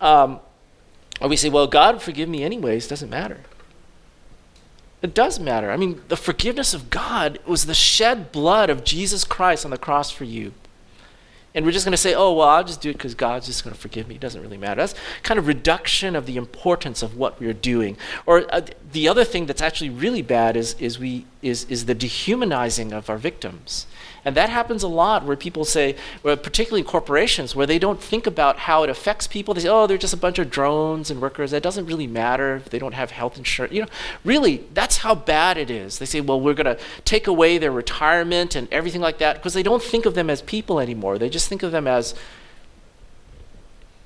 Um, 0.00 0.38
or 1.20 1.28
we 1.28 1.34
say, 1.36 1.48
well, 1.48 1.66
God 1.66 2.00
forgive 2.00 2.28
me 2.28 2.44
anyways, 2.44 2.86
doesn't 2.86 3.10
matter. 3.10 3.40
It 5.02 5.12
does 5.12 5.40
matter. 5.40 5.72
I 5.72 5.76
mean, 5.76 6.02
the 6.06 6.16
forgiveness 6.16 6.72
of 6.72 6.88
God 6.88 7.40
was 7.44 7.66
the 7.66 7.74
shed 7.74 8.30
blood 8.30 8.70
of 8.70 8.84
Jesus 8.84 9.24
Christ 9.24 9.64
on 9.64 9.72
the 9.72 9.76
cross 9.76 10.12
for 10.12 10.22
you 10.22 10.52
and 11.54 11.64
we're 11.64 11.72
just 11.72 11.84
going 11.84 11.92
to 11.92 11.96
say, 11.96 12.14
oh, 12.14 12.32
well, 12.34 12.48
I'll 12.48 12.64
just 12.64 12.80
do 12.80 12.90
it 12.90 12.94
because 12.94 13.14
God's 13.14 13.46
just 13.46 13.64
going 13.64 13.74
to 13.74 13.80
forgive 13.80 14.06
me. 14.06 14.16
It 14.16 14.20
doesn't 14.20 14.42
really 14.42 14.58
matter. 14.58 14.82
That's 14.82 14.94
kind 15.22 15.38
of 15.38 15.46
reduction 15.46 16.14
of 16.14 16.26
the 16.26 16.36
importance 16.36 17.02
of 17.02 17.16
what 17.16 17.40
we're 17.40 17.54
doing. 17.54 17.96
Or 18.26 18.44
uh, 18.54 18.62
the 18.92 19.08
other 19.08 19.24
thing 19.24 19.46
that's 19.46 19.62
actually 19.62 19.90
really 19.90 20.22
bad 20.22 20.56
is, 20.56 20.74
is, 20.78 20.98
we, 20.98 21.24
is, 21.42 21.64
is 21.64 21.86
the 21.86 21.94
dehumanizing 21.94 22.92
of 22.92 23.08
our 23.08 23.18
victims. 23.18 23.86
And 24.24 24.36
that 24.36 24.50
happens 24.50 24.82
a 24.82 24.88
lot 24.88 25.24
where 25.24 25.36
people 25.36 25.64
say, 25.64 25.96
where 26.22 26.36
particularly 26.36 26.80
in 26.80 26.86
corporations, 26.86 27.54
where 27.54 27.66
they 27.66 27.78
don't 27.78 28.02
think 28.02 28.26
about 28.26 28.58
how 28.58 28.82
it 28.82 28.90
affects 28.90 29.26
people. 29.26 29.54
They 29.54 29.62
say, 29.62 29.68
oh, 29.68 29.86
they're 29.86 29.98
just 29.98 30.14
a 30.14 30.18
bunch 30.18 30.38
of 30.38 30.50
drones 30.50 31.10
and 31.10 31.20
workers. 31.20 31.50
That 31.50 31.62
doesn't 31.62 31.86
really 31.86 32.06
matter 32.06 32.56
if 32.56 32.70
they 32.70 32.78
don't 32.78 32.94
have 32.94 33.10
health 33.10 33.38
insurance. 33.38 33.72
You 33.72 33.82
know, 33.82 33.88
really, 34.24 34.64
that's 34.74 34.98
how 34.98 35.14
bad 35.14 35.56
it 35.56 35.70
is. 35.70 35.98
They 35.98 36.06
say, 36.06 36.20
well, 36.20 36.40
we're 36.40 36.54
going 36.54 36.76
to 36.76 36.78
take 37.04 37.26
away 37.26 37.58
their 37.58 37.72
retirement 37.72 38.54
and 38.54 38.68
everything 38.72 39.00
like 39.00 39.18
that 39.18 39.36
because 39.36 39.54
they 39.54 39.62
don't 39.62 39.82
think 39.82 40.06
of 40.06 40.14
them 40.14 40.28
as 40.30 40.42
people 40.42 40.80
anymore. 40.80 41.18
They 41.18 41.30
just 41.30 41.48
think 41.48 41.62
of 41.62 41.72
them 41.72 41.86
as 41.86 42.14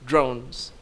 drones 0.05 0.73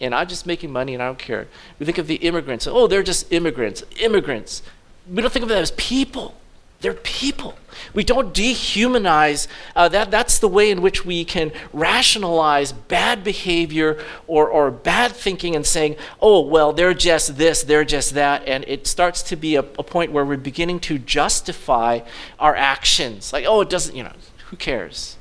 and 0.00 0.14
I'm 0.14 0.26
just 0.26 0.46
making 0.46 0.72
money 0.72 0.94
and 0.94 1.02
I 1.02 1.06
don't 1.06 1.18
care. 1.18 1.46
We 1.78 1.86
think 1.86 1.98
of 1.98 2.06
the 2.06 2.16
immigrants. 2.16 2.66
Oh, 2.66 2.86
they're 2.86 3.02
just 3.02 3.30
immigrants. 3.32 3.84
Immigrants. 3.98 4.62
We 5.08 5.20
don't 5.20 5.32
think 5.32 5.42
of 5.42 5.48
them 5.48 5.58
as 5.58 5.72
people. 5.72 6.34
They're 6.80 6.94
people. 6.94 7.56
We 7.92 8.04
don't 8.04 8.32
dehumanize. 8.32 9.46
Uh, 9.76 9.88
that, 9.88 10.10
that's 10.10 10.38
the 10.38 10.48
way 10.48 10.70
in 10.70 10.80
which 10.80 11.04
we 11.04 11.24
can 11.24 11.52
rationalize 11.72 12.72
bad 12.72 13.22
behavior 13.22 14.02
or, 14.26 14.48
or 14.48 14.70
bad 14.70 15.12
thinking 15.12 15.54
and 15.54 15.66
saying, 15.66 15.96
oh, 16.20 16.40
well, 16.40 16.72
they're 16.72 16.94
just 16.94 17.36
this, 17.36 17.62
they're 17.62 17.84
just 17.84 18.14
that. 18.14 18.46
And 18.46 18.64
it 18.66 18.86
starts 18.86 19.22
to 19.24 19.36
be 19.36 19.56
a, 19.56 19.60
a 19.60 19.82
point 19.82 20.12
where 20.12 20.24
we're 20.24 20.36
beginning 20.36 20.80
to 20.80 20.98
justify 20.98 22.00
our 22.38 22.56
actions. 22.56 23.32
Like, 23.32 23.44
oh, 23.46 23.60
it 23.60 23.68
doesn't, 23.68 23.94
you 23.94 24.04
know, 24.04 24.12
who 24.48 24.56
cares? 24.56 25.16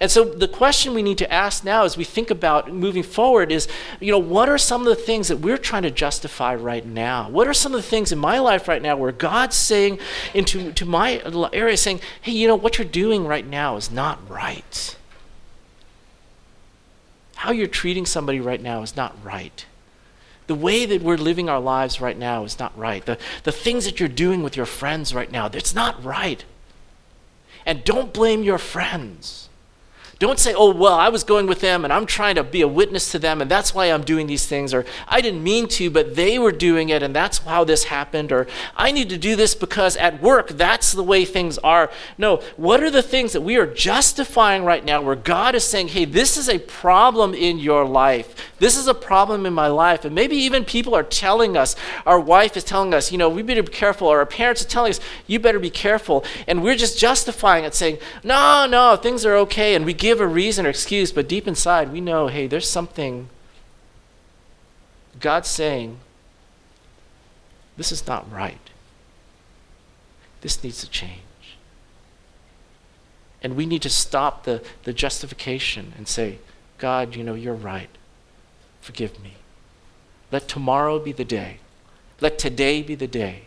And 0.00 0.10
so 0.10 0.24
the 0.24 0.48
question 0.48 0.94
we 0.94 1.02
need 1.02 1.18
to 1.18 1.30
ask 1.30 1.62
now 1.62 1.84
as 1.84 1.98
we 1.98 2.04
think 2.04 2.30
about 2.30 2.72
moving 2.72 3.02
forward 3.02 3.52
is, 3.52 3.68
you 4.00 4.10
know, 4.10 4.18
what 4.18 4.48
are 4.48 4.56
some 4.56 4.80
of 4.80 4.86
the 4.86 4.94
things 4.94 5.28
that 5.28 5.36
we're 5.36 5.58
trying 5.58 5.82
to 5.82 5.90
justify 5.90 6.54
right 6.54 6.86
now? 6.86 7.28
What 7.28 7.46
are 7.46 7.52
some 7.52 7.74
of 7.74 7.82
the 7.82 7.86
things 7.86 8.10
in 8.10 8.18
my 8.18 8.38
life 8.38 8.66
right 8.66 8.80
now 8.80 8.96
where 8.96 9.12
God's 9.12 9.56
saying 9.56 9.98
into 10.32 10.72
to 10.72 10.86
my 10.86 11.20
area 11.52 11.76
saying, 11.76 12.00
hey, 12.22 12.32
you 12.32 12.48
know, 12.48 12.56
what 12.56 12.78
you're 12.78 12.86
doing 12.86 13.26
right 13.26 13.46
now 13.46 13.76
is 13.76 13.90
not 13.90 14.18
right. 14.30 14.96
How 17.36 17.52
you're 17.52 17.66
treating 17.66 18.06
somebody 18.06 18.40
right 18.40 18.60
now 18.60 18.80
is 18.80 18.96
not 18.96 19.14
right. 19.22 19.66
The 20.46 20.54
way 20.54 20.86
that 20.86 21.02
we're 21.02 21.18
living 21.18 21.50
our 21.50 21.60
lives 21.60 22.00
right 22.00 22.18
now 22.18 22.44
is 22.44 22.58
not 22.58 22.76
right. 22.76 23.04
The, 23.04 23.18
the 23.44 23.52
things 23.52 23.84
that 23.84 24.00
you're 24.00 24.08
doing 24.08 24.42
with 24.42 24.56
your 24.56 24.66
friends 24.66 25.14
right 25.14 25.30
now, 25.30 25.48
that's 25.48 25.74
not 25.74 26.02
right. 26.02 26.42
And 27.66 27.84
don't 27.84 28.14
blame 28.14 28.42
your 28.42 28.58
friends. 28.58 29.49
Don't 30.20 30.38
say, 30.38 30.52
oh, 30.52 30.70
well, 30.74 30.92
I 30.92 31.08
was 31.08 31.24
going 31.24 31.46
with 31.46 31.60
them 31.60 31.82
and 31.82 31.90
I'm 31.90 32.04
trying 32.04 32.34
to 32.34 32.44
be 32.44 32.60
a 32.60 32.68
witness 32.68 33.10
to 33.12 33.18
them 33.18 33.40
and 33.40 33.50
that's 33.50 33.74
why 33.74 33.86
I'm 33.86 34.02
doing 34.02 34.26
these 34.26 34.46
things. 34.46 34.74
Or 34.74 34.84
I 35.08 35.22
didn't 35.22 35.42
mean 35.42 35.66
to, 35.68 35.88
but 35.90 36.14
they 36.14 36.38
were 36.38 36.52
doing 36.52 36.90
it 36.90 37.02
and 37.02 37.16
that's 37.16 37.38
how 37.38 37.64
this 37.64 37.84
happened. 37.84 38.30
Or 38.30 38.46
I 38.76 38.92
need 38.92 39.08
to 39.08 39.16
do 39.16 39.34
this 39.34 39.54
because 39.54 39.96
at 39.96 40.20
work, 40.20 40.48
that's 40.48 40.92
the 40.92 41.02
way 41.02 41.24
things 41.24 41.56
are. 41.58 41.90
No, 42.18 42.36
what 42.58 42.82
are 42.82 42.90
the 42.90 43.02
things 43.02 43.32
that 43.32 43.40
we 43.40 43.56
are 43.56 43.66
justifying 43.66 44.62
right 44.62 44.84
now 44.84 45.00
where 45.00 45.16
God 45.16 45.54
is 45.54 45.64
saying, 45.64 45.88
hey, 45.88 46.04
this 46.04 46.36
is 46.36 46.50
a 46.50 46.58
problem 46.58 47.32
in 47.32 47.58
your 47.58 47.86
life? 47.86 48.52
This 48.58 48.76
is 48.76 48.86
a 48.88 48.94
problem 48.94 49.46
in 49.46 49.54
my 49.54 49.68
life. 49.68 50.04
And 50.04 50.14
maybe 50.14 50.36
even 50.36 50.66
people 50.66 50.94
are 50.94 51.02
telling 51.02 51.56
us, 51.56 51.74
our 52.04 52.20
wife 52.20 52.58
is 52.58 52.64
telling 52.64 52.92
us, 52.92 53.10
you 53.10 53.16
know, 53.16 53.30
we 53.30 53.40
better 53.40 53.62
be 53.62 53.72
careful, 53.72 54.08
or 54.08 54.18
our 54.18 54.26
parents 54.26 54.62
are 54.62 54.68
telling 54.68 54.90
us, 54.90 55.00
you 55.26 55.40
better 55.40 55.58
be 55.58 55.70
careful. 55.70 56.24
And 56.46 56.62
we're 56.62 56.76
just 56.76 56.98
justifying 56.98 57.64
it, 57.64 57.74
saying, 57.74 57.96
no, 58.22 58.66
no, 58.66 58.96
things 58.96 59.24
are 59.24 59.36
okay. 59.36 59.74
And 59.74 59.86
we 59.86 59.94
give 59.94 60.09
give 60.10 60.20
a 60.20 60.26
reason 60.26 60.66
or 60.66 60.70
excuse, 60.70 61.12
but 61.12 61.28
deep 61.28 61.46
inside 61.46 61.92
we 61.92 62.00
know, 62.00 62.26
hey, 62.26 62.48
there's 62.48 62.68
something 62.68 63.28
God's 65.20 65.48
saying, 65.48 65.98
this 67.76 67.92
is 67.92 68.04
not 68.08 68.28
right. 68.28 68.70
This 70.40 70.64
needs 70.64 70.80
to 70.80 70.90
change. 70.90 71.20
And 73.40 73.54
we 73.54 73.66
need 73.66 73.82
to 73.82 73.88
stop 73.88 74.42
the, 74.42 74.64
the 74.82 74.92
justification 74.92 75.92
and 75.96 76.08
say, 76.08 76.38
God, 76.78 77.14
you 77.14 77.22
know, 77.22 77.34
you're 77.34 77.54
right. 77.54 77.90
Forgive 78.80 79.22
me. 79.22 79.34
Let 80.32 80.48
tomorrow 80.48 80.98
be 80.98 81.12
the 81.12 81.24
day. 81.24 81.58
Let 82.20 82.36
today 82.36 82.82
be 82.82 82.96
the 82.96 83.06
day 83.06 83.42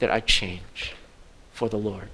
that 0.00 0.10
I 0.10 0.18
change 0.18 0.96
for 1.52 1.68
the 1.68 1.78
Lord. 1.78 2.10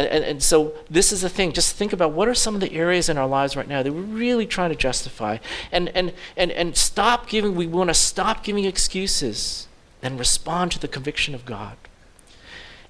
And, 0.00 0.08
and, 0.08 0.24
and 0.24 0.42
so 0.42 0.72
this 0.88 1.12
is 1.12 1.20
the 1.20 1.28
thing. 1.28 1.52
Just 1.52 1.76
think 1.76 1.92
about 1.92 2.12
what 2.12 2.26
are 2.26 2.34
some 2.34 2.54
of 2.54 2.62
the 2.62 2.72
areas 2.72 3.10
in 3.10 3.18
our 3.18 3.26
lives 3.26 3.54
right 3.54 3.68
now 3.68 3.82
that 3.82 3.92
we're 3.92 4.00
really 4.00 4.46
trying 4.46 4.70
to 4.70 4.76
justify. 4.76 5.36
And, 5.70 5.90
and, 5.90 6.14
and, 6.38 6.50
and 6.52 6.74
stop 6.74 7.28
giving, 7.28 7.54
we 7.54 7.66
want 7.66 7.90
to 7.90 7.94
stop 7.94 8.42
giving 8.42 8.64
excuses 8.64 9.68
and 10.02 10.18
respond 10.18 10.72
to 10.72 10.78
the 10.78 10.88
conviction 10.88 11.34
of 11.34 11.44
God. 11.44 11.76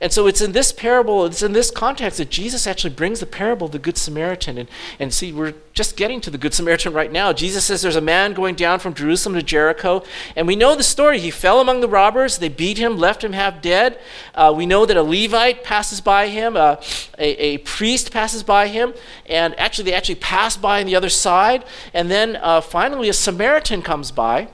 And 0.01 0.11
so 0.11 0.27
it's 0.27 0.41
in 0.41 0.53
this 0.53 0.73
parable, 0.73 1.27
it's 1.27 1.43
in 1.43 1.53
this 1.53 1.71
context 1.71 2.17
that 2.17 2.31
Jesus 2.31 2.67
actually 2.67 2.95
brings 2.95 3.21
the 3.21 3.27
parable 3.27 3.67
of 3.67 3.73
the 3.73 3.79
Good 3.79 3.99
Samaritan. 3.99 4.57
And, 4.57 4.69
and 4.99 5.13
see, 5.13 5.31
we're 5.31 5.53
just 5.75 5.95
getting 5.95 6.23
to 6.23 6.31
the 6.31 6.39
Good 6.39 6.55
Samaritan 6.55 6.95
right 6.95 7.13
now. 7.13 7.35
Jesus 7.35 7.67
says 7.67 7.83
there's 7.83 7.97
a 7.97 8.01
man 8.01 8.33
going 8.33 8.55
down 8.55 8.79
from 8.79 8.95
Jerusalem 8.95 9.35
to 9.35 9.43
Jericho. 9.43 10.03
And 10.37 10.47
we 10.47 10.57
know 10.57 10.75
the 10.75 10.83
story. 10.83 11.21
He 11.21 11.31
fell 11.31 11.61
among 11.61 11.83
the 11.83 11.89
robbers, 11.89 12.39
they 12.39 12.49
beat 12.49 12.79
him, 12.79 12.97
left 12.97 13.23
him 13.23 13.35
half 13.35 13.61
dead. 13.61 13.99
Uh, 14.35 14.55
we 14.57 14.65
know 14.65 14.87
that 14.87 14.97
a 14.97 15.03
Levite 15.03 15.65
passes 15.65 16.01
by 16.01 16.29
him, 16.29 16.57
uh, 16.57 16.77
a, 17.19 17.55
a 17.55 17.59
priest 17.59 18.11
passes 18.11 18.43
by 18.43 18.69
him. 18.69 18.95
And 19.27 19.59
actually, 19.59 19.85
they 19.85 19.95
actually 19.95 20.15
pass 20.15 20.57
by 20.57 20.81
on 20.81 20.87
the 20.87 20.97
other 20.97 21.11
side. 21.11 21.63
And 21.93 22.11
then 22.11 22.37
uh, 22.37 22.63
finally, 22.63 23.11
a 23.11 23.13
Samaritan 23.13 23.83
comes 23.83 24.11
by. 24.11 24.49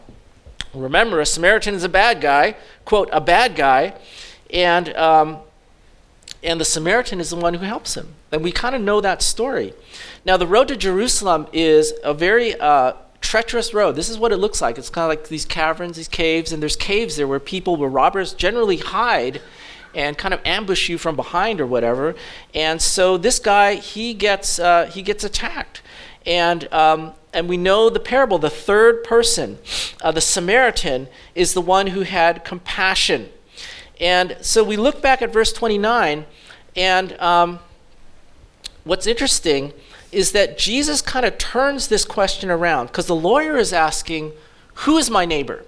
Remember, 0.74 1.20
a 1.20 1.26
Samaritan 1.26 1.74
is 1.74 1.85
a 1.85 1.88
bad 1.88 2.20
guy, 2.20 2.56
quote, 2.85 3.09
a 3.12 3.20
bad 3.20 3.54
guy 3.54 3.94
and 4.52 4.94
um, 4.96 5.38
and 6.42 6.61
the 6.61 6.64
Samaritan 6.64 7.20
is 7.20 7.30
the 7.30 7.37
one 7.37 7.54
who 7.54 7.64
helps 7.64 7.96
him. 7.96 8.14
And 8.30 8.42
we 8.42 8.52
kind 8.52 8.74
of 8.74 8.80
know 8.80 9.00
that 9.00 9.22
story. 9.22 9.74
Now, 10.24 10.37
the 10.37 10.46
road 10.46 10.68
to 10.68 10.76
Jerusalem 10.76 11.46
is 11.52 11.92
a 12.04 12.14
very 12.14 12.59
uh, 12.59 12.92
treacherous 13.20 13.74
road. 13.74 13.96
This 13.96 14.09
is 14.09 14.18
what 14.18 14.32
it 14.32 14.37
looks 14.37 14.61
like. 14.62 14.78
It's 14.78 14.90
kind 14.90 15.05
of 15.05 15.09
like 15.09 15.28
these 15.28 15.44
caverns, 15.44 15.97
these 15.97 16.09
caves, 16.09 16.53
and 16.53 16.62
there's 16.62 16.76
caves 16.76 17.16
there 17.16 17.26
where 17.26 17.40
people, 17.40 17.76
where 17.76 17.88
robbers 17.88 18.32
generally 18.32 18.76
hide 18.76 19.40
and 19.94 20.16
kind 20.18 20.34
of 20.34 20.40
ambush 20.44 20.88
you 20.88 20.99
from 20.99 21.16
behind 21.16 21.61
or 21.61 21.66
whatever. 21.66 22.14
And 22.55 22.80
so 22.80 23.16
this 23.16 23.38
guy, 23.38 23.74
he 23.74 24.14
gets 24.14 24.59
uh, 24.59 24.90
he 24.92 25.03
gets 25.03 25.24
attacked. 25.24 25.82
And, 26.26 26.72
um, 26.72 27.12
and 27.32 27.49
we 27.49 27.57
know 27.57 27.88
the 27.88 28.01
parable, 28.01 28.38
the 28.38 28.51
third 28.51 29.05
person, 29.05 29.59
uh, 30.01 30.11
the 30.12 30.20
Samaritan, 30.20 31.09
is 31.34 31.55
the 31.55 31.61
one 31.61 31.88
who 31.88 32.03
had 32.03 32.44
compassion. 32.44 33.30
And 34.01 34.36
so 34.40 34.62
we 34.62 34.76
look 34.76 35.01
back 35.01 35.22
at 35.22 35.32
verse 35.32 35.53
29, 35.53 36.26
and 36.74 37.12
um, 37.20 37.61
what's 38.84 39.07
interesting 39.07 39.72
is 40.12 40.32
that 40.32 40.59
Jesus 40.59 41.03
kind 41.03 41.26
of 41.26 41.38
turns 41.38 41.88
this 41.88 42.05
question 42.05 42.51
around 42.51 42.86
because 42.86 43.07
the 43.07 43.16
lawyer 43.16 43.57
is 43.57 43.72
asking, 43.72 44.32
Who 44.74 44.99
is 44.99 45.11
my 45.11 45.24
neighbor? 45.24 45.64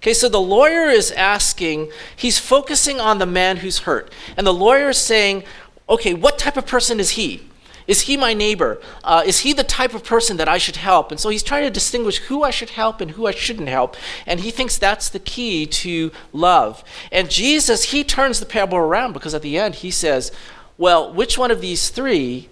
Okay, 0.00 0.14
so 0.14 0.28
the 0.28 0.40
lawyer 0.40 0.88
is 0.88 1.10
asking, 1.12 1.90
he's 2.14 2.38
focusing 2.38 3.00
on 3.00 3.18
the 3.18 3.26
man 3.26 3.58
who's 3.58 3.80
hurt. 3.80 4.12
And 4.36 4.46
the 4.46 4.54
lawyer 4.54 4.90
is 4.90 4.98
saying, 4.98 5.44
Okay, 5.88 6.14
what 6.14 6.38
type 6.38 6.56
of 6.56 6.66
person 6.66 7.00
is 7.00 7.10
he? 7.10 7.42
Is 7.88 8.02
he 8.02 8.18
my 8.18 8.34
neighbor? 8.34 8.80
Uh, 9.02 9.22
is 9.24 9.40
he 9.40 9.54
the 9.54 9.64
type 9.64 9.94
of 9.94 10.04
person 10.04 10.36
that 10.36 10.46
I 10.46 10.58
should 10.58 10.76
help? 10.76 11.10
And 11.10 11.18
so 11.18 11.30
he's 11.30 11.42
trying 11.42 11.64
to 11.64 11.70
distinguish 11.70 12.18
who 12.18 12.44
I 12.44 12.50
should 12.50 12.70
help 12.70 13.00
and 13.00 13.12
who 13.12 13.26
I 13.26 13.30
shouldn't 13.30 13.70
help. 13.70 13.96
And 14.26 14.40
he 14.40 14.50
thinks 14.50 14.76
that's 14.76 15.08
the 15.08 15.18
key 15.18 15.64
to 15.66 16.12
love. 16.34 16.84
And 17.10 17.30
Jesus, 17.30 17.84
he 17.84 18.04
turns 18.04 18.40
the 18.40 18.46
parable 18.46 18.76
around 18.76 19.14
because 19.14 19.34
at 19.34 19.40
the 19.40 19.58
end 19.58 19.76
he 19.76 19.90
says, 19.90 20.30
Well, 20.76 21.12
which 21.12 21.38
one 21.38 21.50
of 21.50 21.62
these 21.62 21.88
three 21.88 22.50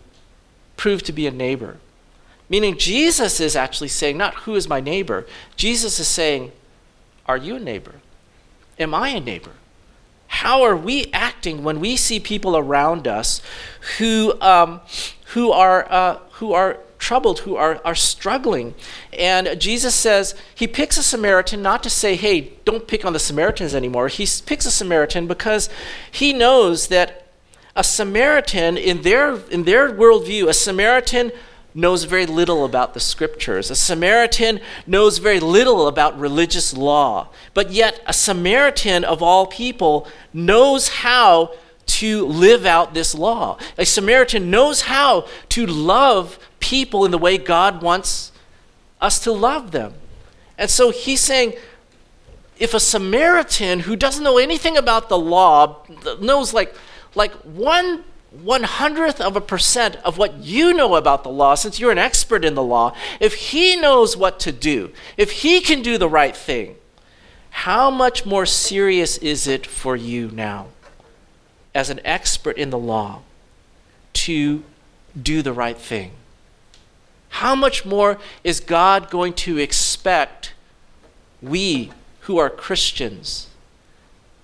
proved 0.79 1.05
to 1.05 1.13
be 1.13 1.27
a 1.27 1.31
neighbor? 1.31 1.77
Meaning, 2.49 2.79
Jesus 2.79 3.39
is 3.39 3.57
actually 3.57 3.89
saying, 3.89 4.17
not 4.17 4.35
who 4.35 4.55
is 4.55 4.69
my 4.69 4.81
neighbor. 4.81 5.27
Jesus 5.57 5.99
is 6.01 6.09
saying, 6.09 6.53
Are 7.27 7.37
you 7.37 7.57
a 7.57 7.61
neighbor? 7.61 7.97
Am 8.79 8.95
I 8.95 9.11
a 9.11 9.21
neighbor? 9.21 9.53
How 10.37 10.63
are 10.65 10.77
we 10.77 11.07
acting 11.15 11.65
when 11.65 11.81
we 11.81 11.97
see 11.97 12.21
people 12.21 12.59
around 12.59 13.09
us 13.09 13.41
who, 13.97 14.39
um, 14.43 14.83
who, 15.29 15.51
are, 15.51 15.91
uh, 15.91 16.19
who 16.33 16.53
are 16.53 16.79
troubled, 16.99 17.41
who 17.41 17.57
are, 17.57 17.81
are 17.87 17.95
struggling? 17.95 18.75
And 19.19 19.59
Jesus 19.59 19.95
says 19.95 20.35
he 20.55 20.67
picks 20.67 20.99
a 20.99 21.03
Samaritan 21.03 21.63
not 21.63 21.83
to 21.85 21.91
say, 21.91 22.17
hey, 22.17 22.53
don't 22.67 22.87
pick 22.87 23.03
on 23.07 23.15
the 23.15 23.19
Samaritans 23.19 23.75
anymore. 23.75 24.09
He 24.09 24.29
picks 24.45 24.67
a 24.67 24.71
Samaritan 24.71 25.27
because 25.27 25.71
he 26.11 26.35
knows 26.35 26.89
that 26.89 27.29
a 27.75 27.83
Samaritan, 27.83 28.77
in 28.77 29.03
their, 29.03 29.37
in 29.49 29.65
their 29.65 29.91
worldview, 29.91 30.49
a 30.49 30.53
Samaritan 30.53 31.33
knows 31.77 32.05
very 32.05 32.25
little 32.25 32.65
about 32.65 32.95
the 32.95 33.01
scriptures. 33.01 33.71
A 33.71 33.77
Samaritan 33.77 34.61
knows 34.87 35.19
very 35.19 35.39
little 35.39 35.87
about 35.87 36.19
religious 36.19 36.75
law. 36.75 37.29
But 37.53 37.71
yet, 37.71 38.01
a 38.07 38.15
Samaritan 38.15 39.05
of 39.05 39.23
all 39.23 39.47
people 39.47 40.09
knows 40.33 40.89
how 40.89 41.53
to 41.87 42.25
live 42.27 42.65
out 42.65 42.95
this 42.95 43.15
law. 43.15 43.59
A 43.77 43.85
Samaritan 43.85 44.51
knows 44.51 44.83
how 44.83 45.29
to 45.51 45.67
love 45.67 46.39
people 46.61 47.05
in 47.05 47.11
the 47.11 47.19
way 47.19 47.37
God 47.37 47.83
wants 47.83 48.33
us 49.01 49.21
to 49.21 49.31
love 49.31 49.71
them. 49.71 49.93
And 50.57 50.71
so 50.71 50.91
he's 50.91 51.21
saying, 51.21 51.53
if 52.59 52.73
a 52.73 52.81
Samaritan 52.81 53.81
who 53.81 53.97
doesn't 53.97 54.25
know 54.25 54.39
anything 54.39 54.79
about 54.79 55.11
the 55.11 55.19
law 55.19 55.85
knows 56.21 56.55
like, 56.55 56.75
like 57.15 57.33
one 57.43 58.03
one 58.43 58.65
hundredth 58.65 59.21
of 59.21 59.37
a 59.37 59.41
percent 59.41 59.97
of 59.97 60.19
what 60.19 60.35
you 60.39 60.73
know 60.73 60.95
about 60.95 61.23
the 61.23 61.31
law, 61.31 61.55
since 61.55 61.81
you're 61.81 61.93
an 61.93 61.99
expert 61.99 62.45
in 62.45 62.55
the 62.55 62.63
law, 62.63 62.95
if 63.21 63.35
he 63.35 63.77
knows 63.77 64.17
what 64.17 64.39
to 64.41 64.53
do, 64.53 64.93
if 65.17 65.31
he 65.31 65.61
can 65.61 65.83
do 65.83 65.99
the 65.99 66.09
right 66.09 66.37
thing, 66.37 66.77
how 67.51 67.91
much 67.91 68.27
more 68.27 68.45
serious 68.45 69.17
is 69.19 69.47
it 69.47 69.67
for 69.67 69.97
you 69.97 70.31
now, 70.31 70.67
as 71.75 71.89
an 71.89 72.01
expert 72.05 72.59
in 72.59 72.71
the 72.71 72.79
law, 72.79 73.23
to 74.13 74.63
do 75.21 75.41
the 75.41 75.53
right 75.53 75.79
thing? 75.79 76.13
How 77.31 77.55
much 77.55 77.85
more 77.85 78.19
is 78.45 78.61
God 78.61 79.09
going 79.11 79.33
to 79.35 79.59
expect 79.59 80.53
we 81.41 81.93
who 82.21 82.39
are 82.39 82.51
Christians 82.51 83.49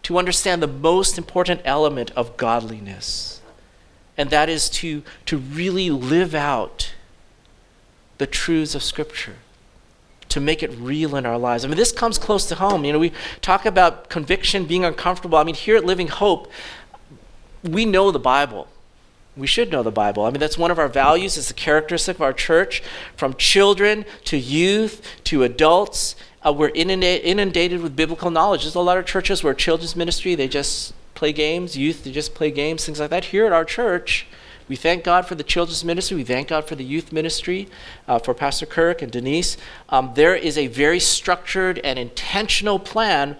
to 0.04 0.18
understand 0.18 0.62
the 0.62 0.66
most 0.66 1.18
important 1.18 1.60
element 1.64 2.10
of 2.12 2.36
godliness? 2.36 3.41
And 4.16 4.30
that 4.30 4.48
is 4.48 4.68
to, 4.68 5.02
to 5.26 5.38
really 5.38 5.90
live 5.90 6.34
out 6.34 6.92
the 8.18 8.26
truths 8.26 8.74
of 8.74 8.82
Scripture, 8.82 9.36
to 10.28 10.40
make 10.40 10.62
it 10.62 10.70
real 10.78 11.16
in 11.16 11.26
our 11.26 11.38
lives. 11.38 11.64
I 11.64 11.68
mean, 11.68 11.76
this 11.76 11.92
comes 11.92 12.18
close 12.18 12.46
to 12.46 12.54
home. 12.54 12.84
You 12.84 12.92
know, 12.92 12.98
we 12.98 13.12
talk 13.40 13.66
about 13.66 14.08
conviction 14.08 14.64
being 14.66 14.84
uncomfortable. 14.84 15.38
I 15.38 15.44
mean, 15.44 15.54
here 15.54 15.76
at 15.76 15.84
Living 15.84 16.08
Hope, 16.08 16.50
we 17.62 17.84
know 17.84 18.10
the 18.10 18.18
Bible. 18.18 18.68
We 19.36 19.46
should 19.46 19.72
know 19.72 19.82
the 19.82 19.90
Bible. 19.90 20.24
I 20.24 20.30
mean, 20.30 20.40
that's 20.40 20.58
one 20.58 20.70
of 20.70 20.78
our 20.78 20.88
values. 20.88 21.38
It's 21.38 21.50
a 21.50 21.54
characteristic 21.54 22.16
of 22.16 22.22
our 22.22 22.34
church. 22.34 22.82
From 23.16 23.34
children 23.34 24.04
to 24.26 24.36
youth 24.36 25.00
to 25.24 25.42
adults, 25.42 26.16
uh, 26.46 26.52
we're 26.52 26.68
inundated 26.68 27.80
with 27.80 27.96
biblical 27.96 28.30
knowledge. 28.30 28.62
There's 28.62 28.74
a 28.74 28.80
lot 28.80 28.98
of 28.98 29.06
churches 29.06 29.42
where 29.42 29.54
children's 29.54 29.96
ministry, 29.96 30.34
they 30.34 30.48
just 30.48 30.92
play 31.22 31.32
games, 31.32 31.76
youth 31.76 32.02
to 32.02 32.10
just 32.10 32.34
play 32.34 32.50
games, 32.50 32.84
things 32.84 32.98
like 32.98 33.10
that. 33.10 33.26
Here 33.26 33.46
at 33.46 33.52
our 33.52 33.64
church, 33.64 34.26
we 34.66 34.74
thank 34.74 35.04
God 35.04 35.24
for 35.24 35.36
the 35.36 35.44
children's 35.44 35.84
ministry. 35.84 36.16
We 36.16 36.24
thank 36.24 36.48
God 36.48 36.66
for 36.66 36.74
the 36.74 36.82
youth 36.82 37.12
ministry, 37.12 37.68
uh, 38.08 38.18
for 38.18 38.34
Pastor 38.34 38.66
Kirk 38.66 39.02
and 39.02 39.12
Denise. 39.12 39.56
Um, 39.88 40.10
there 40.16 40.34
is 40.34 40.58
a 40.58 40.66
very 40.66 40.98
structured 40.98 41.78
and 41.84 41.96
intentional 41.96 42.80
plan 42.80 43.36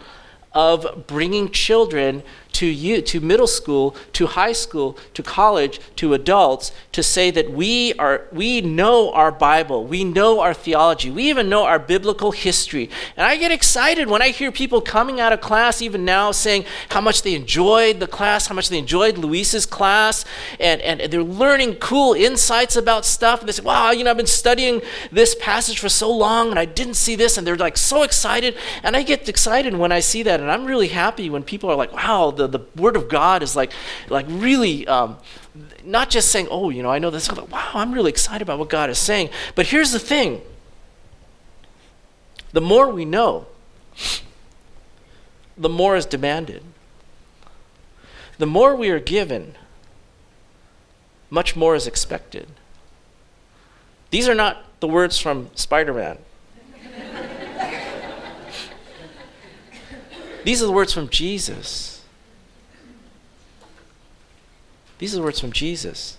of 0.53 1.09
bringing 1.09 1.51
children 1.51 2.22
to 2.53 2.66
you 2.66 3.00
to 3.03 3.20
middle 3.20 3.46
school 3.46 3.96
to 4.12 4.26
high 4.26 4.53
school 4.53 4.96
to 5.14 5.22
college 5.22 5.80
to 5.96 6.14
adults 6.14 6.72
to 6.92 7.03
say 7.03 7.30
that 7.30 7.50
we 7.50 7.94
are 7.94 8.26
we 8.32 8.61
know 8.61 9.12
our 9.12 9.32
bible 9.32 9.84
we 9.84 10.05
know 10.05 10.40
our 10.40 10.55
theology 10.55 11.11
we 11.11 11.28
even 11.28 11.48
know 11.48 11.64
our 11.64 11.78
biblical 11.78 12.30
history. 12.32 12.90
And 13.16 13.26
i 13.26 13.36
get 13.36 13.50
excited 13.50 14.09
when 14.09 14.22
i 14.22 14.28
hear 14.28 14.53
people 14.53 14.80
coming 14.80 15.20
out 15.20 15.32
of 15.32 15.40
class 15.40 15.80
even 15.80 16.05
now 16.05 16.30
saying 16.32 16.64
how 16.90 17.00
much 17.00 17.22
they 17.22 17.34
enjoyed 17.34 18.00
the 18.00 18.07
class 18.07 18.46
how 18.46 18.55
much 18.55 18.68
they 18.68 18.78
enjoyed 18.78 19.18
luis's 19.18 19.66
class 19.66 20.24
and, 20.61 20.80
and 20.82 21.12
they're 21.12 21.22
learning 21.22 21.76
cool 21.76 22.14
insights 22.14 22.76
about 22.76 23.05
stuff. 23.05 23.40
And 23.40 23.48
they 23.48 23.53
say 23.53 23.62
wow 23.62 23.90
you 23.90 24.05
know 24.05 24.11
i've 24.11 24.16
been 24.16 24.26
studying 24.26 24.82
this 25.11 25.34
passage 25.34 25.78
for 25.78 25.88
so 25.88 26.11
long 26.11 26.50
and 26.50 26.59
i 26.59 26.64
didn't 26.64 26.94
see 26.94 27.16
this 27.16 27.38
and 27.38 27.46
they're 27.46 27.57
like 27.57 27.76
so 27.76 28.03
excited. 28.03 28.57
And 28.82 28.96
i 28.96 29.03
get 29.03 29.28
excited 29.28 29.74
when 29.74 29.92
i 29.92 30.00
see 30.00 30.22
that 30.22 30.40
and 30.40 30.50
i'm 30.50 30.64
really 30.64 30.88
happy 30.88 31.30
when 31.30 31.42
people 31.42 31.70
are 31.70 31.76
like 31.76 31.92
wow 31.92 32.30
the, 32.47 32.59
the 32.59 32.80
Word 32.80 32.97
of 32.97 33.09
God 33.09 33.43
is 33.43 33.57
like, 33.57 33.72
like 34.09 34.26
really 34.28 34.86
um, 34.86 35.16
not 35.84 36.11
just 36.11 36.30
saying, 36.30 36.49
oh, 36.51 36.70
you 36.70 36.82
know, 36.82 36.90
I 36.90 36.99
know 36.99 37.11
this. 37.11 37.30
Wow, 37.30 37.70
I'm 37.74 37.93
really 37.93 38.11
excited 38.11 38.43
about 38.43 38.59
what 38.59 38.68
God 38.68 38.90
is 38.90 38.99
saying. 38.99 39.30
But 39.55 39.66
here's 39.66 39.93
the 39.93 39.99
thing 39.99 40.43
the 42.53 42.61
more 42.61 42.90
we 42.90 43.05
know, 43.05 43.47
the 45.57 45.68
more 45.68 45.97
is 45.97 46.07
demanded. 46.07 46.62
The 48.38 48.47
more 48.47 48.74
we 48.74 48.88
are 48.90 48.99
given, 48.99 49.55
much 51.30 51.55
more 51.55 51.74
is 51.74 51.86
expected. 51.86 52.49
These 54.11 54.28
are 54.28 54.34
not 54.34 54.64
the 54.80 54.88
words 54.88 55.18
from 55.18 55.51
Spider 55.55 55.95
Man. 55.95 56.18
These 60.45 60.62
are 60.62 60.66
the 60.66 60.72
words 60.72 60.93
from 60.93 61.09
Jesus. 61.09 62.01
These 65.03 65.18
are 65.18 65.22
words 65.24 65.40
from 65.40 65.50
Jesus. 65.50 66.16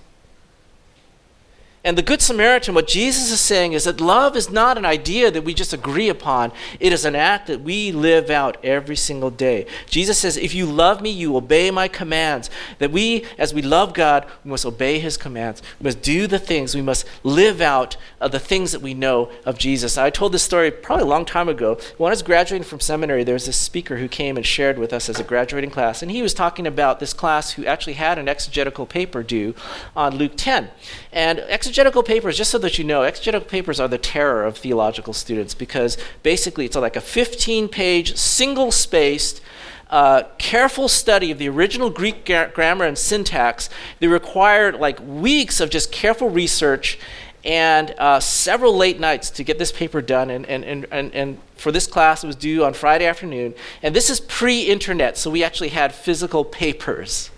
And 1.86 1.98
the 1.98 2.02
Good 2.02 2.22
Samaritan, 2.22 2.76
what 2.76 2.88
Jesus 2.88 3.30
is 3.30 3.42
saying 3.42 3.74
is 3.74 3.84
that 3.84 4.00
love 4.00 4.38
is 4.38 4.50
not 4.50 4.78
an 4.78 4.86
idea 4.86 5.30
that 5.30 5.44
we 5.44 5.54
just 5.54 5.74
agree 5.74 6.08
upon. 6.08 6.54
It 6.80 6.94
is 6.94 7.04
an 7.04 7.14
act 7.14 7.48
that 7.48 7.60
we 7.60 7.92
live 7.92 8.30
out 8.30 8.56
every 8.64 8.96
single 8.96 9.30
day. 9.30 9.68
Jesus 9.90 10.18
says, 10.18 10.38
If 10.38 10.56
you 10.56 10.66
love 10.66 11.02
me, 11.02 11.10
you 11.10 11.36
obey 11.36 11.72
my 11.72 11.90
commands. 11.90 12.50
That 12.80 12.92
we, 12.92 13.26
as 13.38 13.54
we 13.54 13.62
love 13.62 13.94
God, 13.94 14.26
we 14.46 14.52
must 14.52 14.66
obey 14.66 15.00
his 15.00 15.18
commands. 15.18 15.62
We 15.82 15.84
must 15.84 16.02
do 16.02 16.26
the 16.26 16.40
things. 16.40 16.74
We 16.74 16.82
must 16.82 17.06
live 17.22 17.60
out 17.60 17.98
uh, 18.22 18.30
the 18.30 18.40
things 18.40 18.72
that 18.72 18.82
we 18.82 18.94
know 18.94 19.30
of 19.46 19.58
Jesus. 19.58 19.98
I 19.98 20.10
told 20.10 20.32
this 20.32 20.44
story 20.44 20.72
probably 20.72 21.04
a 21.04 21.08
long 21.08 21.26
time 21.26 21.50
ago. 21.50 21.78
When 21.98 22.12
I 22.12 22.14
was 22.14 22.24
graduating 22.24 22.66
from 22.66 22.80
seminary, 22.80 23.26
there 23.26 23.34
was 23.34 23.46
this 23.46 23.58
speaker 23.58 23.98
who 23.98 24.08
came 24.08 24.38
and 24.38 24.46
shared 24.46 24.80
with 24.80 24.94
us 24.94 25.10
as 25.10 25.20
a 25.20 25.24
graduating 25.24 25.72
class. 25.72 26.02
And 26.02 26.10
he 26.10 26.22
was 26.22 26.34
talking 26.34 26.66
about 26.66 27.02
this 27.02 27.14
class 27.14 27.52
who 27.52 27.66
actually 27.66 27.94
had 27.94 28.18
an 28.18 28.30
exegetical 28.30 28.86
paper 28.86 29.22
due 29.22 29.54
on 29.98 30.16
Luke 30.16 30.34
10. 30.38 30.70
And 31.12 31.40
exegetical 31.40 31.73
exegetical 31.74 32.04
papers, 32.04 32.38
just 32.38 32.52
so 32.52 32.60
that 32.60 32.78
you 32.78 32.84
know, 32.84 33.02
exegetical 33.02 33.50
papers 33.50 33.80
are 33.80 33.88
the 33.88 33.98
terror 33.98 34.44
of 34.44 34.56
theological 34.60 35.12
students 35.12 35.56
because 35.56 35.98
basically 36.22 36.66
it's 36.66 36.76
like 36.76 36.96
a 36.96 37.02
15 37.02 37.68
page, 37.68 38.16
single 38.16 38.72
spaced, 38.72 39.42
uh, 39.90 40.22
careful 40.38 40.88
study 40.88 41.32
of 41.32 41.40
the 41.40 41.50
original 41.50 41.90
Greek 41.90 42.28
gra- 42.28 42.52
grammar 42.54 42.86
and 42.86 42.96
syntax. 42.96 43.72
They 44.00 44.06
require 44.06 44.72
like 44.72 45.00
weeks 45.00 45.60
of 45.60 45.72
just 45.72 45.92
careful 45.92 46.30
research 46.30 47.00
and 47.44 47.96
uh, 47.98 48.20
several 48.20 48.78
late 48.78 49.00
nights 49.00 49.32
to 49.32 49.44
get 49.44 49.58
this 49.58 49.72
paper 49.72 50.00
done. 50.00 50.30
And, 50.30 50.46
and, 50.46 50.64
and, 50.64 50.86
and, 50.92 51.16
and 51.16 51.40
for 51.56 51.72
this 51.72 51.88
class, 51.88 52.24
it 52.24 52.28
was 52.28 52.36
due 52.36 52.64
on 52.64 52.76
Friday 52.76 53.08
afternoon. 53.08 53.56
And 53.82 53.96
this 53.96 54.12
is 54.12 54.20
pre 54.20 54.62
internet, 54.62 55.18
so 55.18 55.32
we 55.32 55.44
actually 55.44 55.70
had 55.70 55.92
physical 55.92 56.46
papers. 56.46 57.32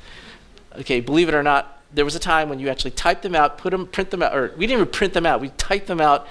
Okay, 0.77 0.99
believe 0.99 1.29
it 1.29 1.33
or 1.33 1.41
not, 1.43 1.74
there 1.95 2.05
was 2.05 2.15
a 2.15 2.19
time 2.19 2.49
when 2.49 2.59
you 2.59 2.69
actually 2.69 2.91
typed 2.91 3.23
them 3.23 3.33
out, 3.33 3.57
put 3.57 3.71
them, 3.71 3.87
print 3.87 4.11
them 4.11 4.21
out, 4.21 4.35
or 4.35 4.51
we 4.57 4.67
didn't 4.67 4.81
even 4.81 4.91
print 4.91 5.13
them 5.13 5.25
out. 5.25 5.41
We 5.41 5.49
typed 5.49 5.87
them 5.87 6.01
out, 6.01 6.27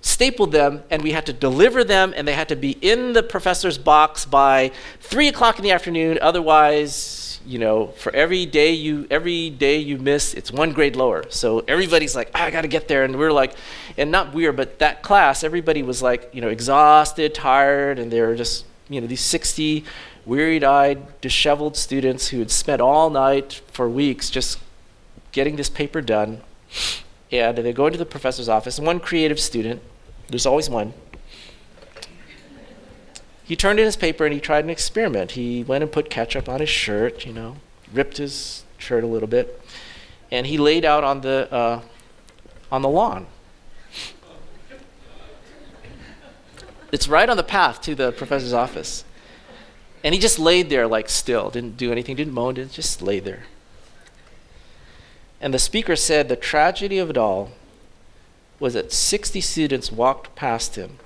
stapled 0.00 0.52
them, 0.52 0.82
and 0.90 1.02
we 1.02 1.12
had 1.12 1.26
to 1.26 1.32
deliver 1.32 1.84
them, 1.84 2.12
and 2.16 2.26
they 2.26 2.34
had 2.34 2.48
to 2.48 2.56
be 2.56 2.72
in 2.72 3.12
the 3.12 3.22
professor's 3.22 3.78
box 3.78 4.24
by 4.26 4.72
three 5.00 5.28
o'clock 5.28 5.58
in 5.58 5.62
the 5.62 5.70
afternoon. 5.70 6.18
Otherwise, 6.20 7.40
you 7.46 7.58
know, 7.58 7.86
for 7.88 8.14
every 8.14 8.44
day 8.44 8.72
you 8.72 9.06
every 9.10 9.48
day 9.48 9.78
you 9.78 9.96
miss, 9.96 10.34
it's 10.34 10.52
one 10.52 10.72
grade 10.72 10.96
lower. 10.96 11.24
So 11.30 11.60
everybody's 11.66 12.14
like, 12.14 12.30
ah, 12.34 12.44
I 12.44 12.50
got 12.50 12.62
to 12.62 12.68
get 12.68 12.88
there, 12.88 13.04
and 13.04 13.16
we're 13.18 13.32
like, 13.32 13.54
and 13.96 14.10
not 14.10 14.34
we're, 14.34 14.52
but 14.52 14.78
that 14.80 15.02
class, 15.02 15.44
everybody 15.44 15.82
was 15.82 16.02
like, 16.02 16.30
you 16.34 16.40
know, 16.40 16.48
exhausted, 16.48 17.34
tired, 17.34 17.98
and 17.98 18.10
they 18.10 18.20
were 18.20 18.36
just, 18.36 18.66
you 18.88 19.00
know, 19.00 19.06
these 19.06 19.22
sixty 19.22 19.84
wearied-eyed, 20.26 21.20
disheveled 21.22 21.76
students 21.76 22.28
who 22.28 22.38
had 22.40 22.50
spent 22.50 22.80
all 22.80 23.08
night 23.08 23.62
for 23.72 23.88
weeks 23.88 24.28
just 24.28 24.58
getting 25.32 25.56
this 25.56 25.68
paper 25.68 26.00
done. 26.00 26.40
And 27.32 27.58
they 27.58 27.72
go 27.72 27.86
into 27.86 27.98
the 27.98 28.06
professor's 28.06 28.48
office, 28.48 28.78
and 28.78 28.86
one 28.86 28.98
creative 28.98 29.38
student, 29.38 29.82
there's 30.28 30.46
always 30.46 30.68
one, 30.68 30.94
he 33.50 33.56
turned 33.56 33.80
in 33.80 33.84
his 33.84 33.96
paper 33.96 34.24
and 34.24 34.32
he 34.32 34.38
tried 34.38 34.62
an 34.62 34.70
experiment. 34.70 35.32
He 35.32 35.64
went 35.64 35.82
and 35.82 35.90
put 35.90 36.08
ketchup 36.08 36.48
on 36.48 36.60
his 36.60 36.68
shirt, 36.68 37.26
you 37.26 37.32
know, 37.32 37.56
ripped 37.92 38.18
his 38.18 38.62
shirt 38.78 39.02
a 39.02 39.08
little 39.08 39.26
bit, 39.26 39.60
and 40.30 40.46
he 40.46 40.56
laid 40.56 40.84
out 40.84 41.02
on 41.02 41.22
the, 41.22 41.52
uh, 41.52 41.80
on 42.70 42.82
the 42.82 42.88
lawn. 42.88 43.26
It's 46.92 47.08
right 47.08 47.28
on 47.28 47.36
the 47.36 47.42
path 47.42 47.80
to 47.82 47.96
the 47.96 48.12
professor's 48.12 48.52
office. 48.52 49.04
And 50.04 50.14
he 50.14 50.20
just 50.20 50.38
laid 50.38 50.70
there 50.70 50.86
like 50.86 51.08
still, 51.08 51.50
didn't 51.50 51.76
do 51.76 51.90
anything, 51.90 52.14
didn't 52.14 52.32
moan, 52.32 52.54
didn't 52.54 52.70
just 52.70 53.02
lay 53.02 53.18
there. 53.18 53.46
And 55.40 55.54
the 55.54 55.58
speaker 55.58 55.96
said 55.96 56.28
the 56.28 56.36
tragedy 56.36 56.98
of 56.98 57.10
it 57.10 57.16
all 57.16 57.52
was 58.58 58.74
that 58.74 58.92
60 58.92 59.40
students 59.40 59.90
walked 59.90 60.34
past 60.34 60.76
him 60.76 60.98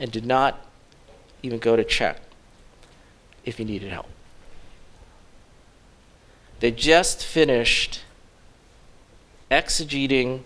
and 0.00 0.10
did 0.10 0.24
not 0.24 0.64
even 1.42 1.58
go 1.58 1.76
to 1.76 1.84
check 1.84 2.20
if 3.44 3.58
he 3.58 3.64
needed 3.64 3.90
help. 3.90 4.08
They 6.60 6.70
just 6.70 7.24
finished 7.24 8.02
exegeting 9.50 10.42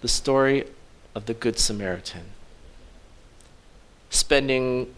the 0.00 0.08
story 0.08 0.66
of 1.14 1.26
the 1.26 1.34
Good 1.34 1.58
Samaritan, 1.58 2.26
spending 4.10 4.94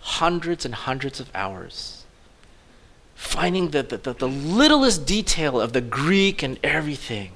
hundreds 0.00 0.64
and 0.64 0.74
hundreds 0.74 1.18
of 1.18 1.30
hours 1.34 1.99
finding 3.20 3.68
the, 3.68 3.82
the, 3.82 3.98
the, 3.98 4.14
the, 4.14 4.26
littlest 4.26 5.04
detail 5.04 5.60
of 5.60 5.74
the 5.74 5.80
Greek 5.82 6.42
and 6.42 6.58
everything. 6.64 7.30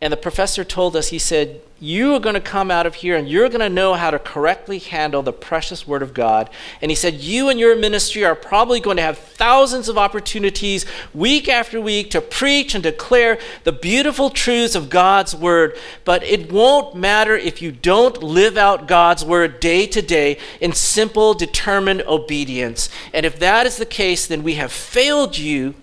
And 0.00 0.12
the 0.12 0.16
professor 0.16 0.62
told 0.62 0.94
us, 0.94 1.08
he 1.08 1.18
said, 1.18 1.60
You 1.80 2.14
are 2.14 2.20
going 2.20 2.36
to 2.36 2.40
come 2.40 2.70
out 2.70 2.86
of 2.86 2.94
here 2.94 3.16
and 3.16 3.28
you're 3.28 3.48
going 3.48 3.60
to 3.60 3.68
know 3.68 3.94
how 3.94 4.12
to 4.12 4.18
correctly 4.20 4.78
handle 4.78 5.22
the 5.22 5.32
precious 5.32 5.88
Word 5.88 6.02
of 6.02 6.14
God. 6.14 6.48
And 6.80 6.88
he 6.88 6.94
said, 6.94 7.14
You 7.14 7.48
and 7.48 7.58
your 7.58 7.74
ministry 7.74 8.24
are 8.24 8.36
probably 8.36 8.78
going 8.78 8.98
to 8.98 9.02
have 9.02 9.18
thousands 9.18 9.88
of 9.88 9.98
opportunities 9.98 10.86
week 11.12 11.48
after 11.48 11.80
week 11.80 12.12
to 12.12 12.20
preach 12.20 12.76
and 12.76 12.82
declare 12.82 13.40
the 13.64 13.72
beautiful 13.72 14.30
truths 14.30 14.76
of 14.76 14.88
God's 14.88 15.34
Word. 15.34 15.76
But 16.04 16.22
it 16.22 16.52
won't 16.52 16.94
matter 16.94 17.36
if 17.36 17.60
you 17.60 17.72
don't 17.72 18.22
live 18.22 18.56
out 18.56 18.86
God's 18.86 19.24
Word 19.24 19.58
day 19.58 19.88
to 19.88 20.00
day 20.00 20.38
in 20.60 20.74
simple, 20.74 21.34
determined 21.34 22.02
obedience. 22.02 22.88
And 23.12 23.26
if 23.26 23.40
that 23.40 23.66
is 23.66 23.78
the 23.78 23.86
case, 23.86 24.28
then 24.28 24.44
we 24.44 24.54
have 24.54 24.70
failed 24.70 25.36
you. 25.36 25.74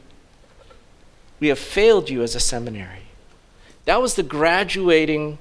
We 1.42 1.50
have 1.50 1.60
failed 1.60 2.10
you 2.10 2.24
as 2.24 2.34
a 2.34 2.40
seminary. 2.40 3.05
That 3.86 4.02
was 4.02 4.16
the 4.16 4.24
graduating 4.24 5.38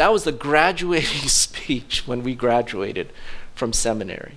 that 0.00 0.12
was 0.12 0.24
the 0.24 0.32
graduating 0.32 1.28
speech 1.28 2.06
when 2.06 2.22
we 2.22 2.34
graduated 2.34 3.12
from 3.54 3.74
seminary. 3.74 4.36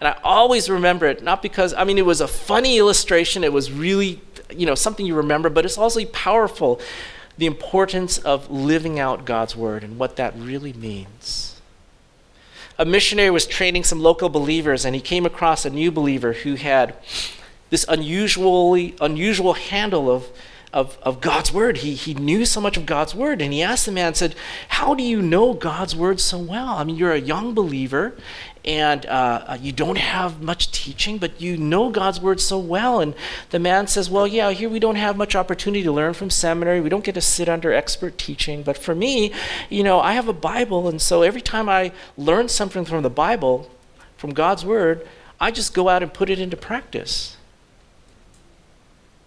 And 0.00 0.08
I 0.08 0.18
always 0.24 0.70
remember 0.70 1.04
it, 1.04 1.22
not 1.22 1.42
because, 1.42 1.74
I 1.74 1.84
mean, 1.84 1.98
it 1.98 2.06
was 2.06 2.22
a 2.22 2.26
funny 2.26 2.78
illustration, 2.78 3.44
it 3.44 3.52
was 3.52 3.70
really, 3.70 4.22
you 4.50 4.64
know, 4.64 4.74
something 4.74 5.04
you 5.04 5.14
remember, 5.14 5.50
but 5.50 5.66
it's 5.66 5.76
also 5.76 6.02
powerful 6.06 6.80
the 7.36 7.44
importance 7.44 8.16
of 8.16 8.50
living 8.50 8.98
out 8.98 9.26
God's 9.26 9.54
word 9.54 9.84
and 9.84 9.98
what 9.98 10.16
that 10.16 10.32
really 10.34 10.72
means. 10.72 11.60
A 12.78 12.86
missionary 12.86 13.30
was 13.30 13.46
training 13.46 13.84
some 13.84 14.00
local 14.00 14.30
believers, 14.30 14.86
and 14.86 14.94
he 14.94 15.02
came 15.02 15.26
across 15.26 15.66
a 15.66 15.70
new 15.70 15.92
believer 15.92 16.32
who 16.32 16.54
had 16.54 16.94
this 17.68 17.84
unusually 17.86 18.94
unusual 18.98 19.52
handle 19.52 20.10
of 20.10 20.26
of, 20.72 20.98
of 21.02 21.20
God's 21.20 21.52
word. 21.52 21.78
He, 21.78 21.94
he 21.94 22.14
knew 22.14 22.44
so 22.44 22.60
much 22.60 22.76
of 22.76 22.86
God's 22.86 23.14
word. 23.14 23.40
And 23.40 23.52
he 23.52 23.62
asked 23.62 23.86
the 23.86 23.92
man, 23.92 24.14
said, 24.14 24.34
How 24.68 24.94
do 24.94 25.02
you 25.02 25.22
know 25.22 25.54
God's 25.54 25.96
word 25.96 26.20
so 26.20 26.38
well? 26.38 26.68
I 26.68 26.84
mean, 26.84 26.96
you're 26.96 27.12
a 27.12 27.18
young 27.18 27.54
believer 27.54 28.14
and 28.66 29.06
uh, 29.06 29.44
uh, 29.46 29.58
you 29.60 29.70
don't 29.70 29.98
have 29.98 30.42
much 30.42 30.72
teaching, 30.72 31.18
but 31.18 31.40
you 31.40 31.56
know 31.56 31.88
God's 31.88 32.20
word 32.20 32.40
so 32.40 32.58
well. 32.58 33.00
And 33.00 33.14
the 33.50 33.60
man 33.60 33.86
says, 33.86 34.10
Well, 34.10 34.26
yeah, 34.26 34.50
here 34.50 34.68
we 34.68 34.80
don't 34.80 34.96
have 34.96 35.16
much 35.16 35.36
opportunity 35.36 35.84
to 35.84 35.92
learn 35.92 36.14
from 36.14 36.30
seminary. 36.30 36.80
We 36.80 36.88
don't 36.88 37.04
get 37.04 37.14
to 37.14 37.20
sit 37.20 37.48
under 37.48 37.72
expert 37.72 38.18
teaching. 38.18 38.64
But 38.64 38.76
for 38.76 38.94
me, 38.94 39.32
you 39.70 39.84
know, 39.84 40.00
I 40.00 40.14
have 40.14 40.26
a 40.26 40.32
Bible. 40.32 40.88
And 40.88 41.00
so 41.00 41.22
every 41.22 41.40
time 41.40 41.68
I 41.68 41.92
learn 42.16 42.48
something 42.48 42.84
from 42.84 43.02
the 43.02 43.10
Bible, 43.10 43.70
from 44.16 44.34
God's 44.34 44.64
word, 44.64 45.06
I 45.40 45.52
just 45.52 45.72
go 45.72 45.88
out 45.88 46.02
and 46.02 46.12
put 46.12 46.28
it 46.28 46.40
into 46.40 46.56
practice. 46.56 47.35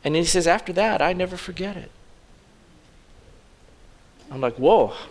And 0.03 0.15
he 0.15 0.23
says, 0.23 0.47
after 0.47 0.71
that, 0.73 1.01
I 1.01 1.13
never 1.13 1.37
forget 1.37 1.75
it. 1.75 1.91
I'm 4.31 4.41
like, 4.41 4.55
whoa. 4.55 4.93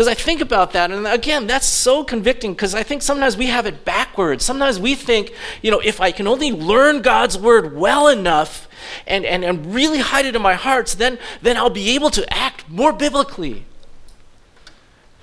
Because 0.00 0.08
I 0.08 0.14
think 0.14 0.40
about 0.40 0.72
that, 0.72 0.90
and 0.90 1.06
again, 1.06 1.46
that's 1.46 1.66
so 1.66 2.04
convicting 2.04 2.54
because 2.54 2.74
I 2.74 2.82
think 2.82 3.02
sometimes 3.02 3.36
we 3.36 3.48
have 3.48 3.66
it 3.66 3.84
backwards. 3.84 4.42
Sometimes 4.42 4.80
we 4.80 4.94
think, 4.94 5.34
you 5.60 5.70
know, 5.70 5.80
if 5.80 6.00
I 6.00 6.10
can 6.10 6.26
only 6.26 6.52
learn 6.52 7.02
God's 7.02 7.36
word 7.36 7.76
well 7.76 8.08
enough 8.08 8.66
and, 9.06 9.26
and, 9.26 9.44
and 9.44 9.74
really 9.74 9.98
hide 9.98 10.24
it 10.24 10.34
in 10.34 10.40
my 10.40 10.54
hearts, 10.54 10.94
then, 10.94 11.18
then 11.42 11.58
I'll 11.58 11.68
be 11.68 11.90
able 11.90 12.08
to 12.10 12.32
act 12.32 12.66
more 12.70 12.94
biblically. 12.94 13.66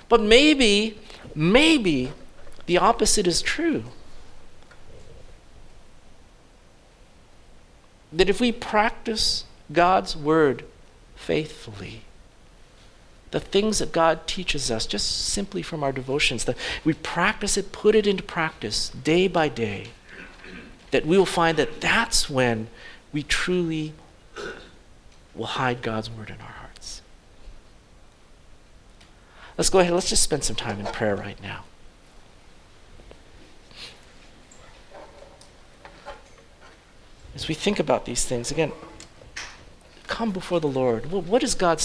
But 0.08 0.20
maybe, 0.20 0.96
maybe 1.34 2.12
the 2.66 2.78
opposite 2.78 3.26
is 3.26 3.42
true. 3.42 3.82
That 8.12 8.28
if 8.28 8.40
we 8.40 8.52
practice 8.52 9.44
God's 9.72 10.16
word 10.16 10.64
faithfully, 11.16 12.02
the 13.30 13.40
things 13.40 13.78
that 13.78 13.92
God 13.92 14.26
teaches 14.26 14.70
us 14.70 14.86
just 14.86 15.10
simply 15.26 15.62
from 15.62 15.82
our 15.82 15.92
devotions, 15.92 16.44
that 16.44 16.56
we 16.84 16.94
practice 16.94 17.56
it, 17.56 17.72
put 17.72 17.94
it 17.94 18.06
into 18.06 18.22
practice 18.22 18.88
day 18.88 19.28
by 19.28 19.48
day, 19.48 19.88
that 20.90 21.06
we 21.06 21.18
will 21.18 21.26
find 21.26 21.58
that 21.58 21.80
that's 21.80 22.30
when 22.30 22.68
we 23.12 23.22
truly 23.22 23.92
will 25.34 25.46
hide 25.46 25.82
God's 25.82 26.10
word 26.10 26.30
in 26.30 26.40
our 26.40 26.52
hearts. 26.52 27.02
Let's 29.58 29.70
go 29.70 29.80
ahead, 29.80 29.92
let's 29.92 30.08
just 30.08 30.22
spend 30.22 30.44
some 30.44 30.56
time 30.56 30.80
in 30.80 30.86
prayer 30.86 31.14
right 31.14 31.40
now. 31.42 31.64
As 37.38 37.46
we 37.46 37.54
think 37.54 37.78
about 37.78 38.04
these 38.04 38.24
things, 38.24 38.50
again, 38.50 38.72
come 40.08 40.32
before 40.32 40.58
the 40.58 40.66
Lord. 40.66 41.12
What 41.12 41.44
is 41.44 41.54
God 41.54 41.76